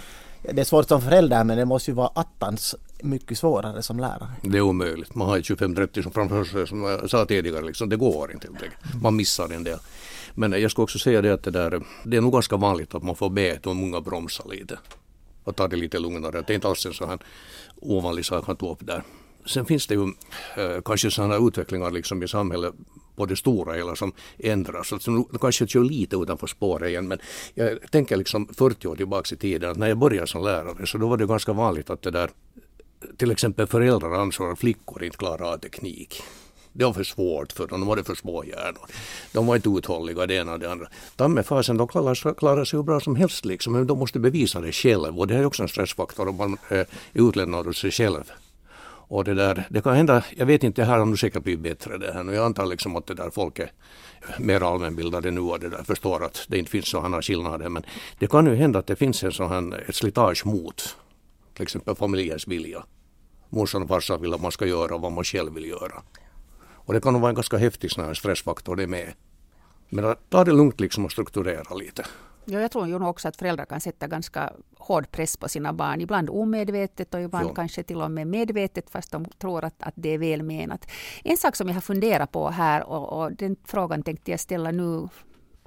det 0.42 0.62
är 0.62 0.66
svårt 0.66 0.88
som 0.88 1.02
förälder 1.02 1.44
men 1.44 1.58
det 1.58 1.66
måste 1.66 1.92
ju 1.92 1.96
vara 1.96 2.12
attans 2.16 2.76
mycket 3.02 3.38
svårare 3.38 3.82
som 3.82 4.00
lärare. 4.00 4.28
Det 4.42 4.58
är 4.58 4.62
omöjligt. 4.62 5.16
Man 5.16 5.28
har 5.28 5.38
ju 5.38 5.42
25-30 5.42 6.04
som 6.04 6.12
framför 6.12 6.44
sig 6.44 6.68
som 6.68 6.84
jag 6.84 7.10
sa 7.10 7.26
tidigare. 7.26 7.66
Liksom. 7.66 7.90
Det 7.90 7.96
går 7.96 8.32
inte 8.32 8.48
helt 8.48 8.64
enkelt. 8.64 9.02
Man 9.02 9.16
missar 9.16 9.50
en 9.50 9.64
del. 9.64 9.80
Men 10.34 10.52
jag 10.62 10.72
ska 10.72 10.84
också 10.84 11.00
säga 11.00 11.22
det 11.22 11.34
att 11.34 11.44
det, 11.44 11.52
där, 11.52 11.82
det 12.04 12.18
är 12.18 12.22
nog 12.22 12.34
ganska 12.34 12.58
vanligt 12.58 12.96
att 12.96 13.04
man 13.04 13.16
får 13.16 13.30
be 13.30 13.60
de 13.64 13.84
unga 13.84 14.02
bromsa 14.02 14.44
lite. 14.50 14.78
Och 15.44 15.56
ta 15.56 15.68
det 15.68 15.76
lite 15.76 16.00
lugnare. 16.00 16.44
Det 16.48 16.54
är 16.54 16.56
inte 16.56 16.68
alls 16.68 16.86
en 16.86 16.94
sån 16.94 17.10
här 17.10 17.20
ovanlig 17.82 18.26
sak 18.26 18.48
han 18.48 18.56
tog 18.56 18.72
upp 18.72 18.88
där. 18.88 19.04
Sen 19.46 19.66
finns 19.66 19.88
det 19.88 19.96
ju 19.96 20.14
eh, 20.58 20.82
kanske 20.86 21.12
sådana 21.12 21.48
utvecklingar 21.48 21.92
liksom 21.92 22.24
i 22.24 22.28
samhället 22.28 22.74
på 23.16 23.26
det 23.26 23.36
stora 23.36 23.74
hela 23.74 23.96
som 23.96 24.14
ändras. 24.38 24.94
Alltså, 24.94 25.12
nu 25.12 25.24
kanske 25.42 25.64
jag 25.64 25.70
kör 25.70 25.84
lite 25.84 26.16
utanför 26.16 26.48
spåret 26.48 26.90
igen 26.90 27.08
men 27.08 27.20
jag 27.54 27.92
tänker 27.92 28.18
liksom 28.18 28.48
40 28.48 28.88
år 28.88 28.96
tillbaka 28.96 29.36
i 29.36 29.38
tiden 29.38 29.72
att 29.72 29.78
när 29.78 29.88
jag 29.88 29.98
började 29.98 30.28
som 30.28 30.44
lärare 30.44 30.88
så 30.88 30.98
då 30.98 31.08
var 31.08 31.18
det 31.18 31.26
ganska 31.26 31.54
vanligt 31.54 31.90
att 31.90 32.02
det 32.02 32.12
där 32.12 32.30
till 33.18 33.32
exempel 33.32 33.68
föräldrar 33.68 34.12
ansåg 34.12 34.52
att 34.52 34.60
flickor 34.60 35.04
inte 35.04 35.18
klarar 35.18 35.54
av 35.54 35.58
teknik. 35.58 36.24
Det 36.74 36.86
var 36.86 36.94
för 36.94 37.04
svårt 37.04 37.52
för 37.52 37.68
dem, 37.68 37.80
de 37.80 37.90
hade 37.90 38.04
för 38.04 38.16
små 38.16 38.44
hjärnor. 38.44 38.86
De 39.32 39.48
var 39.48 39.56
inte 39.56 39.70
uthålliga 39.70 40.26
det 40.26 40.34
ena 40.34 40.54
och 40.54 40.60
det 40.60 40.72
andra. 40.72 40.88
Tammefasen, 41.16 41.78
de 41.78 41.88
klarar, 41.88 42.34
klarar 42.34 42.66
sig 42.66 42.78
hur 42.78 42.84
bra 42.84 43.00
som 43.00 43.16
helst 43.16 43.46
liksom, 43.46 43.74
men 43.74 43.88
de 43.88 44.00
måste 44.00 44.20
bevisa 44.20 44.62
det 44.62 44.72
själv 44.72 45.20
och 45.20 45.28
det 45.28 45.36
är 45.36 45.46
också 45.46 45.64
en 45.64 45.70
stressfaktor 45.70 46.28
om 46.28 46.36
man 46.36 46.58
eh, 46.70 46.78
är 46.78 46.88
utlämnad 47.14 47.68
åt 47.68 47.78
sig 47.78 47.92
själv. 47.92 48.32
Och 49.12 49.24
det 49.24 49.34
där, 49.34 49.68
det 49.70 49.82
kan 49.82 49.96
hända, 49.96 50.24
jag 50.38 50.46
vet 50.46 50.64
inte, 50.64 50.82
det 50.82 50.86
här 50.86 50.98
har 50.98 51.06
nog 51.06 51.20
säkert 51.20 51.44
blivit 51.44 51.64
bättre 51.64 51.98
det 51.98 52.14
här 52.14 52.24
nu. 52.24 52.34
Jag 52.34 52.46
antar 52.46 52.66
liksom 52.66 52.96
att 52.96 53.08
det 53.08 53.14
där 53.14 53.30
folk 53.30 53.60
är 53.60 53.72
mer 54.40 54.62
allmänbildade 54.64 55.32
nu 55.32 55.42
och 55.42 55.60
det 55.60 55.70
där 55.70 55.84
förstår 55.84 56.26
att 56.26 56.46
det 56.48 56.58
inte 56.58 56.72
finns 56.72 56.88
sådana 56.88 57.22
skillnader. 57.22 57.70
Men 57.70 57.84
det 58.20 58.28
kan 58.28 58.46
ju 58.46 58.56
hända 58.56 58.80
att 58.80 58.88
det 58.88 58.96
finns 58.96 59.24
en 59.24 59.32
sån 59.32 59.50
här, 59.50 59.84
ett 59.90 59.96
slitage 59.96 60.46
mot 60.46 60.96
till 61.54 61.64
exempel 61.64 61.96
familjens 61.96 62.48
vilja. 62.48 62.84
Morsan 63.50 63.84
och 63.84 63.88
farsan 63.88 64.22
vill 64.22 64.34
att 64.34 64.42
man 64.42 64.52
ska 64.52 64.66
göra 64.66 64.98
vad 64.98 65.12
man 65.12 65.24
själv 65.24 65.54
vill 65.54 65.66
göra. 65.66 66.02
Och 66.86 66.94
det 66.94 67.02
kan 67.02 67.14
nog 67.14 67.22
vara 67.22 67.30
en 67.30 67.36
ganska 67.36 67.58
häftig 67.58 67.92
sån 67.92 68.06
här 68.06 68.14
stressfaktor 68.14 68.76
det 68.76 68.88
med. 68.88 69.14
Men 69.90 70.16
ta 70.30 70.44
det 70.44 70.52
lugnt 70.52 70.80
liksom 70.80 71.06
och 71.06 71.12
strukturera 71.12 71.76
lite. 71.76 72.06
Ja, 72.46 72.60
jag 72.60 72.72
tror 72.72 72.88
ju 72.88 73.06
också 73.06 73.28
att 73.28 73.38
föräldrar 73.38 73.66
kan 73.66 73.82
sätta 73.82 74.08
ganska 74.08 74.54
hård 74.78 75.12
press 75.12 75.38
på 75.38 75.50
sina 75.50 75.74
barn. 75.74 76.02
Ibland 76.02 76.30
omedvetet 76.30 77.14
och 77.14 77.22
ibland 77.22 77.50
ja. 77.50 77.54
kanske 77.54 77.84
till 77.84 78.02
och 78.02 78.12
med 78.12 78.28
medvetet 78.28 78.90
fast 78.90 79.12
de 79.12 79.26
tror 79.26 79.66
att, 79.66 79.76
att 79.80 79.94
det 79.96 80.10
är 80.10 80.18
välmenat. 80.18 80.88
En 81.24 81.38
sak 81.38 81.56
som 81.56 81.68
jag 81.68 81.74
har 81.74 81.82
funderat 81.82 82.32
på 82.32 82.50
här 82.50 82.84
och, 82.84 83.22
och 83.22 83.32
den 83.32 83.56
frågan 83.66 84.04
tänkte 84.04 84.32
jag 84.32 84.40
ställa 84.40 84.72
nu 84.72 85.08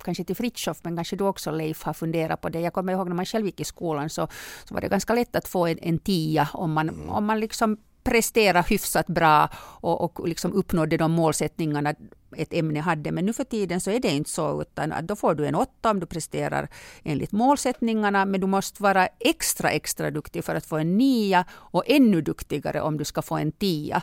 kanske 0.04 0.24
till 0.24 0.36
Fritjof, 0.36 0.80
men 0.82 0.96
kanske 0.96 1.16
du 1.16 1.24
också 1.24 1.50
Leif 1.50 1.82
har 1.82 1.92
funderat 1.92 2.40
på 2.40 2.48
det. 2.48 2.60
Jag 2.60 2.72
kommer 2.72 2.92
ihåg 2.92 3.08
när 3.08 3.16
man 3.16 3.26
själv 3.26 3.46
gick 3.46 3.60
i 3.60 3.64
skolan 3.64 4.10
så, 4.10 4.28
så 4.64 4.74
var 4.74 4.80
det 4.80 4.88
ganska 4.88 5.14
lätt 5.14 5.36
att 5.36 5.48
få 5.48 5.66
en, 5.66 5.78
en 5.78 5.98
tia 5.98 6.48
om 6.52 6.72
man, 6.72 6.88
mm. 6.88 7.10
om 7.10 7.24
man 7.24 7.40
liksom 7.40 7.76
prestera 8.04 8.60
hyfsat 8.60 9.06
bra 9.06 9.48
och, 9.80 10.20
och 10.20 10.28
liksom 10.28 10.52
uppnådde 10.52 10.96
de 10.96 11.12
målsättningarna 11.12 11.94
ett 12.36 12.52
ämne 12.52 12.80
hade. 12.80 13.12
Men 13.12 13.26
nu 13.26 13.32
för 13.32 13.44
tiden 13.44 13.80
så 13.80 13.90
är 13.90 14.00
det 14.00 14.08
inte 14.08 14.30
så, 14.30 14.62
utan 14.62 14.94
då 15.02 15.16
får 15.16 15.34
du 15.34 15.46
en 15.46 15.54
åtta 15.54 15.90
om 15.90 16.00
du 16.00 16.06
presterar 16.06 16.68
enligt 17.02 17.32
målsättningarna, 17.32 18.24
men 18.24 18.40
du 18.40 18.46
måste 18.46 18.82
vara 18.82 19.08
extra, 19.20 19.70
extra 19.70 20.10
duktig 20.10 20.44
för 20.44 20.54
att 20.54 20.66
få 20.66 20.76
en 20.76 20.98
nia 20.98 21.44
och 21.52 21.82
ännu 21.86 22.20
duktigare 22.20 22.80
om 22.80 22.98
du 22.98 23.04
ska 23.04 23.22
få 23.22 23.34
en 23.34 23.52
tia. 23.52 24.02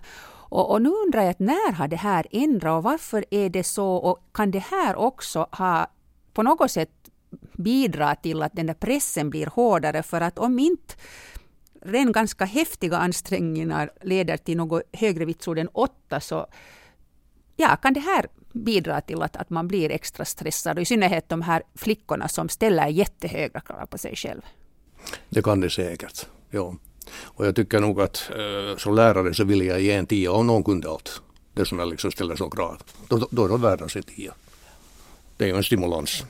Och, 0.52 0.72
och 0.72 0.82
nu 0.82 0.90
undrar 0.90 1.24
jag, 1.24 1.36
när 1.38 1.72
har 1.72 1.88
det 1.88 1.96
här 1.96 2.28
ändrat 2.32 2.78
och 2.78 2.84
varför 2.84 3.26
är 3.32 3.50
det 3.50 3.64
så? 3.64 3.96
Och 3.96 4.20
kan 4.32 4.52
det 4.52 4.64
här 4.72 4.96
också 4.96 5.48
ha 5.52 5.88
på 6.34 6.44
något 6.44 6.72
sätt 6.72 6.92
bidra 7.58 8.16
till 8.16 8.42
att 8.42 8.54
den 8.54 8.66
där 8.66 8.74
pressen 8.74 9.30
blir 9.30 9.46
hårdare? 9.46 10.04
För 10.04 10.22
att 10.22 10.40
om 10.40 10.60
inte 10.60 10.94
ren 11.82 12.12
ganska 12.12 12.46
häftiga 12.46 12.98
ansträngningar 12.98 13.92
leder 14.02 14.38
till 14.38 14.58
något 14.58 14.84
högre 14.94 15.26
vitsord 15.26 15.60
än 15.60 15.68
åtta 15.68 16.20
så 16.20 16.48
ja, 17.56 17.76
kan 17.76 17.94
det 17.94 18.00
här 18.00 18.26
bidra 18.54 19.02
till 19.02 19.22
att, 19.22 19.36
att 19.36 19.50
man 19.50 19.68
blir 19.68 19.92
extra 19.92 20.26
stressad 20.26 20.78
och 20.78 20.82
i 20.82 20.86
synnerhet 20.86 21.30
de 21.30 21.42
här 21.42 21.64
flickorna 21.76 22.28
som 22.28 22.50
ställer 22.50 22.88
jättehöga 22.88 23.60
krav 23.60 23.86
på 23.86 23.98
sig 23.98 24.16
själv. 24.16 24.42
Det 25.30 25.42
kan 25.42 25.62
det 25.62 25.70
säkert, 25.70 26.28
ja. 26.50 26.76
Och 27.14 27.46
jag 27.46 27.56
tycker 27.56 27.80
nog 27.80 28.02
att 28.02 28.32
äh, 28.32 28.78
som 28.78 28.96
lärare 28.96 29.34
så 29.34 29.44
vill 29.44 29.62
jag 29.62 29.82
ge 29.82 29.92
en 29.92 30.06
tia 30.06 30.32
om 30.32 30.48
någon 30.48 30.64
kunde 30.64 30.90
allt. 30.90 31.22
Det 31.54 31.66
som 31.66 31.80
jag 31.80 31.90
liksom 31.90 32.12
ställer 32.12 32.36
som 32.36 32.52
krav. 32.52 32.82
Då, 33.08 33.28
då 33.32 33.46
är 33.46 33.50
de 33.50 33.62
värda 33.62 33.90
sin 33.90 34.04
tia. 34.04 34.34
Det 35.38 35.44
är 35.44 35.48
ju 35.50 35.56
en 35.56 35.64
stimulans. 35.64 36.24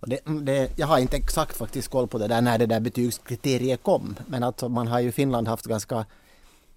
Det, 0.00 0.20
det, 0.42 0.70
jag 0.76 0.86
har 0.86 0.98
inte 0.98 1.16
exakt 1.16 1.56
faktiskt 1.56 1.88
koll 1.88 2.08
på 2.08 2.18
det 2.18 2.28
där 2.28 2.40
när 2.40 2.58
det 2.58 2.66
där 2.66 2.80
betygskriteriet 2.80 3.82
kom. 3.82 4.16
Men 4.26 4.42
alltså 4.42 4.68
man 4.68 4.88
har 4.88 5.00
ju 5.00 5.08
i 5.08 5.12
Finland 5.12 5.48
haft 5.48 5.66
ganska 5.66 6.06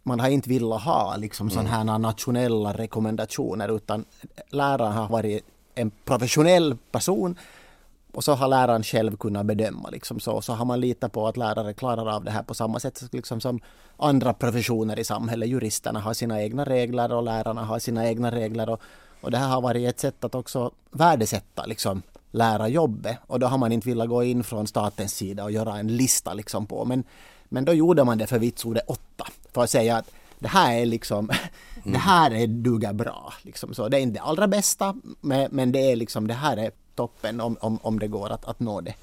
man 0.04 0.20
har 0.20 0.30
inte 0.30 0.50
velat 0.50 0.82
ha 0.82 1.16
liksom 1.18 1.48
mm. 1.48 1.54
sådana 1.54 1.70
här 1.70 2.00
nationella 2.00 2.74
rekommendationer 2.74 3.76
utan 3.76 4.06
läraren 4.50 4.94
har 4.94 5.10
varit 5.10 5.46
en 5.76 5.92
professionell 6.06 6.78
person 6.92 7.36
och 8.14 8.24
så 8.24 8.34
har 8.34 8.48
läraren 8.48 8.84
själv 8.84 9.18
kunnat 9.18 9.46
bedöma 9.46 9.90
liksom 9.90 10.20
så. 10.20 10.42
Så 10.42 10.54
har 10.54 10.66
man 10.66 10.80
litat 10.80 11.12
på 11.12 11.28
att 11.28 11.38
lärare 11.38 11.74
klarar 11.74 12.16
av 12.16 12.24
det 12.24 12.32
här 12.32 12.44
på 12.44 12.54
samma 12.54 12.80
sätt 12.80 13.04
liksom 13.12 13.42
som 13.42 13.60
andra 13.98 14.34
professioner 14.34 15.00
i 15.00 15.04
samhället. 15.04 15.50
Juristerna 15.50 16.00
har 16.00 16.14
sina 16.14 16.42
egna 16.42 16.66
regler 16.66 17.14
och 17.14 17.24
lärarna 17.24 17.64
har 17.64 17.80
sina 17.80 18.08
egna 18.08 18.32
regler. 18.32 18.70
Och, 18.70 18.82
och 19.22 19.32
det 19.32 19.38
här 19.38 19.48
har 19.48 19.62
varit 19.62 19.90
ett 19.90 20.00
sätt 20.00 20.24
att 20.24 20.36
också 20.36 20.72
värdesätta 20.92 21.66
liksom 21.66 22.02
lärarjobbet 22.32 23.18
och 23.28 23.40
då 23.40 23.48
har 23.48 23.58
man 23.58 23.72
inte 23.72 23.90
velat 23.90 24.10
gå 24.10 24.24
in 24.24 24.44
från 24.44 24.68
statens 24.68 25.14
sida 25.14 25.44
och 25.44 25.52
göra 25.52 25.80
en 25.80 25.88
lista 25.88 26.34
liksom 26.34 26.66
på. 26.66 26.86
Men, 26.86 27.04
men 27.44 27.66
då 27.66 27.74
gjorde 27.74 28.04
man 28.04 28.18
det 28.18 28.28
för 28.28 28.40
vitsordet 28.40 28.84
8 28.88 29.28
för 29.52 29.64
att 29.64 29.70
säga 29.70 29.98
att 29.98 30.12
det 30.40 30.48
här 30.48 30.76
är 30.76 30.86
liksom, 30.86 31.30
mm. 31.30 31.38
det 31.94 31.98
här 31.98 32.32
är 32.32 32.48
duger 32.48 32.94
bra. 32.94 33.34
Liksom 33.42 33.74
så. 33.74 33.90
Det 33.90 33.98
är 33.98 34.02
inte 34.02 34.20
det 34.20 34.24
allra 34.24 34.48
bästa 34.48 34.96
men, 35.22 35.48
men 35.52 35.72
det 35.72 35.92
är 35.92 35.96
liksom, 35.96 36.28
det 36.28 36.34
här 36.34 36.58
är 36.58 36.72
toppen 36.96 37.42
om, 37.42 37.58
om, 37.60 37.80
om 37.82 38.00
det 38.00 38.08
går 38.08 38.30
att, 38.30 38.46
att 38.46 38.60
nå 38.60 38.82
det. 38.82 38.94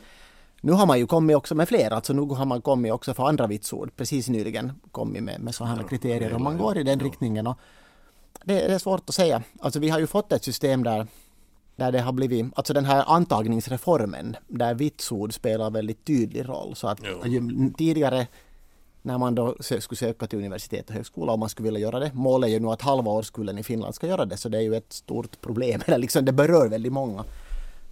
Nu 0.60 0.72
har 0.72 0.86
man 0.86 0.98
ju 0.98 1.06
kommit 1.06 1.36
också 1.36 1.54
med 1.54 1.68
fler, 1.68 1.90
alltså 1.90 2.12
nu 2.12 2.20
har 2.20 2.44
man 2.44 2.62
kommit 2.62 2.92
också 2.92 3.14
för 3.14 3.28
andra 3.28 3.46
vitsord, 3.46 3.96
precis 3.96 4.28
nyligen 4.28 4.72
kommit 4.92 5.22
med, 5.22 5.40
med 5.40 5.54
sådana 5.54 5.76
här 5.76 5.88
kriterier 5.88 6.34
om 6.34 6.42
man 6.42 6.58
går 6.58 6.78
i 6.78 6.82
den 6.82 7.00
riktningen. 7.00 7.46
Och 7.46 7.58
det, 8.44 8.54
det 8.54 8.74
är 8.74 8.78
svårt 8.78 9.08
att 9.08 9.14
säga. 9.14 9.42
Alltså 9.60 9.78
vi 9.78 9.88
har 9.88 9.98
ju 9.98 10.06
fått 10.06 10.32
ett 10.32 10.44
system 10.44 10.84
där 10.84 11.06
där 11.78 11.92
det 11.92 12.00
har 12.00 12.12
blivit, 12.12 12.46
alltså 12.54 12.72
den 12.72 12.84
här 12.84 13.04
antagningsreformen 13.06 14.36
där 14.48 14.74
vitsord 14.74 15.34
spelar 15.34 15.70
väldigt 15.70 16.04
tydlig 16.04 16.48
roll. 16.48 16.76
Så 16.76 16.88
att 16.88 17.00
ju, 17.24 17.70
tidigare 17.78 18.26
när 19.02 19.18
man 19.18 19.34
då 19.34 19.56
skulle 19.60 19.96
söka 19.96 20.26
till 20.26 20.38
universitet 20.38 20.88
och 20.88 20.94
högskola 20.94 21.32
och 21.32 21.38
man 21.38 21.48
skulle 21.48 21.66
vilja 21.66 21.80
göra 21.80 21.98
det. 21.98 22.10
Målet 22.14 22.48
är 22.48 22.52
ju 22.52 22.60
nu 22.60 22.68
att 22.68 22.82
halva 22.82 23.10
årskullen 23.10 23.58
i 23.58 23.62
Finland 23.62 23.94
ska 23.94 24.06
göra 24.06 24.24
det 24.24 24.36
så 24.36 24.48
det 24.48 24.58
är 24.58 24.62
ju 24.62 24.74
ett 24.74 24.92
stort 24.92 25.40
problem. 25.40 25.80
liksom, 25.86 26.24
det 26.24 26.32
berör 26.32 26.68
väldigt 26.68 26.92
många. 26.92 27.24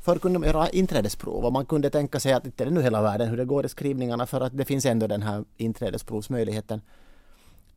Förr 0.03 0.19
kunde 0.19 0.39
man 0.39 0.49
göra 0.49 0.69
inträdesprov 0.69 1.45
och 1.45 1.53
man 1.53 1.67
kunde 1.67 1.91
tänka 1.91 2.21
sig 2.21 2.33
att 2.33 2.47
inte 2.47 2.65
är 2.65 2.67
det 2.67 2.75
nu 2.75 2.83
hela 2.83 3.03
världen 3.03 3.29
hur 3.29 3.37
det 3.37 3.45
går 3.45 3.67
i 3.67 3.69
skrivningarna 3.69 4.27
för 4.27 4.41
att 4.41 4.57
det 4.57 4.65
finns 4.65 4.87
ändå 4.87 5.07
den 5.07 5.23
här 5.23 5.45
inträdesprovsmöjligheten. 5.57 6.81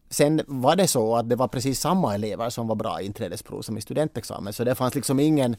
Sen 0.09 0.41
var 0.47 0.75
det 0.75 0.87
så 0.87 1.15
att 1.15 1.29
det 1.29 1.35
var 1.35 1.47
precis 1.47 1.79
samma 1.79 2.15
elever 2.15 2.49
som 2.49 2.67
var 2.67 2.75
bra 2.75 3.01
i 3.01 3.05
inträdesprov 3.05 3.61
som 3.61 3.77
i 3.77 3.81
studentexamen 3.81 4.53
så 4.53 4.63
det 4.63 4.75
fanns 4.75 4.95
liksom 4.95 5.19
ingen 5.19 5.55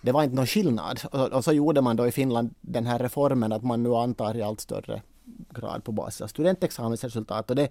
det 0.00 0.12
var 0.12 0.22
inte 0.22 0.36
någon 0.36 0.46
skillnad. 0.46 1.00
Och, 1.12 1.28
och, 1.32 1.44
så 1.44 1.52
gjorde 1.52 1.80
man 1.80 1.96
då 1.96 2.06
i 2.06 2.12
Finland 2.12 2.54
den 2.60 2.86
här 2.86 2.98
reformen 2.98 3.52
att 3.52 3.62
man 3.62 3.82
nu 3.82 3.94
antar 3.94 4.36
i 4.36 4.42
allt 4.42 4.60
större 4.60 5.02
grad 5.50 5.84
på 5.84 5.92
basis 5.92 6.20
av 6.20 6.26
studentexamensresultat. 6.26 7.50
Och 7.50 7.56
det, 7.56 7.68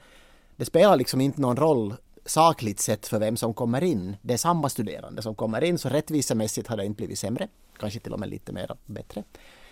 det 0.56 0.66
spelar 0.66 0.98
liksom 0.98 1.22
inte 1.22 1.42
någon 1.42 1.58
roll 1.58 1.94
sakligt 2.26 2.80
sett 2.80 3.08
för 3.08 3.20
vem 3.20 3.38
som 3.38 3.54
kommer 3.54 3.84
in. 3.84 4.16
Det 4.22 4.34
är 4.34 4.38
samma 4.38 4.70
studerande 4.70 5.22
som 5.22 5.36
kommer 5.36 5.64
in, 5.64 5.78
så 5.78 5.90
rättvisemässigt 5.90 6.68
har 6.68 6.78
det 6.78 6.86
inte 6.86 6.98
blivit 6.98 7.20
sämre, 7.20 7.48
kanske 7.80 8.00
till 8.00 8.14
och 8.14 8.20
med 8.20 8.30
lite 8.30 8.52
mer 8.52 8.76
bättre. 8.86 9.24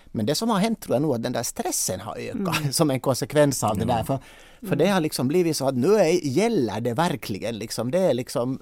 Men 0.06 0.26
det 0.26 0.36
som 0.36 0.50
har 0.50 0.60
hänt 0.60 0.82
tror 0.82 0.96
jag 0.96 1.02
nog 1.02 1.16
att 1.16 1.24
den 1.24 1.34
där 1.34 1.44
stressen 1.44 2.00
har 2.00 2.18
ökat 2.18 2.60
mm. 2.60 2.72
som 2.74 2.92
en 2.92 3.00
konsekvens 3.00 3.64
av 3.64 3.78
det 3.78 3.86
där. 3.86 4.04
För, 4.04 4.20
för 4.62 4.76
det 4.76 4.88
har 4.88 5.02
liksom 5.02 5.28
blivit 5.28 5.58
så 5.58 5.68
att 5.68 5.76
nu 5.76 5.96
är, 5.96 6.28
gäller 6.28 6.82
det 6.82 6.94
verkligen 6.94 7.58
liksom. 7.58 7.92
Det 7.92 8.00
är 8.00 8.14
liksom 8.14 8.62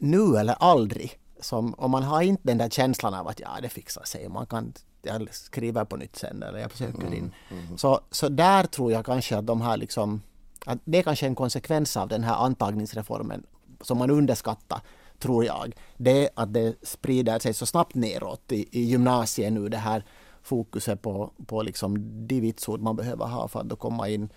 nu 0.00 0.36
eller 0.36 0.54
aldrig. 0.60 1.18
Som, 1.40 1.74
och 1.74 1.90
man 1.90 2.02
har 2.02 2.22
inte 2.22 2.42
den 2.44 2.58
där 2.58 2.68
känslan 2.68 3.14
av 3.14 3.28
att 3.28 3.40
ja, 3.40 3.48
det 3.62 3.68
fixar 3.68 4.04
sig. 4.04 4.28
Man 4.28 4.46
kan 4.46 4.72
jag 5.02 5.34
skriver 5.34 5.84
på 5.84 5.96
nytt 5.96 6.16
sen 6.16 6.42
eller 6.42 6.58
jag 6.58 6.70
försöker 6.70 7.00
mm, 7.00 7.14
in. 7.14 7.34
Mm. 7.50 7.78
Så, 7.78 8.00
så 8.10 8.28
där 8.28 8.64
tror 8.64 8.92
jag 8.92 9.06
kanske 9.06 9.36
att 9.36 9.46
de 9.46 9.60
har 9.60 9.76
liksom 9.76 10.22
att 10.66 10.78
det 10.84 10.98
är 10.98 11.02
kanske 11.02 11.26
en 11.26 11.34
konsekvens 11.34 11.96
av 11.96 12.08
den 12.08 12.24
här 12.24 12.34
antagningsreformen 12.34 13.46
som 13.80 13.98
man 13.98 14.10
underskattar 14.10 14.80
tror 15.18 15.44
jag. 15.44 15.76
Det 15.96 16.30
att 16.34 16.54
det 16.54 16.74
sprider 16.82 17.38
sig 17.38 17.54
så 17.54 17.66
snabbt 17.66 17.94
neråt 17.94 18.52
i, 18.52 18.68
i 18.80 18.84
gymnasiet 18.84 19.52
nu 19.52 19.68
det 19.68 19.76
här 19.76 20.04
fokuset 20.42 21.02
på, 21.02 21.32
på 21.46 21.62
liksom 21.62 22.26
de 22.26 22.40
vitsord 22.40 22.80
man 22.80 22.96
behöver 22.96 23.26
ha 23.26 23.48
för 23.48 23.60
att 23.60 23.78
komma 23.78 24.08
in 24.08 24.28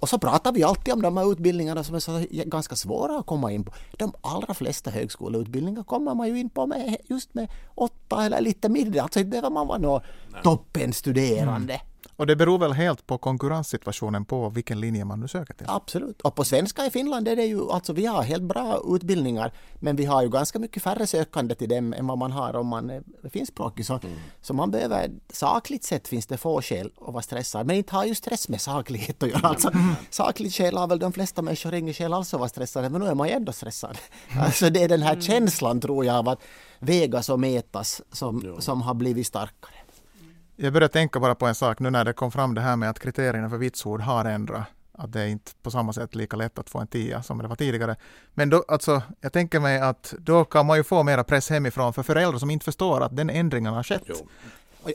och 0.00 0.08
så 0.08 0.18
pratar 0.18 0.52
vi 0.52 0.62
alltid 0.62 0.94
om 0.94 1.02
de 1.02 1.16
här 1.16 1.32
utbildningarna 1.32 1.84
som 1.84 1.94
är 1.94 1.98
så 1.98 2.24
ganska 2.30 2.76
svåra 2.76 3.18
att 3.18 3.26
komma 3.26 3.52
in 3.52 3.64
på. 3.64 3.72
De 3.96 4.12
allra 4.20 4.54
flesta 4.54 4.90
högskoleutbildningar 4.90 5.82
kommer 5.82 6.14
man 6.14 6.28
ju 6.28 6.38
in 6.38 6.50
på 6.50 6.66
med 6.66 6.96
just 7.08 7.34
med 7.34 7.48
åtta 7.74 8.24
eller 8.24 8.40
lite 8.40 8.68
mindre. 8.68 9.02
Alltså 9.02 9.18
inte 9.18 9.30
behöver 9.30 9.50
man 9.50 9.66
vara 9.66 9.78
någon 9.78 10.00
toppenstuderande. 10.42 11.74
Mm. 11.74 11.86
Och 12.20 12.26
det 12.26 12.36
beror 12.36 12.58
väl 12.58 12.72
helt 12.72 13.06
på 13.06 13.18
konkurrenssituationen 13.18 14.24
på 14.24 14.48
vilken 14.48 14.80
linje 14.80 15.04
man 15.04 15.20
nu 15.20 15.28
söker 15.28 15.54
till? 15.54 15.66
Absolut. 15.68 16.20
Och 16.20 16.34
på 16.34 16.44
svenska 16.44 16.86
i 16.86 16.90
Finland 16.90 17.28
är 17.28 17.36
det 17.36 17.44
ju, 17.44 17.70
alltså 17.70 17.92
vi 17.92 18.06
har 18.06 18.22
helt 18.22 18.42
bra 18.42 18.82
utbildningar, 18.88 19.52
men 19.74 19.96
vi 19.96 20.04
har 20.04 20.22
ju 20.22 20.28
ganska 20.28 20.58
mycket 20.58 20.82
färre 20.82 21.06
sökande 21.06 21.54
till 21.54 21.68
dem 21.68 21.92
än 21.92 22.06
vad 22.06 22.18
man 22.18 22.32
har 22.32 22.56
om 22.56 22.66
man 22.66 22.90
är 22.90 23.02
finskspråkig. 23.32 23.86
Så, 23.86 23.92
mm. 23.92 24.16
så 24.42 24.54
man 24.54 24.70
behöver, 24.70 25.10
sakligt 25.32 25.84
sett 25.84 26.08
finns 26.08 26.26
det 26.26 26.36
få 26.36 26.62
skäl 26.62 26.90
att 27.06 27.12
vara 27.12 27.22
stressad, 27.22 27.66
men 27.66 27.76
inte 27.76 27.94
har 27.94 28.04
ju 28.04 28.14
stress 28.14 28.48
med 28.48 28.60
saklighet 28.60 29.22
att 29.22 29.28
göra. 29.28 29.48
Alltså, 29.48 29.72
mm. 29.72 29.94
sakligt 30.10 30.54
skäl 30.54 30.76
har 30.76 30.86
väl 30.86 30.98
de 30.98 31.12
flesta 31.12 31.42
människor 31.42 31.74
inget 31.74 31.96
skäl 31.96 32.12
alls 32.12 32.34
att 32.34 32.40
vara 32.40 32.48
stressade, 32.48 32.88
men 32.88 33.00
nu 33.00 33.06
är 33.06 33.14
man 33.14 33.28
ju 33.28 33.34
ändå 33.34 33.52
stressad. 33.52 33.98
Mm. 34.28 34.44
Alltså 34.44 34.70
det 34.70 34.82
är 34.82 34.88
den 34.88 35.02
här 35.02 35.12
mm. 35.12 35.22
känslan 35.22 35.80
tror 35.80 36.04
jag 36.04 36.16
av 36.16 36.28
att 36.28 36.40
vägas 36.78 37.28
och 37.28 37.40
mätas 37.40 38.02
som, 38.12 38.56
som 38.58 38.82
har 38.82 38.94
blivit 38.94 39.26
starkare. 39.26 39.74
Jag 40.62 40.72
började 40.72 40.92
tänka 40.92 41.20
bara 41.20 41.34
på 41.34 41.46
en 41.46 41.54
sak 41.54 41.80
nu 41.80 41.90
när 41.90 42.04
det 42.04 42.12
kom 42.12 42.32
fram 42.32 42.54
det 42.54 42.60
här 42.60 42.76
med 42.76 42.90
att 42.90 42.98
kriterierna 42.98 43.50
för 43.50 43.56
vitsord 43.56 44.00
har 44.00 44.24
ändrat. 44.24 44.64
Att 44.92 45.12
det 45.12 45.20
är 45.20 45.26
inte 45.26 45.52
på 45.62 45.70
samma 45.70 45.92
sätt 45.92 46.14
lika 46.14 46.36
lätt 46.36 46.58
att 46.58 46.70
få 46.70 46.78
en 46.78 46.86
tia 46.86 47.22
som 47.22 47.38
det 47.38 47.48
var 47.48 47.56
tidigare. 47.56 47.96
Men 48.34 48.50
då, 48.50 48.64
alltså, 48.68 49.02
jag 49.20 49.32
tänker 49.32 49.60
mig 49.60 49.80
att 49.80 50.14
då 50.18 50.44
kan 50.44 50.66
man 50.66 50.76
ju 50.76 50.84
få 50.84 51.02
mera 51.02 51.24
press 51.24 51.50
hemifrån 51.50 51.92
för 51.92 52.02
föräldrar 52.02 52.38
som 52.38 52.50
inte 52.50 52.64
förstår 52.64 53.00
att 53.00 53.16
den 53.16 53.30
ändringen 53.30 53.72
har 53.72 53.82
skett. 53.82 54.02
Jo. 54.06 54.14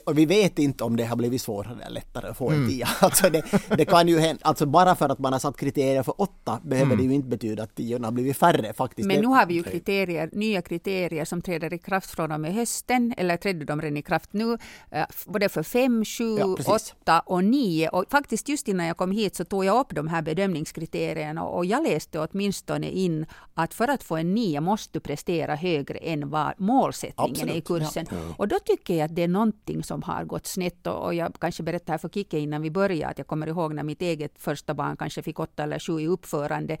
Och, 0.04 0.18
vi 0.18 0.26
vet 0.26 0.58
inte 0.58 0.84
om 0.84 0.96
det 0.96 1.04
har 1.04 1.16
blivit 1.16 1.42
svårare 1.42 1.82
eller 1.82 1.94
lättare 1.94 2.28
att 2.28 2.36
få 2.36 2.50
en 2.50 2.56
mm. 2.56 2.68
tia. 2.68 2.88
Alltså 3.00 3.30
det, 3.30 3.42
det, 3.76 3.84
kan 3.84 4.08
ju 4.08 4.18
hända, 4.18 4.40
alltså 4.44 4.66
bara 4.66 4.94
för 4.94 5.08
att 5.08 5.18
man 5.18 5.32
har 5.32 5.40
satt 5.40 5.56
kriterier 5.56 6.02
för 6.02 6.20
åtta 6.20 6.60
behöver 6.64 6.92
mm. 6.92 6.98
det 6.98 7.04
ju 7.04 7.14
inte 7.14 7.28
betyda 7.28 7.62
att 7.62 7.74
tiorna 7.74 8.06
har 8.06 8.12
blivit 8.12 8.36
färre 8.36 8.72
faktiskt. 8.72 9.08
Men 9.08 9.20
nu 9.20 9.26
har 9.26 9.46
vi 9.46 9.54
ju 9.54 9.62
kriterier, 9.62 10.30
nya 10.32 10.62
kriterier 10.62 11.24
som 11.24 11.42
träder 11.42 11.74
i 11.74 11.78
kraft 11.78 12.10
från 12.10 12.32
och 12.32 12.40
med 12.40 12.54
hösten, 12.54 13.14
eller 13.16 13.36
trädde 13.36 13.64
de 13.64 13.82
redan 13.82 13.96
i 13.96 14.02
kraft 14.02 14.32
nu, 14.32 14.58
eh, 14.90 15.06
både 15.26 15.48
för 15.48 15.62
fem, 15.62 16.04
sju, 16.04 16.38
ja, 16.38 16.56
åtta 16.66 17.20
och 17.20 17.44
nio. 17.44 17.88
Och 17.88 18.04
faktiskt 18.10 18.48
just 18.48 18.68
innan 18.68 18.86
jag 18.86 18.96
kom 18.96 19.10
hit 19.10 19.36
så 19.36 19.44
tog 19.44 19.64
jag 19.64 19.80
upp 19.80 19.94
de 19.94 20.08
här 20.08 20.22
bedömningskriterierna 20.22 21.44
och 21.44 21.66
jag 21.66 21.82
läste 21.82 22.18
åtminstone 22.20 22.90
in 22.90 23.26
att 23.54 23.74
för 23.74 23.88
att 23.88 24.02
få 24.02 24.16
en 24.16 24.34
nia 24.34 24.60
måste 24.60 24.92
du 24.92 25.00
prestera 25.00 25.54
högre 25.54 25.98
än 25.98 26.30
vad 26.30 26.52
målsättningen 26.58 27.30
Absolut. 27.30 27.54
är 27.54 27.58
i 27.58 27.60
kursen. 27.60 28.06
Ja. 28.10 28.16
Och 28.36 28.48
då 28.48 28.58
tycker 28.64 28.94
jag 28.94 29.04
att 29.04 29.16
det 29.16 29.22
är 29.22 29.28
någonting 29.28 29.75
någonting 29.76 29.84
som 29.84 30.02
har 30.02 30.24
gått 30.24 30.46
snett. 30.46 30.86
Och, 30.86 31.14
jag 31.14 31.34
kanske 31.40 31.62
berättar 31.62 31.92
här 31.92 31.98
för 31.98 32.08
Kike 32.08 32.38
innan 32.38 32.62
vi 32.62 32.70
börjar 32.70 33.10
att 33.10 33.18
jag 33.18 33.26
kommer 33.26 33.46
ihåg 33.46 33.74
när 33.74 33.84
mitt 33.84 34.02
eget 34.02 34.32
första 34.38 34.74
barn 34.74 34.96
kanske 34.96 35.22
fick 35.22 35.38
åtta 35.38 35.62
eller 35.62 35.78
sju 35.78 36.00
i 36.00 36.06
uppförande. 36.06 36.78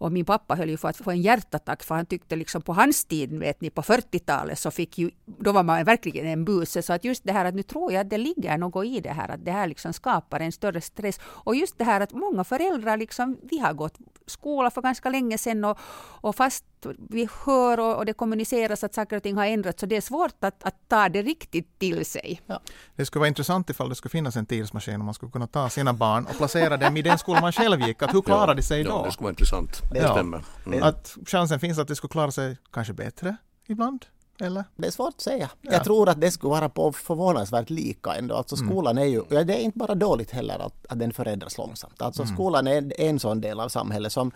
Och 0.00 0.12
min 0.12 0.24
pappa 0.24 0.54
höll 0.56 0.70
ju 0.70 0.76
för 0.76 0.88
att 0.88 0.96
få 0.96 1.10
en 1.10 1.22
hjärtattack 1.22 1.82
för 1.82 1.94
han 1.94 2.06
tyckte 2.06 2.36
liksom 2.36 2.62
på 2.62 2.72
hans 2.72 3.04
tid, 3.04 3.38
vet 3.38 3.60
ni, 3.60 3.70
på 3.70 3.82
40-talet 3.82 4.58
så 4.58 4.70
fick 4.70 4.98
ju, 4.98 5.10
då 5.24 5.52
var 5.52 5.62
man 5.62 5.84
verkligen 5.84 6.26
en 6.26 6.44
buse. 6.44 6.82
Så 6.82 6.92
att 6.92 7.04
just 7.04 7.24
det 7.24 7.32
här 7.32 7.44
att 7.44 7.54
nu 7.54 7.62
tror 7.62 7.92
jag 7.92 8.00
att 8.00 8.10
det 8.10 8.18
ligger 8.18 8.58
något 8.58 8.84
i 8.84 9.00
det 9.00 9.12
här, 9.12 9.28
att 9.30 9.44
det 9.44 9.52
här 9.52 9.68
liksom 9.68 9.92
skapar 9.92 10.40
en 10.40 10.52
större 10.52 10.80
stress. 10.80 11.20
Och 11.44 11.54
just 11.54 11.78
det 11.78 11.84
här 11.84 12.00
att 12.00 12.12
många 12.12 12.44
föräldrar 12.44 12.96
liksom, 12.96 13.38
vi 13.42 13.58
har 13.58 13.72
gått 13.72 13.98
skola 14.26 14.70
för 14.70 14.82
ganska 14.82 15.10
länge 15.10 15.38
sedan 15.38 15.64
och, 15.64 15.78
och 16.22 16.36
fast 16.36 16.64
vi 17.10 17.28
hör 17.44 17.80
och, 17.80 17.96
och, 17.96 18.06
det 18.06 18.12
kommuniceras 18.12 18.84
att 18.84 18.94
saker 18.94 19.16
och 19.16 19.22
ting 19.22 19.36
har 19.36 19.46
ändrats 19.46 19.80
så 19.80 19.86
det 19.86 19.96
är 19.96 20.00
svårt 20.00 20.44
att, 20.44 20.64
att 20.64 20.74
ta 20.88 21.08
det 21.08 21.22
riktigt 21.22 21.78
till 21.78 22.06
sig. 22.06 22.40
Ja. 22.46 22.60
Det 22.96 23.06
skulle 23.06 23.20
vara 23.20 23.28
intressant 23.28 23.70
ifall 23.70 23.88
det 23.88 23.94
skulle 23.94 24.10
finnas 24.10 24.36
en 24.36 24.46
tidsmaskin 24.46 25.00
och 25.00 25.04
man 25.04 25.14
skulle 25.14 25.32
kunna 25.32 25.46
ta 25.46 25.68
sina 25.68 25.92
barn 25.92 26.26
och 26.26 26.36
placera 26.36 26.76
dem 26.76 26.96
i 26.96 27.02
den 27.02 27.18
skola 27.18 27.40
man 27.40 27.52
själv 27.52 27.80
gick. 27.80 28.02
Att 28.02 28.14
hur 28.14 28.22
klarar 28.22 28.48
ja, 28.48 28.54
de 28.54 28.62
sig 28.62 28.84
då? 28.84 28.90
Ja, 28.90 29.02
det 29.04 29.12
skulle 29.12 29.24
vara 29.24 29.32
intressant. 29.32 29.82
Det 29.92 29.98
ja. 29.98 30.12
stämmer. 30.12 30.44
Mm. 30.66 30.82
Att 30.82 31.16
chansen 31.26 31.60
finns 31.60 31.78
att 31.78 31.88
de 31.88 31.96
skulle 31.96 32.10
klara 32.10 32.30
sig 32.30 32.56
kanske 32.70 32.92
bättre 32.92 33.36
ibland. 33.66 34.06
Eller? 34.40 34.64
Det 34.76 34.86
är 34.86 34.90
svårt 34.90 35.14
att 35.14 35.20
säga. 35.20 35.50
Ja. 35.60 35.72
Jag 35.72 35.84
tror 35.84 36.08
att 36.08 36.20
det 36.20 36.30
skulle 36.30 36.50
vara 36.50 36.68
på 36.68 36.92
förvånansvärt 36.92 37.70
lika 37.70 38.14
ändå. 38.14 38.34
Alltså 38.34 38.56
mm. 38.56 38.68
skolan 38.68 38.98
är 38.98 39.04
ju, 39.04 39.22
ja, 39.28 39.44
det 39.44 39.54
är 39.54 39.60
inte 39.60 39.78
bara 39.78 39.94
dåligt 39.94 40.30
heller 40.30 40.58
att, 40.58 40.86
att 40.88 40.98
den 40.98 41.12
förändras 41.12 41.58
långsamt. 41.58 42.02
Alltså 42.02 42.22
mm. 42.22 42.34
skolan 42.34 42.66
är 42.66 43.00
en 43.00 43.18
sån 43.18 43.40
del 43.40 43.60
av 43.60 43.68
samhället 43.68 44.12
som 44.12 44.32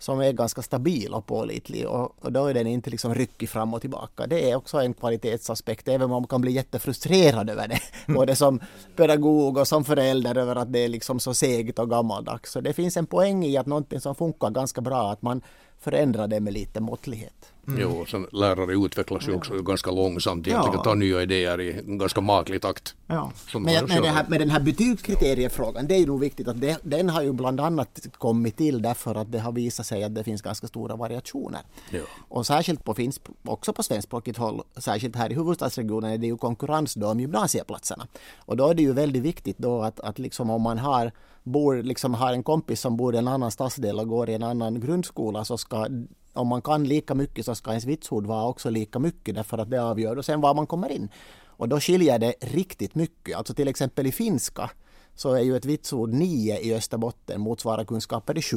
som 0.00 0.20
är 0.20 0.32
ganska 0.32 0.62
stabil 0.62 1.14
och 1.14 1.26
pålitlig 1.26 1.88
och, 1.88 2.24
och 2.24 2.32
då 2.32 2.46
är 2.46 2.54
den 2.54 2.66
inte 2.66 2.90
liksom 2.90 3.14
ryckig 3.14 3.48
fram 3.48 3.74
och 3.74 3.80
tillbaka. 3.80 4.26
Det 4.26 4.50
är 4.50 4.56
också 4.56 4.78
en 4.78 4.94
kvalitetsaspekt, 4.94 5.88
även 5.88 6.02
om 6.02 6.10
man 6.10 6.26
kan 6.26 6.40
bli 6.40 6.52
jättefrustrerad 6.52 7.50
över 7.50 7.68
det. 7.68 7.80
Mm. 8.06 8.18
Både 8.18 8.36
som 8.36 8.60
pedagog 8.96 9.56
och 9.56 9.68
som 9.68 9.84
förälder 9.84 10.38
över 10.38 10.56
att 10.56 10.72
det 10.72 10.78
är 10.78 10.88
liksom 10.88 11.20
så 11.20 11.34
segt 11.34 11.78
och 11.78 11.90
gammaldags. 11.90 12.52
Så 12.52 12.60
det 12.60 12.72
finns 12.72 12.96
en 12.96 13.06
poäng 13.06 13.44
i 13.44 13.56
att 13.56 13.66
någonting 13.66 14.00
som 14.00 14.14
funkar 14.14 14.50
ganska 14.50 14.80
bra, 14.80 15.12
att 15.12 15.22
man 15.22 15.42
förändrar 15.80 16.28
det 16.28 16.40
med 16.40 16.52
lite 16.52 16.80
måttlighet. 16.80 17.52
Mm. 17.70 17.82
Jo, 17.82 18.06
sen 18.06 18.26
lärare 18.32 18.72
utvecklas 18.86 19.28
ju 19.28 19.34
också 19.34 19.62
ganska 19.62 19.90
långsamt 19.90 20.46
egentligen, 20.46 20.76
ja. 20.76 20.84
tar 20.84 20.94
nya 20.94 21.22
idéer 21.22 21.60
i 21.60 21.82
ganska 21.84 22.20
maklig 22.20 22.62
takt. 22.62 22.94
Ja. 23.06 23.32
Men, 23.54 23.62
men, 23.62 24.04
här, 24.04 24.26
med 24.28 24.40
den 24.40 24.50
här 24.50 24.60
betygskriteriefrågan, 24.60 25.86
det 25.86 25.94
är 25.94 25.98
ju 25.98 26.06
nog 26.06 26.20
viktigt 26.20 26.48
att 26.48 26.60
det, 26.60 26.78
den 26.82 27.08
har 27.08 27.22
ju 27.22 27.32
bland 27.32 27.60
annat 27.60 28.06
kommit 28.18 28.56
till 28.56 28.82
därför 28.82 29.14
att 29.14 29.32
det 29.32 29.38
har 29.38 29.52
visat 29.52 29.86
sig 29.86 30.04
att 30.04 30.14
det 30.14 30.24
finns 30.24 30.42
ganska 30.42 30.66
stora 30.66 30.96
variationer. 30.96 31.60
Ja. 31.90 32.00
Och 32.28 32.46
särskilt 32.46 32.84
på 32.84 32.94
finsk, 32.94 33.22
också 33.44 33.72
på 33.72 33.82
svenskspråkigt 33.82 34.38
håll, 34.38 34.62
särskilt 34.76 35.16
här 35.16 35.32
i 35.32 35.34
huvudstadsregionen 35.34 36.10
är 36.10 36.18
det 36.18 36.26
ju 36.26 36.36
konkurrens 36.36 36.94
då 36.94 37.06
om 37.06 37.20
gymnasieplatserna. 37.20 38.06
Och 38.38 38.56
då 38.56 38.68
är 38.68 38.74
det 38.74 38.82
ju 38.82 38.92
väldigt 38.92 39.22
viktigt 39.22 39.58
då 39.58 39.82
att, 39.82 40.00
att 40.00 40.18
liksom 40.18 40.50
om 40.50 40.62
man 40.62 40.78
har 40.78 41.12
bor, 41.42 41.82
liksom 41.82 42.14
har 42.14 42.32
en 42.32 42.42
kompis 42.42 42.80
som 42.80 42.96
bor 42.96 43.14
i 43.14 43.18
en 43.18 43.28
annan 43.28 43.50
stadsdel 43.50 43.98
och 43.98 44.08
går 44.08 44.30
i 44.30 44.34
en 44.34 44.42
annan 44.42 44.80
grundskola 44.80 45.44
så 45.44 45.58
ska 45.58 45.86
om 46.32 46.48
man 46.48 46.62
kan 46.62 46.84
lika 46.84 47.14
mycket 47.14 47.44
så 47.44 47.54
ska 47.54 47.70
ens 47.70 47.84
vitsord 47.84 48.26
vara 48.26 48.46
också 48.46 48.70
lika 48.70 48.98
mycket 48.98 49.34
därför 49.34 49.58
att 49.58 49.70
det 49.70 49.82
avgör 49.82 50.16
och 50.16 50.24
sen 50.24 50.40
var 50.40 50.54
man 50.54 50.66
kommer 50.66 50.92
in. 50.92 51.08
Och 51.46 51.68
då 51.68 51.80
skiljer 51.80 52.18
det 52.18 52.34
riktigt 52.40 52.94
mycket. 52.94 53.36
Alltså 53.36 53.54
till 53.54 53.68
exempel 53.68 54.06
i 54.06 54.12
finska 54.12 54.70
så 55.14 55.32
är 55.32 55.40
ju 55.40 55.56
ett 55.56 55.64
vitsord 55.64 56.12
9 56.12 56.58
i 56.58 56.74
Österbotten 56.74 57.40
motsvarar 57.40 57.84
kunskaper 57.84 58.38
i 58.38 58.42
7 58.42 58.56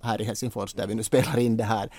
här 0.00 0.20
i 0.20 0.24
Helsingfors 0.24 0.74
där 0.74 0.86
vi 0.86 0.94
nu 0.94 1.02
spelar 1.02 1.38
in 1.38 1.56
det 1.56 1.64
här 1.64 1.90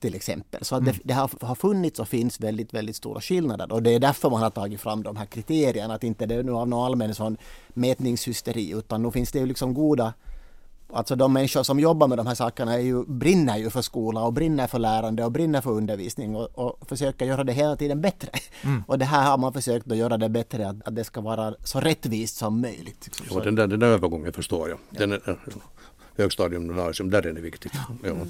till 0.00 0.14
exempel. 0.14 0.64
Så 0.64 0.76
mm. 0.76 0.84
det, 0.84 0.98
det 1.04 1.14
har, 1.14 1.30
har, 1.40 1.54
funnits 1.54 2.00
och 2.00 2.08
finns 2.08 2.40
väldigt, 2.40 2.74
väldigt 2.74 2.96
stora 2.96 3.20
skillnader 3.20 3.72
och 3.72 3.82
det 3.82 3.90
är 3.90 4.00
därför 4.00 4.30
man 4.30 4.42
har 4.42 4.50
tagit 4.50 4.80
fram 4.80 5.02
de 5.02 5.16
här 5.16 5.26
kriterierna, 5.26 5.94
att 5.94 6.04
inte 6.04 6.26
det 6.26 6.34
är 6.34 6.42
nu 6.42 6.52
av 6.52 6.68
någon 6.68 6.86
allmän 6.86 7.14
sån 7.14 7.36
mätningshysteri 7.68 8.70
utan 8.70 9.02
nu 9.02 9.10
finns 9.10 9.32
det 9.32 9.38
ju 9.38 9.46
liksom 9.46 9.74
goda 9.74 10.14
Alltså 10.92 11.16
de 11.16 11.32
människor 11.32 11.62
som 11.62 11.80
jobbar 11.80 12.08
med 12.08 12.18
de 12.18 12.26
här 12.26 12.34
sakerna 12.34 12.74
är 12.74 12.78
ju, 12.78 13.04
brinner 13.04 13.56
ju 13.56 13.70
för 13.70 13.82
skola 13.82 14.22
och 14.22 14.32
brinner 14.32 14.66
för 14.66 14.78
lärande 14.78 15.24
och 15.24 15.32
brinner 15.32 15.60
för 15.60 15.70
undervisning 15.70 16.36
och, 16.36 16.58
och 16.58 16.88
försöker 16.88 17.26
göra 17.26 17.44
det 17.44 17.52
hela 17.52 17.76
tiden 17.76 18.00
bättre. 18.00 18.30
Mm. 18.62 18.82
Och 18.86 18.98
det 18.98 19.04
här 19.04 19.30
har 19.30 19.38
man 19.38 19.52
försökt 19.52 19.90
att 19.90 19.96
göra 19.96 20.16
det 20.16 20.28
bättre, 20.28 20.68
att, 20.68 20.88
att 20.88 20.96
det 20.96 21.04
ska 21.04 21.20
vara 21.20 21.54
så 21.64 21.80
rättvist 21.80 22.36
som 22.36 22.60
möjligt. 22.60 23.22
Ja, 23.30 23.40
den, 23.40 23.54
där, 23.54 23.66
den 23.66 23.80
där 23.80 23.86
övergången 23.86 24.32
förstår 24.32 24.68
jag. 24.68 24.78
Den 24.90 25.12
är, 25.12 25.38
högstadium, 26.16 26.66
gymnasium, 26.66 27.10
där 27.10 27.26
är 27.26 27.32
det 27.32 27.40
viktigt. 27.40 27.72
Ja. 28.02 28.10
Mm. 28.10 28.28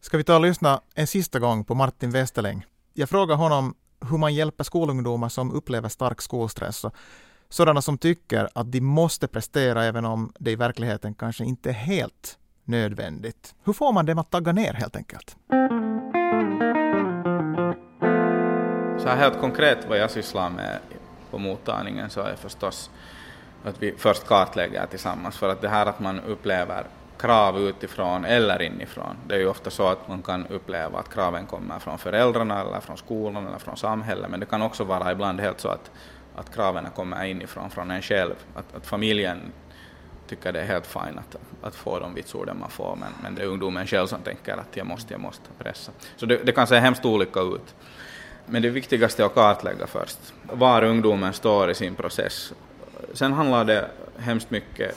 Ska 0.00 0.16
vi 0.16 0.24
ta 0.24 0.34
och 0.34 0.42
lyssna 0.42 0.80
en 0.94 1.06
sista 1.06 1.38
gång 1.38 1.64
på 1.64 1.74
Martin 1.74 2.10
Westerläng. 2.10 2.66
Jag 2.94 3.08
frågar 3.08 3.36
honom 3.36 3.74
hur 4.10 4.18
man 4.18 4.34
hjälper 4.34 4.64
skolungdomar 4.64 5.28
som 5.28 5.52
upplever 5.52 5.88
stark 5.88 6.22
skolstress. 6.22 6.84
Sådana 7.52 7.82
som 7.82 7.98
tycker 7.98 8.48
att 8.54 8.72
de 8.72 8.80
måste 8.80 9.28
prestera 9.28 9.84
även 9.84 10.04
om 10.04 10.32
det 10.38 10.50
i 10.50 10.56
verkligheten 10.56 11.14
kanske 11.14 11.44
inte 11.44 11.68
är 11.68 11.74
helt 11.74 12.38
nödvändigt. 12.64 13.54
Hur 13.64 13.72
får 13.72 13.92
man 13.92 14.06
dem 14.06 14.18
att 14.18 14.30
tagga 14.30 14.52
ner 14.52 14.72
helt 14.72 14.96
enkelt? 14.96 15.36
Så 19.02 19.08
här 19.08 19.16
helt 19.16 19.40
konkret 19.40 19.78
vad 19.88 19.98
jag 19.98 20.10
sysslar 20.10 20.50
med 20.50 20.78
på 21.30 21.38
mottagningen 21.38 22.10
så 22.10 22.20
är 22.20 22.36
förstås 22.36 22.90
att 23.64 23.82
vi 23.82 23.94
först 23.98 24.26
kartlägger 24.26 24.86
tillsammans 24.86 25.36
för 25.36 25.48
att 25.48 25.60
det 25.60 25.68
här 25.68 25.86
att 25.86 26.00
man 26.00 26.20
upplever 26.20 26.86
krav 27.18 27.58
utifrån 27.58 28.24
eller 28.24 28.62
inifrån. 28.62 29.16
Det 29.26 29.34
är 29.34 29.38
ju 29.38 29.48
ofta 29.48 29.70
så 29.70 29.88
att 29.88 30.08
man 30.08 30.22
kan 30.22 30.46
uppleva 30.46 30.98
att 30.98 31.14
kraven 31.14 31.46
kommer 31.46 31.78
från 31.78 31.98
föräldrarna 31.98 32.60
eller 32.60 32.80
från 32.80 32.96
skolan 32.96 33.46
eller 33.46 33.58
från 33.58 33.76
samhället 33.76 34.30
men 34.30 34.40
det 34.40 34.46
kan 34.46 34.62
också 34.62 34.84
vara 34.84 35.12
ibland 35.12 35.40
helt 35.40 35.60
så 35.60 35.68
att 35.68 35.90
att 36.34 36.54
kraven 36.54 36.86
kommer 36.96 37.24
inifrån, 37.24 37.70
från 37.70 37.90
en 37.90 38.02
själv. 38.02 38.34
Att, 38.54 38.74
att 38.74 38.86
familjen 38.86 39.52
tycker 40.26 40.52
det 40.52 40.60
är 40.60 40.66
helt 40.66 40.86
fint 40.86 41.18
att, 41.18 41.36
att 41.62 41.74
få 41.74 41.98
de 41.98 42.14
vitsorden 42.14 42.58
man 42.58 42.70
får, 42.70 42.96
men, 42.96 43.12
men 43.22 43.34
det 43.34 43.42
är 43.42 43.46
ungdomen 43.46 43.86
själv 43.86 44.06
som 44.06 44.20
tänker 44.20 44.56
att 44.56 44.76
jag 44.76 44.86
måste, 44.86 45.14
jag 45.14 45.20
måste 45.20 45.48
pressa. 45.58 45.92
Så 46.16 46.26
det, 46.26 46.36
det 46.36 46.52
kan 46.52 46.66
se 46.66 46.78
hemskt 46.78 47.04
olika 47.04 47.40
ut. 47.40 47.74
Men 48.46 48.62
det 48.62 48.70
viktigaste 48.70 49.22
är 49.22 49.26
att 49.26 49.34
kartlägga 49.34 49.86
först 49.86 50.18
var 50.42 50.84
ungdomen 50.84 51.32
står 51.32 51.70
i 51.70 51.74
sin 51.74 51.94
process. 51.94 52.52
Sen 53.12 53.32
handlar 53.32 53.64
det 53.64 53.90
hemskt 54.18 54.50
mycket 54.50 54.96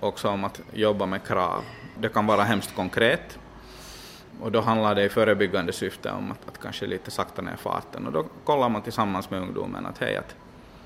också 0.00 0.28
om 0.28 0.44
att 0.44 0.60
jobba 0.72 1.06
med 1.06 1.24
krav. 1.24 1.64
Det 1.98 2.08
kan 2.08 2.26
vara 2.26 2.42
hemskt 2.42 2.74
konkret 2.74 3.38
och 4.40 4.52
då 4.52 4.60
handlar 4.60 4.94
det 4.94 5.04
i 5.04 5.08
förebyggande 5.08 5.72
syfte 5.72 6.10
om 6.10 6.32
att, 6.32 6.48
att 6.48 6.62
kanske 6.62 6.86
lite 6.86 7.10
sakta 7.10 7.42
ner 7.42 7.56
farten 7.56 8.06
och 8.06 8.12
då 8.12 8.26
kollar 8.44 8.68
man 8.68 8.82
tillsammans 8.82 9.30
med 9.30 9.40
ungdomen 9.40 9.86
att 9.86 9.98
hej, 9.98 10.16
att 10.16 10.34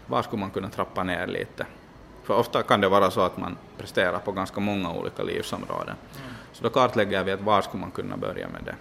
var 0.07 0.23
skulle 0.23 0.41
man 0.41 0.51
kunna 0.51 0.69
trappa 0.69 1.05
ner 1.05 1.27
lite? 1.27 1.67
För 2.25 2.35
ofta 2.35 2.63
kan 2.63 2.81
det 2.81 2.89
vara 2.89 3.11
så 3.11 3.21
att 3.21 3.37
man 3.37 3.57
presterar 3.79 4.19
på 4.19 4.33
ganska 4.33 4.61
många 4.61 4.93
olika 4.93 5.23
livsområden. 5.23 5.95
Mm. 6.17 6.35
Så 6.53 6.65
då 6.65 6.71
kartlägger 6.71 7.25
vi 7.25 7.33
att 7.33 7.41
var 7.41 7.63
skulle 7.63 7.81
man 7.81 7.91
kunna 7.91 8.17
börja 8.17 8.49
med 8.49 8.65
det. 8.65 8.75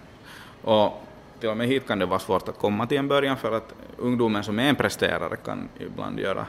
Och 0.70 1.02
till 1.40 1.48
och 1.48 1.56
med 1.56 1.66
hit 1.66 1.86
kan 1.86 1.98
det 1.98 2.06
vara 2.06 2.18
svårt 2.18 2.48
att 2.48 2.58
komma 2.58 2.86
till 2.86 2.98
en 2.98 3.08
början 3.08 3.36
för 3.36 3.52
att 3.52 3.74
ungdomen 3.98 4.44
som 4.44 4.58
är 4.58 4.68
en 4.68 4.76
presterare 4.76 5.36
kan 5.36 5.68
ibland 5.78 6.20
göra 6.20 6.46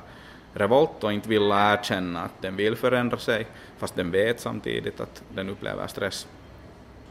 revolt 0.54 1.04
och 1.04 1.14
inte 1.14 1.30
vilja 1.30 1.74
erkänna 1.74 2.22
att 2.22 2.42
den 2.42 2.56
vill 2.56 2.76
förändra 2.76 3.18
sig, 3.18 3.48
fast 3.78 3.96
den 3.96 4.12
vet 4.12 4.40
samtidigt 4.40 5.02
att 5.02 5.24
den 5.30 5.50
upplever 5.50 5.88
stress 5.88 6.28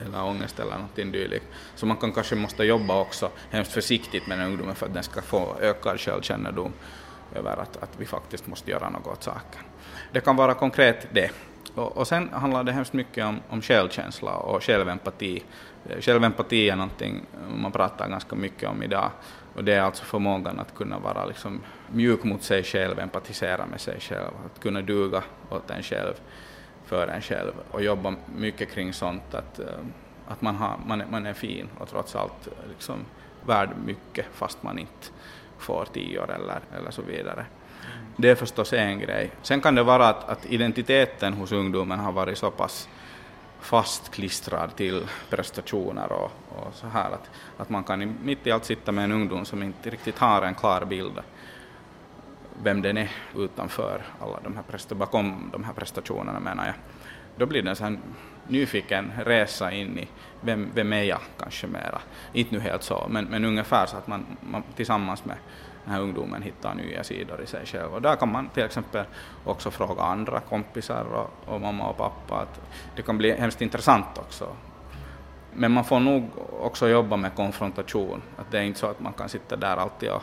eller 0.01 0.25
ångest 0.25 0.61
eller 0.61 0.73
någonting 0.73 1.13
dylikt. 1.13 1.47
Så 1.75 1.87
man 1.87 1.97
kan 1.97 2.13
kanske 2.13 2.35
måste 2.35 2.65
jobba 2.65 3.01
också 3.01 3.31
hemskt 3.51 3.73
försiktigt 3.73 4.27
med 4.27 4.39
den 4.39 4.47
ungdomen 4.47 4.75
för 4.75 4.87
att 4.87 4.95
den 4.95 5.03
ska 5.03 5.23
få 5.23 5.57
ökad 5.61 6.01
självkännedom 6.01 6.73
över 7.37 7.57
att, 7.57 7.83
att 7.83 7.91
vi 7.97 8.07
faktiskt 8.07 8.47
måste 8.47 8.71
göra 8.71 8.91
något 8.91 9.07
åt 9.07 9.23
saken. 9.23 9.63
Det 10.13 10.21
kan 10.21 10.37
vara 10.37 10.55
konkret 10.55 11.07
det. 11.13 11.31
Och, 11.75 11.97
och 11.97 12.09
sen 12.09 12.29
handlar 12.33 12.65
det 12.65 12.73
hemskt 12.73 12.93
mycket 12.93 13.25
om, 13.25 13.41
om 13.49 13.63
självkänsla 13.63 14.31
och 14.31 14.63
självempati. 14.63 15.43
Självempati 16.01 16.71
är 16.71 16.77
någonting 16.77 17.23
man 17.57 17.73
pratar 17.73 18.09
ganska 18.09 18.37
mycket 18.37 18.69
om 18.69 18.83
idag 18.83 19.11
och 19.57 19.65
det 19.65 19.73
är 19.73 19.81
alltså 19.81 20.05
förmågan 20.05 20.61
att 20.61 20.75
kunna 20.75 20.99
vara 20.99 21.27
liksom 21.27 21.61
mjuk 21.93 22.25
mot 22.25 22.43
sig 22.43 22.63
själv, 22.63 22.99
empatisera 22.99 23.67
med 23.67 23.81
sig 23.81 24.01
själv, 24.01 24.31
att 24.47 24.61
kunna 24.61 24.83
duga 24.83 25.23
åt 25.51 25.71
en 25.71 25.83
själv, 25.83 26.15
för 26.85 27.09
en 27.09 27.23
själv 27.23 27.53
och 27.71 27.83
jobba 27.83 28.15
mycket 28.37 28.71
kring 28.71 28.93
sånt 28.93 29.35
att, 29.35 29.59
eh, 29.59 29.67
att 30.29 30.43
man, 30.43 30.57
har, 30.57 30.77
man, 30.87 31.01
är, 31.01 31.07
man 31.11 31.27
är 31.27 31.33
fin 31.33 31.69
och 31.79 31.89
trots 31.89 32.17
allt 32.17 32.49
liksom 32.69 32.97
värd 33.47 33.71
mycket 33.85 34.27
fast 34.33 34.63
man 34.63 34.79
inte 34.79 35.07
får 35.59 35.87
tio 35.93 36.21
år 36.21 36.31
eller, 36.31 36.61
eller 36.79 36.91
så 36.91 37.03
vidare. 37.03 37.47
Det 38.17 38.31
är 38.31 38.35
förstås 38.35 38.73
en 38.73 38.99
grej. 38.99 39.31
Sen 39.43 39.61
kan 39.61 39.75
det 39.75 39.83
vara 39.83 40.09
att, 40.09 40.29
att 40.29 40.47
identiteten 40.47 41.33
hos 41.33 41.53
ungdomen 41.53 41.99
har 41.99 42.13
varit 42.13 42.39
så 42.39 42.51
pass 42.51 42.89
fastklistrad 43.61 44.77
till 44.77 45.07
prestationer 45.31 46.13
och, 46.13 46.31
och 46.49 46.75
så 46.75 46.87
här 46.87 47.11
att, 47.11 47.31
att 47.57 47.69
man 47.71 47.85
kan 47.85 48.17
mitt 48.23 48.47
i 48.47 48.51
allt 48.51 48.65
sitta 48.65 48.93
med 48.93 49.05
en 49.05 49.13
ungdom 49.13 49.45
som 49.45 49.63
inte 49.63 49.91
riktigt 49.91 50.19
har 50.19 50.43
en 50.43 50.55
klar 50.55 50.85
bild 50.85 51.21
vem 52.63 52.83
den 52.83 52.97
är 52.97 53.11
utanför 53.37 54.03
alla 54.21 54.41
de 54.45 54.57
här 54.57 54.95
bakom 54.95 55.51
de 55.53 55.65
här 55.65 55.73
prestationerna 55.73 56.41
menar 56.41 56.67
jag. 56.67 56.75
Då 57.37 57.47
blir 57.47 57.63
det 57.63 57.71
en 57.71 57.77
sån 57.77 57.99
nyfiken 58.49 59.13
resa 59.25 59.73
in 59.73 59.99
i 59.99 60.09
vem, 60.41 60.71
vem 60.75 60.93
är 60.93 61.03
jag 61.03 61.21
kanske 61.39 61.67
mera. 61.67 62.01
Inte 62.33 62.55
nu 62.55 62.61
helt 62.61 62.83
så, 62.83 63.07
men, 63.11 63.25
men 63.25 63.45
ungefär 63.45 63.87
så 63.87 63.97
att 63.97 64.07
man, 64.07 64.27
man 64.41 64.63
tillsammans 64.77 65.25
med 65.25 65.37
den 65.85 65.95
här 65.95 66.01
ungdomen 66.01 66.43
hittar 66.43 66.75
nya 66.75 67.05
sidor 67.05 67.41
i 67.41 67.47
sig 67.47 67.67
själv. 67.67 67.95
Och 67.95 68.03
där 68.03 68.17
kan 68.17 68.33
man 68.33 68.49
till 68.49 68.63
exempel 68.63 69.05
också 69.45 69.71
fråga 69.71 70.03
andra 70.03 70.41
kompisar 70.41 71.05
och, 71.05 71.55
och 71.55 71.61
mamma 71.61 71.89
och 71.89 71.97
pappa. 71.97 72.37
Att 72.37 72.61
det 72.97 73.03
kan 73.03 73.19
bli 73.19 73.33
hemskt 73.33 73.63
intressant 73.63 74.19
också. 74.19 74.57
Men 75.53 75.73
man 75.73 75.85
får 75.85 76.01
nog 76.01 76.31
också 76.61 76.89
jobba 76.89 77.17
med 77.17 77.35
konfrontation. 77.35 78.23
Att 78.37 78.51
det 78.51 78.59
är 78.59 78.63
inte 78.63 78.79
så 78.79 78.87
att 78.87 79.01
man 79.01 79.13
kan 79.13 79.29
sitta 79.29 79.57
där 79.57 79.77
alltid 79.77 80.11
och, 80.11 80.23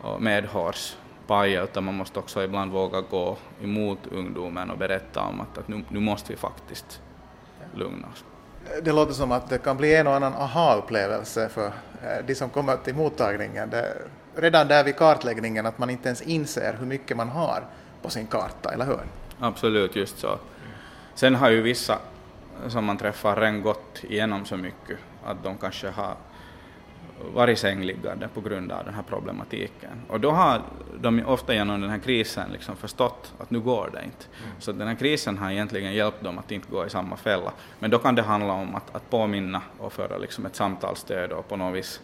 och 0.00 0.22
medhårs 0.22 0.96
paja, 1.26 1.62
utan 1.62 1.84
man 1.84 1.94
måste 1.94 2.18
också 2.18 2.44
ibland 2.44 2.72
våga 2.72 3.00
gå 3.00 3.36
emot 3.62 4.06
ungdomen 4.06 4.70
och 4.70 4.78
berätta 4.78 5.20
om 5.20 5.40
att, 5.40 5.58
att 5.58 5.68
nu, 5.68 5.84
nu 5.88 6.00
måste 6.00 6.32
vi 6.32 6.38
faktiskt 6.38 7.02
lugna 7.74 8.06
oss. 8.12 8.24
Det 8.82 8.92
låter 8.92 9.12
som 9.12 9.32
att 9.32 9.48
det 9.48 9.58
kan 9.58 9.76
bli 9.76 9.94
en 9.94 10.06
och 10.06 10.14
annan 10.14 10.34
aha-upplevelse 10.34 11.48
för 11.48 11.66
eh, 11.66 12.24
de 12.26 12.34
som 12.34 12.50
kommer 12.50 12.76
till 12.76 12.94
mottagningen. 12.94 13.70
Det, 13.70 13.96
redan 14.36 14.68
där 14.68 14.84
vid 14.84 14.96
kartläggningen 14.96 15.66
att 15.66 15.78
man 15.78 15.90
inte 15.90 16.08
ens 16.08 16.22
inser 16.22 16.76
hur 16.78 16.86
mycket 16.86 17.16
man 17.16 17.28
har 17.28 17.64
på 18.02 18.10
sin 18.10 18.26
karta, 18.26 18.72
eller 18.72 18.84
hur? 18.84 19.00
Absolut, 19.40 19.96
just 19.96 20.18
så. 20.18 20.38
Sen 21.14 21.34
har 21.34 21.50
ju 21.50 21.62
vissa 21.62 21.98
som 22.68 22.84
man 22.84 22.96
träffar 22.96 23.36
redan 23.36 23.62
gått 23.62 24.04
igenom 24.04 24.44
så 24.44 24.56
mycket 24.56 24.98
att 25.24 25.42
de 25.42 25.58
kanske 25.58 25.88
har 25.88 26.14
varit 27.34 27.58
sängliggande 27.58 28.28
på 28.34 28.40
grund 28.40 28.72
av 28.72 28.84
den 28.84 28.94
här 28.94 29.02
problematiken. 29.02 29.90
Och 30.08 30.20
då 30.20 30.30
har 30.30 30.62
de 31.00 31.24
ofta 31.26 31.54
genom 31.54 31.80
den 31.80 31.90
här 31.90 31.98
krisen 31.98 32.50
liksom 32.52 32.76
förstått 32.76 33.32
att 33.38 33.50
nu 33.50 33.60
går 33.60 33.90
det 33.92 34.04
inte. 34.04 34.26
Mm. 34.44 34.60
Så 34.60 34.72
den 34.72 34.88
här 34.88 34.94
krisen 34.94 35.38
har 35.38 35.50
egentligen 35.50 35.94
hjälpt 35.94 36.22
dem 36.22 36.38
att 36.38 36.52
inte 36.52 36.68
gå 36.70 36.86
i 36.86 36.90
samma 36.90 37.16
fälla. 37.16 37.52
Men 37.78 37.90
då 37.90 37.98
kan 37.98 38.14
det 38.14 38.22
handla 38.22 38.52
om 38.52 38.74
att, 38.74 38.94
att 38.94 39.10
påminna 39.10 39.62
och 39.78 39.92
föra 39.92 40.18
liksom 40.18 40.46
ett 40.46 40.56
samtalsstöd 40.56 41.32
och 41.32 41.48
på 41.48 41.56
något 41.56 41.76
vis 41.76 42.00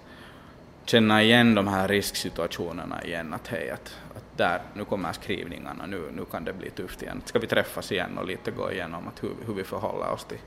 känna 0.85 1.23
igen 1.23 1.55
de 1.55 1.69
här 1.69 1.89
risksituationerna 1.89 3.05
igen, 3.05 3.35
att 3.35 3.49
hej, 3.49 3.71
att, 3.71 3.97
att 4.17 4.25
där, 4.37 4.63
nu 4.75 4.85
kommer 4.85 5.13
skrivningarna, 5.13 5.87
nu, 5.87 6.03
nu 6.17 6.25
kan 6.25 6.45
det 6.45 6.53
bli 6.53 6.71
tufft 6.71 7.03
igen. 7.03 7.23
Ska 7.25 7.39
vi 7.39 7.47
träffas 7.47 7.93
igen 7.93 8.19
och 8.19 8.27
lite 8.27 8.51
gå 8.51 8.73
igenom 8.73 9.09
att 9.09 9.23
hur, 9.23 9.33
hur 9.47 9.55
vi 9.55 9.65
förhåller 9.65 10.11
oss 10.11 10.25
till, 10.25 10.39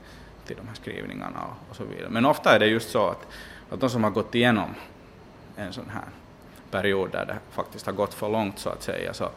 till 0.46 0.56
de 0.56 0.68
här 0.68 0.74
skrivningarna 0.74 1.40
och, 1.42 1.70
och 1.70 1.76
så 1.76 1.84
vidare. 1.84 2.10
Men 2.10 2.24
ofta 2.24 2.54
är 2.54 2.58
det 2.58 2.66
just 2.66 2.90
så 2.90 3.08
att 3.08 3.26
att 3.70 3.80
de 3.80 3.90
som 3.90 4.04
har 4.04 4.10
gått 4.10 4.34
igenom 4.34 4.74
en 5.56 5.72
sån 5.72 5.90
här 5.90 6.08
period 6.70 7.12
där 7.12 7.26
det 7.26 7.38
faktiskt 7.50 7.86
har 7.86 7.92
gått 7.92 8.14
för 8.14 8.28
långt 8.28 8.58
så 8.58 8.70
att 8.70 8.82
säga, 8.82 9.14
så, 9.14 9.28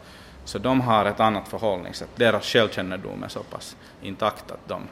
så 0.44 0.58
de 0.58 0.80
har 0.80 1.04
ett 1.04 1.20
annat 1.20 1.48
förhållningssätt. 1.48 2.08
Deras 2.16 2.44
självkännedom 2.44 3.22
är 3.22 3.28
så 3.28 3.42
pass 3.42 3.76
intakt 4.02 4.50
att 4.50 4.68
de, 4.68 4.82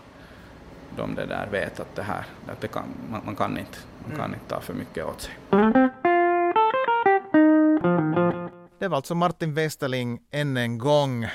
de 0.96 1.14
det 1.14 1.26
där 1.26 1.48
vet 1.50 1.80
att 1.80 1.94
det 1.94 2.02
här, 2.02 2.24
att 2.46 2.60
det 2.60 2.68
kan, 2.68 2.84
man, 3.10 3.20
man 3.24 3.36
kan 3.36 3.58
inte, 3.58 3.78
man 4.06 4.16
kan 4.16 4.34
inte 4.34 4.46
ta 4.48 4.60
för 4.60 4.74
mycket 4.74 5.04
åt 5.04 5.20
sig. 5.20 5.34
Det 8.78 8.88
var 8.88 8.96
alltså 8.96 9.14
Martin 9.14 9.54
Westerling 9.54 10.20
än 10.30 10.56
en 10.56 10.78
gång. 10.78 11.26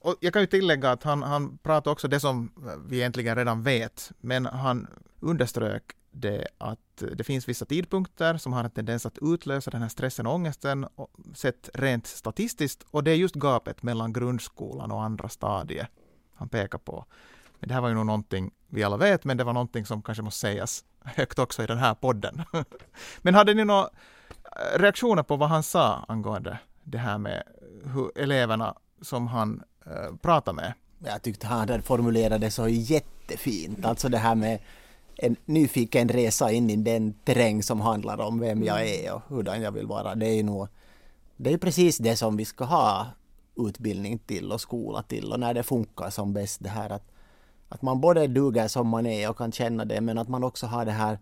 Och 0.00 0.16
jag 0.20 0.32
kan 0.32 0.42
ju 0.42 0.46
tillägga 0.46 0.90
att 0.90 1.02
han, 1.02 1.22
han 1.22 1.58
pratade 1.58 1.90
också 1.90 2.08
det 2.08 2.20
som 2.20 2.52
vi 2.88 2.96
egentligen 2.96 3.36
redan 3.36 3.62
vet, 3.62 4.12
men 4.20 4.46
han 4.46 4.86
underströk 5.20 5.82
det 6.12 6.46
att 6.58 7.02
det 7.16 7.24
finns 7.24 7.48
vissa 7.48 7.64
tidpunkter 7.64 8.36
som 8.36 8.52
har 8.52 8.64
en 8.64 8.70
tendens 8.70 9.06
att 9.06 9.18
utlösa 9.22 9.70
den 9.70 9.82
här 9.82 9.88
stressen 9.88 10.26
och 10.26 10.34
ångesten 10.34 10.86
sett 11.34 11.70
rent 11.74 12.06
statistiskt 12.06 12.84
och 12.90 13.04
det 13.04 13.10
är 13.10 13.14
just 13.14 13.34
gapet 13.34 13.82
mellan 13.82 14.12
grundskolan 14.12 14.92
och 14.92 15.02
andra 15.02 15.28
stadiet 15.28 15.88
han 16.34 16.48
pekar 16.48 16.78
på. 16.78 17.04
Men 17.60 17.68
det 17.68 17.74
här 17.74 17.80
var 17.80 17.88
ju 17.88 17.94
nog 17.94 18.06
någonting 18.06 18.50
vi 18.68 18.82
alla 18.82 18.96
vet, 18.96 19.24
men 19.24 19.36
det 19.36 19.44
var 19.44 19.52
någonting 19.52 19.86
som 19.86 20.02
kanske 20.02 20.22
måste 20.22 20.40
sägas 20.40 20.84
högt 21.04 21.38
också 21.38 21.62
i 21.62 21.66
den 21.66 21.78
här 21.78 21.94
podden. 21.94 22.42
men 23.22 23.34
hade 23.34 23.54
ni 23.54 23.64
några 23.64 23.82
eh, 23.82 24.78
reaktioner 24.78 25.22
på 25.22 25.36
vad 25.36 25.48
han 25.48 25.62
sa 25.62 26.04
angående 26.08 26.58
det 26.84 26.98
här 26.98 27.18
med 27.18 27.42
hur 27.94 28.18
eleverna 28.18 28.74
som 29.00 29.26
han 29.26 29.62
eh, 29.86 30.16
pratade 30.22 30.56
med? 30.56 30.72
Jag 30.98 31.22
tyckte 31.22 31.46
han 31.46 31.58
hade 31.58 31.82
formulerat 31.82 32.40
det 32.40 32.50
så 32.50 32.68
jättefint, 32.68 33.84
alltså 33.84 34.08
det 34.08 34.18
här 34.18 34.34
med 34.34 34.60
en 35.16 35.36
nyfiken 35.44 36.08
resa 36.08 36.52
in 36.52 36.70
i 36.70 36.76
den 36.76 37.14
terräng 37.24 37.62
som 37.62 37.80
handlar 37.80 38.20
om 38.20 38.40
vem 38.40 38.62
jag 38.62 38.80
mm. 38.80 39.06
är 39.06 39.14
och 39.14 39.22
hurdan 39.28 39.62
jag 39.62 39.72
vill 39.72 39.86
vara. 39.86 40.14
Det 40.14 40.26
är 40.26 40.42
nog, 40.42 40.68
det 41.36 41.52
är 41.52 41.58
precis 41.58 41.98
det 41.98 42.16
som 42.16 42.36
vi 42.36 42.44
ska 42.44 42.64
ha 42.64 43.06
utbildning 43.56 44.18
till 44.18 44.52
och 44.52 44.60
skola 44.60 45.02
till 45.02 45.32
och 45.32 45.40
när 45.40 45.54
det 45.54 45.62
funkar 45.62 46.10
som 46.10 46.32
bäst 46.32 46.62
det 46.62 46.68
här 46.68 46.90
att, 46.90 47.10
att 47.68 47.82
man 47.82 48.00
både 48.00 48.26
duger 48.26 48.68
som 48.68 48.88
man 48.88 49.06
är 49.06 49.30
och 49.30 49.36
kan 49.36 49.52
känna 49.52 49.84
det 49.84 50.00
men 50.00 50.18
att 50.18 50.28
man 50.28 50.44
också 50.44 50.66
har 50.66 50.84
det 50.84 50.92
här 50.92 51.18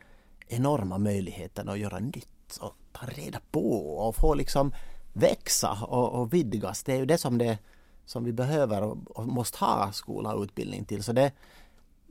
enorma 0.49 0.99
möjligheten 0.99 1.69
att 1.69 1.79
göra 1.79 1.99
nytt 1.99 2.57
och 2.61 2.75
ta 2.93 3.07
reda 3.07 3.41
på 3.51 3.97
och 3.99 4.17
få 4.17 4.35
liksom 4.35 4.73
växa 5.13 5.79
och, 5.83 6.21
och 6.21 6.35
vidgas. 6.35 6.83
Det 6.83 6.93
är 6.93 6.97
ju 6.97 7.07
det 7.07 7.19
som, 7.19 7.39
det 7.39 7.59
som 8.07 8.25
vi 8.25 8.33
behöver 8.33 8.83
och, 8.83 8.99
och 9.11 9.27
måste 9.27 9.65
ha 9.65 9.93
skola 9.93 10.35
och 10.35 10.43
utbildning 10.43 10.85
till. 10.85 11.03
Så 11.03 11.13
det, 11.13 11.33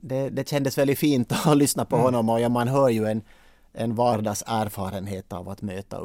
det, 0.00 0.28
det 0.28 0.48
kändes 0.48 0.78
väldigt 0.78 0.98
fint 0.98 1.32
att 1.32 1.56
lyssna 1.56 1.84
på 1.84 1.96
mm. 1.96 2.04
honom 2.04 2.28
och 2.28 2.50
man 2.50 2.68
hör 2.68 2.88
ju 2.88 3.06
en, 3.06 3.22
en 3.72 3.94
vardagserfarenhet 3.94 5.32
av 5.32 5.48
att 5.48 5.62
möta 5.62 6.00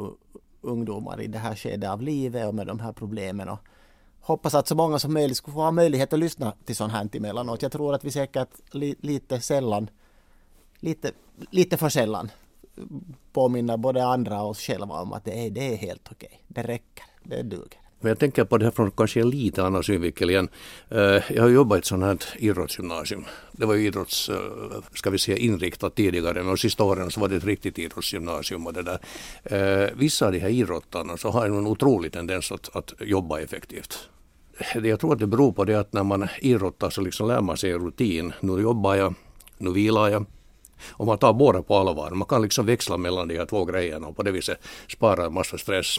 ungdomar 0.60 1.20
i 1.20 1.26
det 1.26 1.38
här 1.38 1.54
skedet 1.54 1.90
av 1.90 2.02
livet 2.02 2.48
och 2.48 2.54
med 2.54 2.66
de 2.66 2.80
här 2.80 2.92
problemen. 2.92 3.48
Och 3.48 3.58
hoppas 4.20 4.54
att 4.54 4.68
så 4.68 4.74
många 4.74 4.98
som 4.98 5.12
möjligt 5.12 5.36
skulle 5.36 5.54
få 5.54 5.60
ha 5.60 5.70
möjlighet 5.70 6.12
att 6.12 6.18
lyssna 6.18 6.52
till 6.64 6.76
sånt 6.76 6.92
här 6.92 7.08
emellanåt. 7.12 7.62
Jag 7.62 7.72
tror 7.72 7.94
att 7.94 8.04
vi 8.04 8.10
säkert 8.10 8.74
li, 8.74 8.94
lite 9.00 9.40
sällan, 9.40 9.90
lite, 10.80 11.12
lite 11.50 11.76
för 11.76 11.88
sällan 11.88 12.30
påminner 13.32 13.76
både 13.76 14.06
andra 14.06 14.42
och 14.42 14.50
oss 14.50 14.60
själva 14.60 15.00
om 15.00 15.12
att 15.12 15.24
det 15.24 15.46
är, 15.46 15.50
det 15.50 15.72
är 15.72 15.76
helt 15.76 16.08
okej. 16.12 16.42
Det 16.48 16.62
räcker, 16.62 17.04
det 17.22 17.42
duger. 17.42 17.85
Men 18.00 18.08
jag 18.08 18.18
tänker 18.18 18.44
på 18.44 18.58
det 18.58 18.64
här 18.64 18.72
från 18.72 18.90
kanske 18.90 19.20
en 19.20 19.30
lite 19.30 19.64
annan 19.64 19.82
synvinkel 19.82 20.30
igen. 20.30 20.48
Eh, 20.88 21.32
jag 21.32 21.42
har 21.42 21.48
jobbat 21.48 21.76
i 21.76 21.78
ett 21.78 21.84
sånt 21.84 22.04
här 22.04 22.18
idrottsgymnasium. 22.38 23.24
Det 23.52 23.66
var 23.66 23.74
ju 23.74 23.86
idrotts, 23.86 24.28
eh, 24.28 24.36
ska 24.94 25.10
vi 25.10 25.18
säga, 25.18 25.36
inriktat 25.36 25.94
tidigare, 25.94 26.34
men 26.34 26.46
de 26.46 26.56
sista 26.56 26.84
åren 26.84 27.10
så 27.10 27.20
var 27.20 27.28
det 27.28 27.36
ett 27.36 27.44
riktigt 27.44 27.78
idrottsgymnasium. 27.78 28.66
Och 28.66 28.72
det 28.72 28.82
där. 28.82 28.98
Eh, 29.44 29.90
vissa 29.94 30.26
av 30.26 30.32
de 30.32 30.38
här 30.38 30.48
idrottarna 30.48 31.16
så 31.16 31.30
har 31.30 31.46
en 31.46 31.66
otrolig 31.66 32.12
tendens 32.12 32.52
att, 32.52 32.76
att 32.76 32.92
jobba 33.00 33.40
effektivt. 33.40 34.08
Jag 34.74 35.00
tror 35.00 35.12
att 35.12 35.18
det 35.18 35.26
beror 35.26 35.52
på 35.52 35.64
det 35.64 35.74
att 35.74 35.92
när 35.92 36.02
man 36.04 36.28
idrottar 36.40 36.90
så 36.90 37.00
liksom 37.00 37.28
lär 37.28 37.40
man 37.40 37.56
sig 37.56 37.70
en 37.70 37.84
rutin. 37.84 38.32
Nu 38.40 38.60
jobbar 38.60 38.94
jag, 38.94 39.14
nu 39.58 39.72
vilar 39.72 40.08
jag. 40.08 40.26
Och 40.88 41.06
man 41.06 41.18
tar 41.18 41.32
båda 41.32 41.62
på 41.62 41.76
allvar. 41.76 42.10
Man 42.10 42.28
kan 42.28 42.42
liksom 42.42 42.66
växla 42.66 42.96
mellan 42.96 43.28
de 43.28 43.38
här 43.38 43.46
två 43.46 43.64
grejerna 43.64 44.06
och 44.06 44.16
på 44.16 44.22
det 44.22 44.30
viset 44.30 44.58
spara 44.88 45.26
en 45.26 45.32
massa 45.32 45.58
stress 45.58 45.98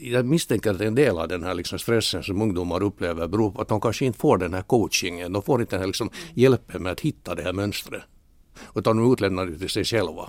jag 0.00 0.26
misstänker 0.26 0.70
att 0.70 0.80
en 0.80 0.94
del 0.94 1.18
av 1.18 1.28
den 1.28 1.42
här 1.42 1.54
liksom 1.54 1.78
stressen 1.78 2.22
som 2.22 2.42
ungdomar 2.42 2.82
upplever 2.82 3.28
beror 3.28 3.50
på 3.50 3.62
att 3.62 3.68
de 3.68 3.80
kanske 3.80 4.04
inte 4.04 4.18
får 4.18 4.38
den 4.38 4.54
här 4.54 4.62
coachingen. 4.62 5.32
De 5.32 5.42
får 5.42 5.60
inte 5.60 5.76
den 5.76 5.80
här 5.80 5.86
liksom 5.86 6.10
hjälpen 6.34 6.82
med 6.82 6.92
att 6.92 7.00
hitta 7.00 7.34
det 7.34 7.42
här 7.42 7.52
mönstret. 7.52 8.02
Utan 8.74 8.96
de 8.96 9.12
utlämnar 9.12 9.46
det 9.46 9.58
till 9.58 9.70
sig 9.70 9.84
själva. 9.84 10.28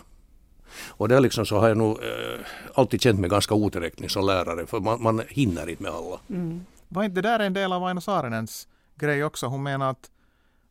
Och 0.88 1.08
där 1.08 1.20
liksom 1.20 1.46
så 1.46 1.60
har 1.60 1.68
jag 1.68 1.78
nog 1.78 2.04
eh, 2.04 2.46
alltid 2.74 3.02
känt 3.02 3.20
mig 3.20 3.30
ganska 3.30 3.54
otillräcklig 3.54 4.12
som 4.12 4.26
lärare 4.26 4.66
för 4.66 4.80
man, 4.80 5.04
man 5.04 5.22
hinner 5.28 5.70
inte 5.70 5.84
med 5.84 5.92
alla. 5.92 6.20
Mm. 6.30 6.66
Var 6.88 7.04
inte 7.04 7.22
det 7.22 7.30
där 7.30 7.40
en 7.40 7.54
del 7.54 7.74
av 7.74 7.84
Aino 7.84 8.02
Saarinens 8.02 8.68
grej 8.96 9.24
också? 9.24 9.48
Hon 9.48 9.64
menar 9.64 9.90
att, 9.90 10.12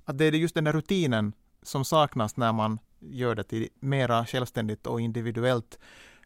att 0.04 0.18
det 0.18 0.24
är 0.24 0.32
just 0.32 0.54
den 0.54 0.64
där 0.64 0.72
rutinen 0.72 1.32
som 1.62 1.84
saknas 1.84 2.36
när 2.36 2.52
man 2.52 2.78
gör 3.00 3.34
det 3.34 3.44
till 3.44 3.68
mera 3.80 4.26
självständigt 4.26 4.86
och 4.86 5.00
individuellt 5.00 5.78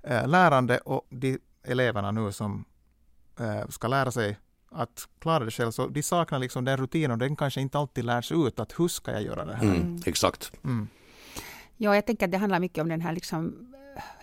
eh, 0.02 0.28
lärande 0.28 0.78
och 0.78 1.06
de 1.10 1.38
eleverna 1.68 2.10
nu 2.10 2.32
som 2.32 2.64
äh, 3.40 3.68
ska 3.68 3.88
lära 3.88 4.10
sig 4.10 4.38
att 4.70 5.08
klara 5.18 5.44
det 5.44 5.50
själv, 5.50 5.70
så 5.70 5.86
de 5.86 6.02
saknar 6.02 6.38
liksom 6.38 6.64
den 6.64 6.76
rutinen 6.76 7.10
och 7.10 7.18
den 7.18 7.36
kanske 7.36 7.60
inte 7.60 7.78
alltid 7.78 8.04
lärs 8.04 8.32
ut 8.32 8.60
att 8.60 8.80
hur 8.80 8.88
ska 8.88 9.12
jag 9.12 9.22
göra 9.22 9.44
det 9.44 9.54
här? 9.54 9.64
Mm, 9.64 10.00
exakt. 10.06 10.52
Mm. 10.64 10.88
Ja, 11.76 11.94
jag 11.94 12.06
tänker 12.06 12.26
att 12.26 12.32
det 12.32 12.38
handlar 12.38 12.60
mycket 12.60 12.82
om 12.82 12.88
den 12.88 13.00
här 13.00 13.12
liksom 13.12 13.74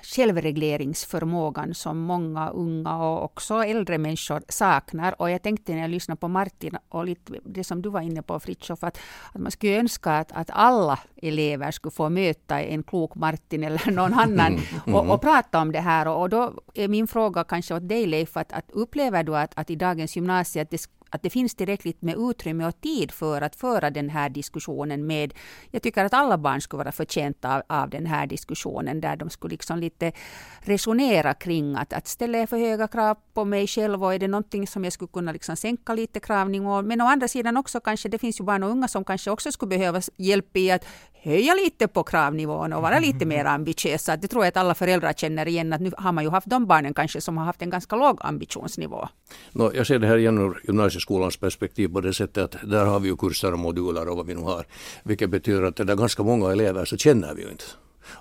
självregleringsförmågan 0.02 1.74
som 1.74 2.00
många 2.00 2.50
unga 2.50 2.96
och 2.96 3.24
också 3.24 3.64
äldre 3.64 3.98
människor 3.98 4.42
saknar. 4.50 5.22
Och 5.22 5.30
jag 5.30 5.42
tänkte 5.42 5.74
när 5.74 5.82
jag 5.82 5.90
lyssnade 5.90 6.20
på 6.20 6.28
Martin 6.28 6.78
och 6.90 7.06
lite 7.06 7.34
det 7.44 7.64
som 7.64 7.82
du 7.82 7.90
var 7.90 8.02
inne 8.02 8.22
på 8.22 8.40
Fritiof, 8.40 8.84
att, 8.84 8.98
att 9.34 9.42
man 9.42 9.52
skulle 9.52 9.80
önska 9.80 10.12
att, 10.12 10.32
att 10.32 10.50
alla 10.54 11.00
elever 11.22 11.72
skulle 11.72 11.92
få 11.92 12.10
möta 12.10 12.62
en 12.62 12.84
klok 12.84 13.16
Martin 13.16 13.64
eller 13.64 13.92
någon 13.92 14.14
annan 14.20 14.54
mm. 14.54 14.64
Mm. 14.86 14.96
Och, 14.96 15.14
och, 15.14 15.22
prata 15.22 15.62
om 15.62 15.72
det 15.72 15.82
här. 15.82 16.08
Och, 16.08 16.22
och 16.22 16.30
då 16.30 16.54
är 16.74 16.88
min 16.88 17.08
fråga 17.08 17.44
kanske 17.44 17.76
åt 17.76 17.90
dig 17.90 18.06
Leif, 18.06 18.38
att, 18.38 18.52
att 18.52 18.72
upplever 18.72 19.24
du 19.24 19.38
att, 19.38 19.52
att 19.56 19.70
i 19.70 19.76
dagens 19.76 20.16
gymnasie 20.16 20.62
att 20.62 20.70
det 20.70 20.78
att 21.16 21.24
det 21.24 21.30
finns 21.30 21.56
tillräckligt 21.56 22.02
med 22.02 22.16
utrymme 22.18 22.68
och 22.68 22.82
tid 22.82 23.12
för 23.12 23.42
att 23.42 23.56
föra 23.56 23.90
den 23.90 24.10
här 24.10 24.30
diskussionen 24.30 25.08
med... 25.08 25.34
Jag 25.72 25.82
tycker 25.82 26.06
att 26.06 26.14
alla 26.14 26.38
barn 26.38 26.62
skulle 26.62 26.84
vara 26.84 26.92
förtjänta 26.92 27.56
av, 27.56 27.62
av 27.68 27.90
den 27.90 28.06
här 28.06 28.28
diskussionen 28.28 29.02
där 29.02 29.16
de 29.16 29.30
skulle 29.30 29.52
liksom 29.52 29.80
lite 29.80 30.12
resonera 30.60 31.34
kring 31.34 31.76
att, 31.76 31.94
att 31.94 32.08
ställer 32.08 32.40
jag 32.40 32.50
för 32.50 32.58
höga 32.58 32.88
krav 32.88 33.18
på 33.34 33.46
mig 33.46 33.68
själv 33.68 34.04
och 34.04 34.14
är 34.14 34.20
det 34.20 34.28
någonting 34.28 34.68
som 34.68 34.84
jag 34.84 34.94
skulle 34.94 35.10
kunna 35.14 35.32
liksom 35.32 35.56
sänka 35.56 35.94
lite 35.94 36.20
kravnivån. 36.20 36.88
Men 36.88 37.02
å 37.02 37.06
andra 37.06 37.28
sidan 37.28 37.58
också 37.58 37.80
kanske 37.80 38.10
det 38.10 38.18
finns 38.18 38.40
ju 38.40 38.44
barn 38.44 38.64
och 38.64 38.70
unga 38.70 38.88
som 38.88 39.04
kanske 39.04 39.32
också 39.32 39.52
skulle 39.52 39.70
behöva 39.70 40.02
hjälp 40.18 40.58
i 40.58 40.72
att 40.72 40.86
höja 41.26 41.54
lite 41.54 41.88
på 41.88 42.04
kravnivån 42.04 42.74
och 42.74 42.82
vara 42.82 43.00
lite 43.00 43.26
mer 43.26 43.46
ambitiösa. 43.46 44.18
Det 44.18 44.28
tror 44.28 44.44
jag 44.44 44.50
att 44.50 44.58
alla 44.58 44.76
föräldrar 44.76 45.14
känner 45.14 45.48
igen 45.48 45.74
att 45.74 45.82
nu 45.82 45.92
har 45.98 46.12
man 46.12 46.24
ju 46.24 46.30
haft 46.30 46.50
de 46.50 46.66
barnen 46.66 46.94
kanske 46.94 47.22
som 47.22 47.38
har 47.38 47.46
haft 47.46 47.62
en 47.62 47.70
ganska 47.70 47.96
låg 47.96 48.18
ambitionsnivå. 48.22 49.08
No, 49.52 49.72
jag 49.74 49.88
ser 49.88 50.00
det 50.00 50.08
här 50.08 50.18
igen 50.18 50.38
ur 50.38 50.62
gymnasieskolans 51.06 51.38
perspektiv 51.38 51.94
på 51.94 52.02
det 52.02 52.14
sättet 52.14 52.56
att 52.56 52.70
där 52.70 52.86
har 52.86 53.00
vi 53.00 53.10
ju 53.10 53.16
kurser 53.16 53.54
och 53.54 53.60
moduler 53.60 54.08
och 54.10 54.18
vad 54.18 54.26
vi 54.26 54.34
nu 54.34 54.42
har. 54.42 54.66
Vilket 55.04 55.30
betyder 55.30 55.64
att 55.64 55.76
det 55.76 55.92
är 55.92 55.96
ganska 55.96 56.24
många 56.24 56.52
elever 56.52 56.86
så 56.86 56.98
känner 56.98 57.36
vi 57.36 57.44
ju 57.44 57.50
inte. 57.50 57.66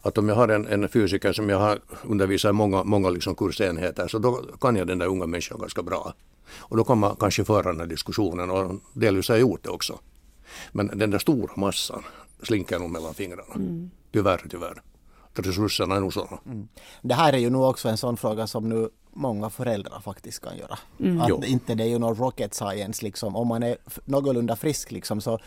Att 0.03 0.19
om 0.19 0.29
jag 0.29 0.37
har 0.37 0.49
en, 0.49 0.67
en 0.67 0.89
fysiker 0.89 1.33
som 1.33 1.49
jag 1.49 1.59
har 1.59 1.79
undervisat 2.03 2.51
i 2.51 2.53
många, 2.53 2.85
många 2.85 3.11
liksom 3.11 3.35
kursenheter 3.35 4.09
så 4.09 4.19
då 4.19 4.43
kan 4.61 4.77
jag 4.77 4.87
den 4.87 4.99
där 4.99 5.07
unga 5.07 5.27
människan 5.27 5.59
ganska 5.59 5.83
bra. 5.83 6.15
Och 6.71 6.77
då 6.77 6.85
kan 6.85 6.99
man 6.99 7.17
kanske 7.17 7.45
föra 7.45 7.73
den 7.73 7.81
här 7.81 7.87
diskussionen 7.87 8.51
och 8.51 8.81
delvis 8.95 9.29
har 9.29 9.37
jag 9.37 9.41
gjort 9.41 9.65
det 9.65 9.71
också. 9.71 9.99
Men 10.73 10.99
den 10.99 11.11
där 11.11 11.19
stora 11.19 11.53
massan, 11.57 12.03
slinker 12.43 12.79
nog 12.79 12.91
mellan 12.91 13.15
fingrarna. 13.15 13.55
Mm. 13.55 13.91
Tyvärr, 14.13 14.47
tyvärr. 14.51 14.83
Resurserna 15.39 15.97
är 15.97 16.01
nog 16.01 16.13
sådana. 16.13 16.39
Mm. 16.47 16.69
Det 17.03 17.15
här 17.15 17.33
är 17.33 17.39
ju 17.39 17.51
nog 17.51 17.63
också 17.63 17.89
en 17.89 17.97
sån 17.97 18.17
fråga 18.17 18.47
som 18.47 18.69
nu 18.69 18.89
många 19.11 19.51
föräldrar 19.51 20.01
faktiskt 20.01 20.45
kan 20.45 20.57
göra. 20.57 20.79
Mm. 21.01 21.21
Att 21.21 21.45
inte 21.45 21.75
det 21.75 21.85
är 21.85 21.89
ju 21.89 21.99
någon 21.99 22.15
rocket 22.15 22.55
science 22.55 23.05
liksom. 23.05 23.37
Om 23.37 23.49
man 23.49 23.63
är 23.63 23.77
någorlunda 24.05 24.57
frisk 24.57 24.93
liksom 24.93 25.21
så 25.21 25.39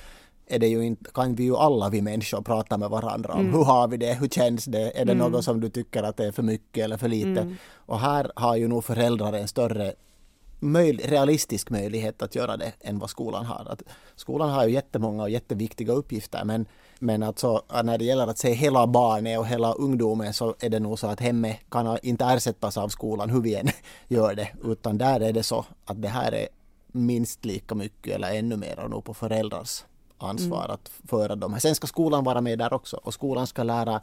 är 0.47 0.59
det 0.59 0.67
ju 0.67 0.85
inte, 0.85 1.11
kan 1.13 1.35
vi 1.35 1.43
ju 1.43 1.55
alla 1.55 1.89
vi 1.89 2.01
människor 2.01 2.41
prata 2.41 2.77
med 2.77 2.89
varandra 2.89 3.33
om. 3.33 3.39
Mm. 3.39 3.53
Hur 3.53 3.63
har 3.63 3.88
vi 3.88 3.97
det? 3.97 4.13
Hur 4.13 4.27
känns 4.27 4.65
det? 4.65 4.99
Är 4.99 5.05
det 5.05 5.11
mm. 5.11 5.31
något 5.31 5.45
som 5.45 5.61
du 5.61 5.69
tycker 5.69 6.03
att 6.03 6.17
det 6.17 6.25
är 6.25 6.31
för 6.31 6.43
mycket 6.43 6.83
eller 6.83 6.97
för 6.97 7.07
lite? 7.07 7.41
Mm. 7.41 7.55
Och 7.75 7.99
här 7.99 8.31
har 8.35 8.55
ju 8.55 8.67
nog 8.67 8.83
föräldrar 8.83 9.33
en 9.33 9.47
större 9.47 9.93
möj 10.59 10.91
realistisk 10.91 11.69
möjlighet 11.69 12.21
att 12.21 12.35
göra 12.35 12.57
det 12.57 12.73
än 12.79 12.99
vad 12.99 13.09
skolan 13.09 13.45
har. 13.45 13.67
Att 13.69 13.83
skolan 14.15 14.49
har 14.49 14.65
ju 14.65 14.73
jättemånga 14.73 15.23
och 15.23 15.29
jätteviktiga 15.29 15.93
uppgifter 15.93 16.45
men, 16.45 16.65
men 16.99 17.23
alltså, 17.23 17.61
när 17.83 17.97
det 17.97 18.05
gäller 18.05 18.27
att 18.27 18.37
se 18.37 18.53
hela 18.53 18.87
barnet 18.87 19.39
och 19.39 19.47
hela 19.47 19.73
ungdomen 19.73 20.33
så 20.33 20.55
är 20.59 20.69
det 20.69 20.79
nog 20.79 20.99
så 20.99 21.07
att 21.07 21.19
hemmet 21.19 21.57
kan 21.71 21.97
inte 22.01 22.25
ersättas 22.25 22.77
av 22.77 22.89
skolan 22.89 23.29
hur 23.29 23.41
vi 23.41 23.55
än 23.55 23.69
gör 24.07 24.35
det 24.35 24.49
utan 24.63 24.97
där 24.97 25.19
är 25.19 25.33
det 25.33 25.43
så 25.43 25.65
att 25.85 26.01
det 26.01 26.07
här 26.07 26.31
är 26.31 26.47
minst 26.91 27.45
lika 27.45 27.75
mycket 27.75 28.15
eller 28.15 28.35
ännu 28.35 28.57
mer 28.57 28.87
nog 28.89 29.03
på 29.03 29.13
föräldrars 29.13 29.83
ansvar 30.17 30.65
mm. 30.65 30.71
att 30.71 30.91
föra 31.09 31.35
dem. 31.35 31.59
Sen 31.59 31.75
ska 31.75 31.87
skolan 31.87 32.23
vara 32.23 32.41
med 32.41 32.59
där 32.59 32.73
också 32.73 32.99
och 33.03 33.13
skolan 33.13 33.47
ska 33.47 33.63
lära 33.63 34.01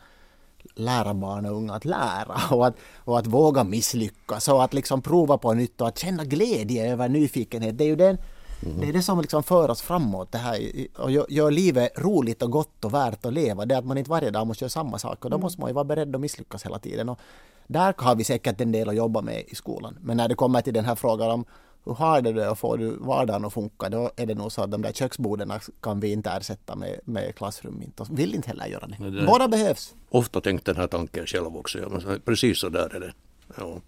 lära 0.74 1.14
barn 1.14 1.46
och 1.46 1.56
unga 1.56 1.74
att 1.74 1.84
lära 1.84 2.40
och 2.50 2.66
att, 2.66 2.74
och 2.96 3.18
att 3.18 3.26
våga 3.26 3.64
misslyckas 3.64 4.48
och 4.48 4.64
att 4.64 4.74
liksom 4.74 5.02
prova 5.02 5.38
på 5.38 5.54
nytt 5.54 5.80
och 5.80 5.88
att 5.88 5.98
känna 5.98 6.24
glädje 6.24 6.92
över 6.92 7.08
nyfikenhet. 7.08 7.78
Det 7.78 7.84
är 7.84 7.88
ju 7.88 7.96
den, 7.96 8.18
mm. 8.66 8.80
det, 8.80 8.88
är 8.88 8.92
det 8.92 9.02
som 9.02 9.20
liksom 9.20 9.42
för 9.42 9.70
oss 9.70 9.82
framåt 9.82 10.32
det 10.32 10.38
här 10.38 10.70
och 10.98 11.10
gör, 11.10 11.26
gör 11.28 11.50
livet 11.50 11.92
roligt 11.96 12.42
och 12.42 12.50
gott 12.50 12.84
och 12.84 12.94
värt 12.94 13.26
att 13.26 13.32
leva. 13.32 13.66
Det 13.66 13.74
är 13.74 13.78
att 13.78 13.84
man 13.84 13.98
inte 13.98 14.10
varje 14.10 14.30
dag 14.30 14.46
måste 14.46 14.64
göra 14.64 14.70
samma 14.70 14.98
sak 14.98 15.24
och 15.24 15.30
då 15.30 15.36
mm. 15.36 15.42
måste 15.42 15.60
man 15.60 15.70
ju 15.70 15.74
vara 15.74 15.84
beredd 15.84 16.14
att 16.14 16.20
misslyckas 16.20 16.64
hela 16.64 16.78
tiden. 16.78 17.08
Och 17.08 17.18
där 17.66 17.94
har 17.96 18.16
vi 18.16 18.24
säkert 18.24 18.60
en 18.60 18.72
del 18.72 18.88
att 18.88 18.96
jobba 18.96 19.22
med 19.22 19.44
i 19.48 19.54
skolan. 19.54 19.98
Men 20.00 20.16
när 20.16 20.28
det 20.28 20.34
kommer 20.34 20.60
till 20.60 20.74
den 20.74 20.84
här 20.84 20.94
frågan 20.94 21.30
om 21.30 21.44
hur 21.84 21.94
har 21.94 22.22
du 22.22 22.32
det 22.32 22.48
och 22.48 22.58
får 22.58 22.78
du 22.78 22.90
vardagen 22.90 23.44
att 23.44 23.52
funka, 23.52 23.88
då 23.88 24.10
är 24.16 24.26
det 24.26 24.34
nog 24.34 24.52
så 24.52 24.62
att 24.62 24.70
de 24.70 24.82
där 24.82 24.92
köksborden 24.92 25.52
kan 25.80 26.00
vi 26.00 26.12
inte 26.12 26.30
ersätta 26.30 26.76
med, 26.76 27.00
med 27.04 27.34
klassrum. 27.34 27.82
Inte, 27.82 28.04
vill 28.10 28.34
inte 28.34 28.48
heller 28.48 28.66
göra 28.66 28.86
det. 28.86 29.10
det 29.10 29.26
Båda 29.26 29.48
behövs. 29.48 29.94
Ofta 30.10 30.40
tänkt 30.40 30.66
den 30.66 30.76
här 30.76 30.86
tanken 30.86 31.26
själv 31.26 31.56
också. 31.56 31.78
Ja, 31.78 32.16
precis 32.24 32.58
så 32.58 32.68
där 32.68 32.94
är 32.94 33.00
det. 33.00 33.12
Ja. 33.56 33.80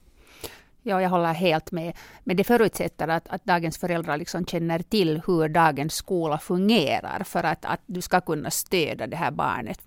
Ja, 0.88 1.02
jag 1.02 1.10
håller 1.10 1.32
helt 1.32 1.72
med. 1.72 1.96
Men 2.24 2.36
det 2.36 2.44
förutsätter 2.44 3.08
att, 3.08 3.28
att 3.28 3.44
dagens 3.44 3.78
föräldrar 3.78 4.16
liksom 4.16 4.46
känner 4.46 4.78
till 4.78 5.22
hur 5.26 5.48
dagens 5.48 5.94
skola 5.94 6.38
fungerar 6.38 7.22
för 7.24 7.44
att, 7.44 7.64
att 7.64 7.80
du 7.86 8.00
ska 8.00 8.20
kunna 8.20 8.50
stödja 8.50 9.06
det 9.06 9.16
här 9.16 9.30
barnet. 9.30 9.80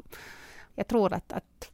Jag 0.76 0.88
tror 0.88 1.14
att, 1.14 1.34
att 1.34 1.72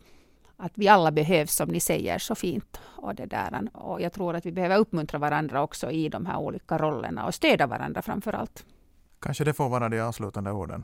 att 0.57 0.71
vi 0.75 0.87
alla 0.87 1.11
behövs, 1.11 1.55
som 1.55 1.69
ni 1.69 1.79
säger 1.79 2.19
så 2.19 2.35
fint. 2.35 2.79
Och, 2.83 3.15
det 3.15 3.25
där. 3.25 3.69
och 3.73 4.01
jag 4.01 4.13
tror 4.13 4.35
att 4.35 4.45
vi 4.45 4.51
behöver 4.51 4.77
uppmuntra 4.77 5.19
varandra 5.19 5.63
också 5.63 5.91
i 5.91 6.09
de 6.09 6.25
här 6.25 6.37
olika 6.37 6.77
rollerna 6.77 7.25
och 7.25 7.35
stödja 7.35 7.67
varandra 7.67 8.01
framför 8.01 8.33
allt. 8.33 8.65
Kanske 9.19 9.43
det 9.43 9.53
får 9.53 9.69
vara 9.69 9.89
de 9.89 10.01
avslutande 10.01 10.51
orden. 10.51 10.83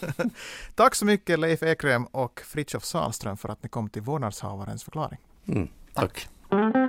Tack 0.74 0.94
så 0.94 1.04
mycket 1.04 1.38
Leif 1.38 1.62
Ekrem 1.62 2.04
och 2.04 2.40
Fritjof 2.44 2.84
Salström 2.84 3.36
för 3.36 3.48
att 3.48 3.62
ni 3.62 3.68
kom 3.68 3.88
till 3.88 4.02
vårdnadshavarens 4.02 4.84
förklaring. 4.84 5.18
Mm, 5.46 5.68
tack. 5.94 6.28
Tack 6.48 6.83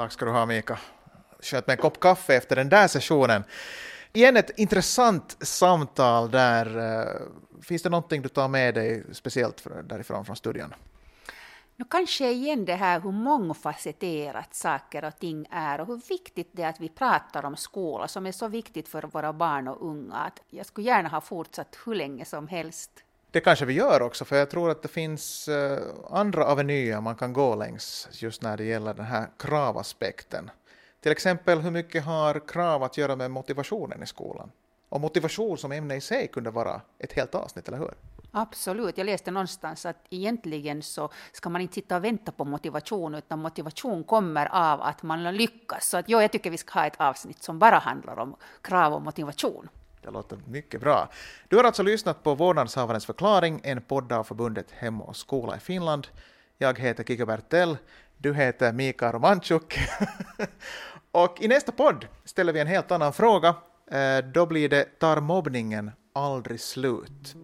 Tack 0.00 0.12
ska 0.12 0.24
du 0.24 0.30
ha 0.30 0.46
Mika 0.46 0.78
skönt 1.40 1.66
med 1.66 1.74
en 1.74 1.80
kopp 1.80 2.00
kaffe 2.00 2.34
efter 2.34 2.56
den 2.56 2.68
där 2.68 2.88
sessionen. 2.88 3.44
Igen 4.12 4.36
ett 4.36 4.58
intressant 4.58 5.36
samtal 5.40 6.30
där. 6.30 6.66
Eh, 6.78 7.62
finns 7.62 7.82
det 7.82 7.88
någonting 7.88 8.22
du 8.22 8.28
tar 8.28 8.48
med 8.48 8.74
dig 8.74 9.04
speciellt 9.12 9.66
därifrån 9.84 10.24
från 10.24 10.36
studion? 10.36 10.74
Nu 11.76 11.84
kanske 11.90 12.30
igen 12.30 12.64
det 12.64 12.74
här 12.74 13.00
hur 13.00 13.12
mångfacetterat 13.12 14.54
saker 14.54 15.04
och 15.04 15.18
ting 15.18 15.46
är 15.50 15.80
och 15.80 15.86
hur 15.86 16.00
viktigt 16.08 16.48
det 16.52 16.62
är 16.62 16.68
att 16.68 16.80
vi 16.80 16.88
pratar 16.88 17.44
om 17.44 17.56
skola 17.56 18.08
som 18.08 18.26
är 18.26 18.32
så 18.32 18.48
viktigt 18.48 18.88
för 18.88 19.02
våra 19.02 19.32
barn 19.32 19.68
och 19.68 19.86
unga. 19.86 20.16
Att 20.16 20.40
jag 20.50 20.66
skulle 20.66 20.86
gärna 20.86 21.08
ha 21.08 21.20
fortsatt 21.20 21.76
hur 21.84 21.94
länge 21.94 22.24
som 22.24 22.48
helst. 22.48 22.90
Det 23.32 23.40
kanske 23.40 23.64
vi 23.64 23.72
gör 23.72 24.02
också, 24.02 24.24
för 24.24 24.36
jag 24.36 24.50
tror 24.50 24.70
att 24.70 24.82
det 24.82 24.88
finns 24.88 25.48
eh, 25.48 25.78
andra 26.10 26.44
avenyer 26.44 27.00
man 27.00 27.16
kan 27.16 27.32
gå 27.32 27.54
längs 27.54 28.08
just 28.12 28.42
när 28.42 28.56
det 28.56 28.64
gäller 28.64 28.94
den 28.94 29.04
här 29.04 29.28
kravaspekten. 29.38 30.50
Till 31.00 31.12
exempel 31.12 31.58
hur 31.58 31.70
mycket 31.70 32.04
har 32.04 32.48
krav 32.48 32.82
att 32.82 32.98
göra 32.98 33.16
med 33.16 33.30
motivationen 33.30 34.02
i 34.02 34.06
skolan? 34.06 34.50
Och 34.88 35.00
motivation 35.00 35.58
som 35.58 35.72
ämne 35.72 35.96
i 35.96 36.00
sig 36.00 36.28
kunde 36.28 36.50
vara 36.50 36.80
ett 36.98 37.12
helt 37.12 37.34
avsnitt, 37.34 37.68
eller 37.68 37.78
hur? 37.78 37.94
Absolut, 38.32 38.98
jag 38.98 39.04
läste 39.04 39.30
någonstans 39.30 39.86
att 39.86 39.96
egentligen 40.10 40.82
så 40.82 41.10
ska 41.32 41.48
man 41.48 41.60
inte 41.60 41.74
sitta 41.74 41.96
och 41.96 42.04
vänta 42.04 42.32
på 42.32 42.44
motivation, 42.44 43.14
utan 43.14 43.38
motivation 43.38 44.04
kommer 44.04 44.46
av 44.46 44.82
att 44.82 45.02
man 45.02 45.36
lyckas. 45.36 45.88
Så 45.88 45.96
att, 45.96 46.04
jo, 46.08 46.20
jag 46.20 46.32
tycker 46.32 46.50
vi 46.50 46.58
ska 46.58 46.78
ha 46.78 46.86
ett 46.86 47.00
avsnitt 47.00 47.42
som 47.42 47.58
bara 47.58 47.78
handlar 47.78 48.18
om 48.18 48.36
krav 48.62 48.94
och 48.94 49.02
motivation. 49.02 49.68
Det 50.10 50.14
låter 50.14 50.38
mycket 50.46 50.80
bra. 50.80 51.08
Du 51.48 51.56
har 51.56 51.64
alltså 51.64 51.82
lyssnat 51.82 52.22
på 52.22 52.34
Vårdnadshavarens 52.34 53.06
förklaring, 53.06 53.60
en 53.64 53.82
podd 53.82 54.12
av 54.12 54.24
förbundet 54.24 54.70
Hem 54.70 55.00
och 55.00 55.16
skola 55.16 55.56
i 55.56 55.60
Finland. 55.60 56.06
Jag 56.58 56.78
heter 56.78 57.04
Kika 57.04 57.26
Bertell, 57.26 57.76
du 58.16 58.34
heter 58.34 58.72
Mika 58.72 59.12
Romanchuk. 59.12 59.78
och 61.12 61.36
i 61.40 61.48
nästa 61.48 61.72
podd 61.72 62.06
ställer 62.24 62.52
vi 62.52 62.60
en 62.60 62.66
helt 62.66 62.90
annan 62.90 63.12
fråga. 63.12 63.54
Eh, 63.90 64.18
då 64.34 64.46
blir 64.46 64.68
det 64.68 64.84
Tar 64.98 65.20
mobbningen 65.20 65.90
aldrig 66.14 66.60
slut? 66.60 67.34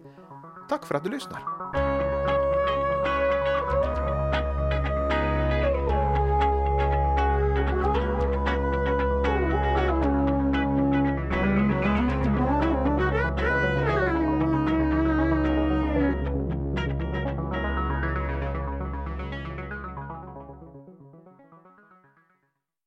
Tack 0.69 0.85
för 0.85 0.95
att 0.95 1.03
du 1.03 1.09
lyssnar. 1.09 1.86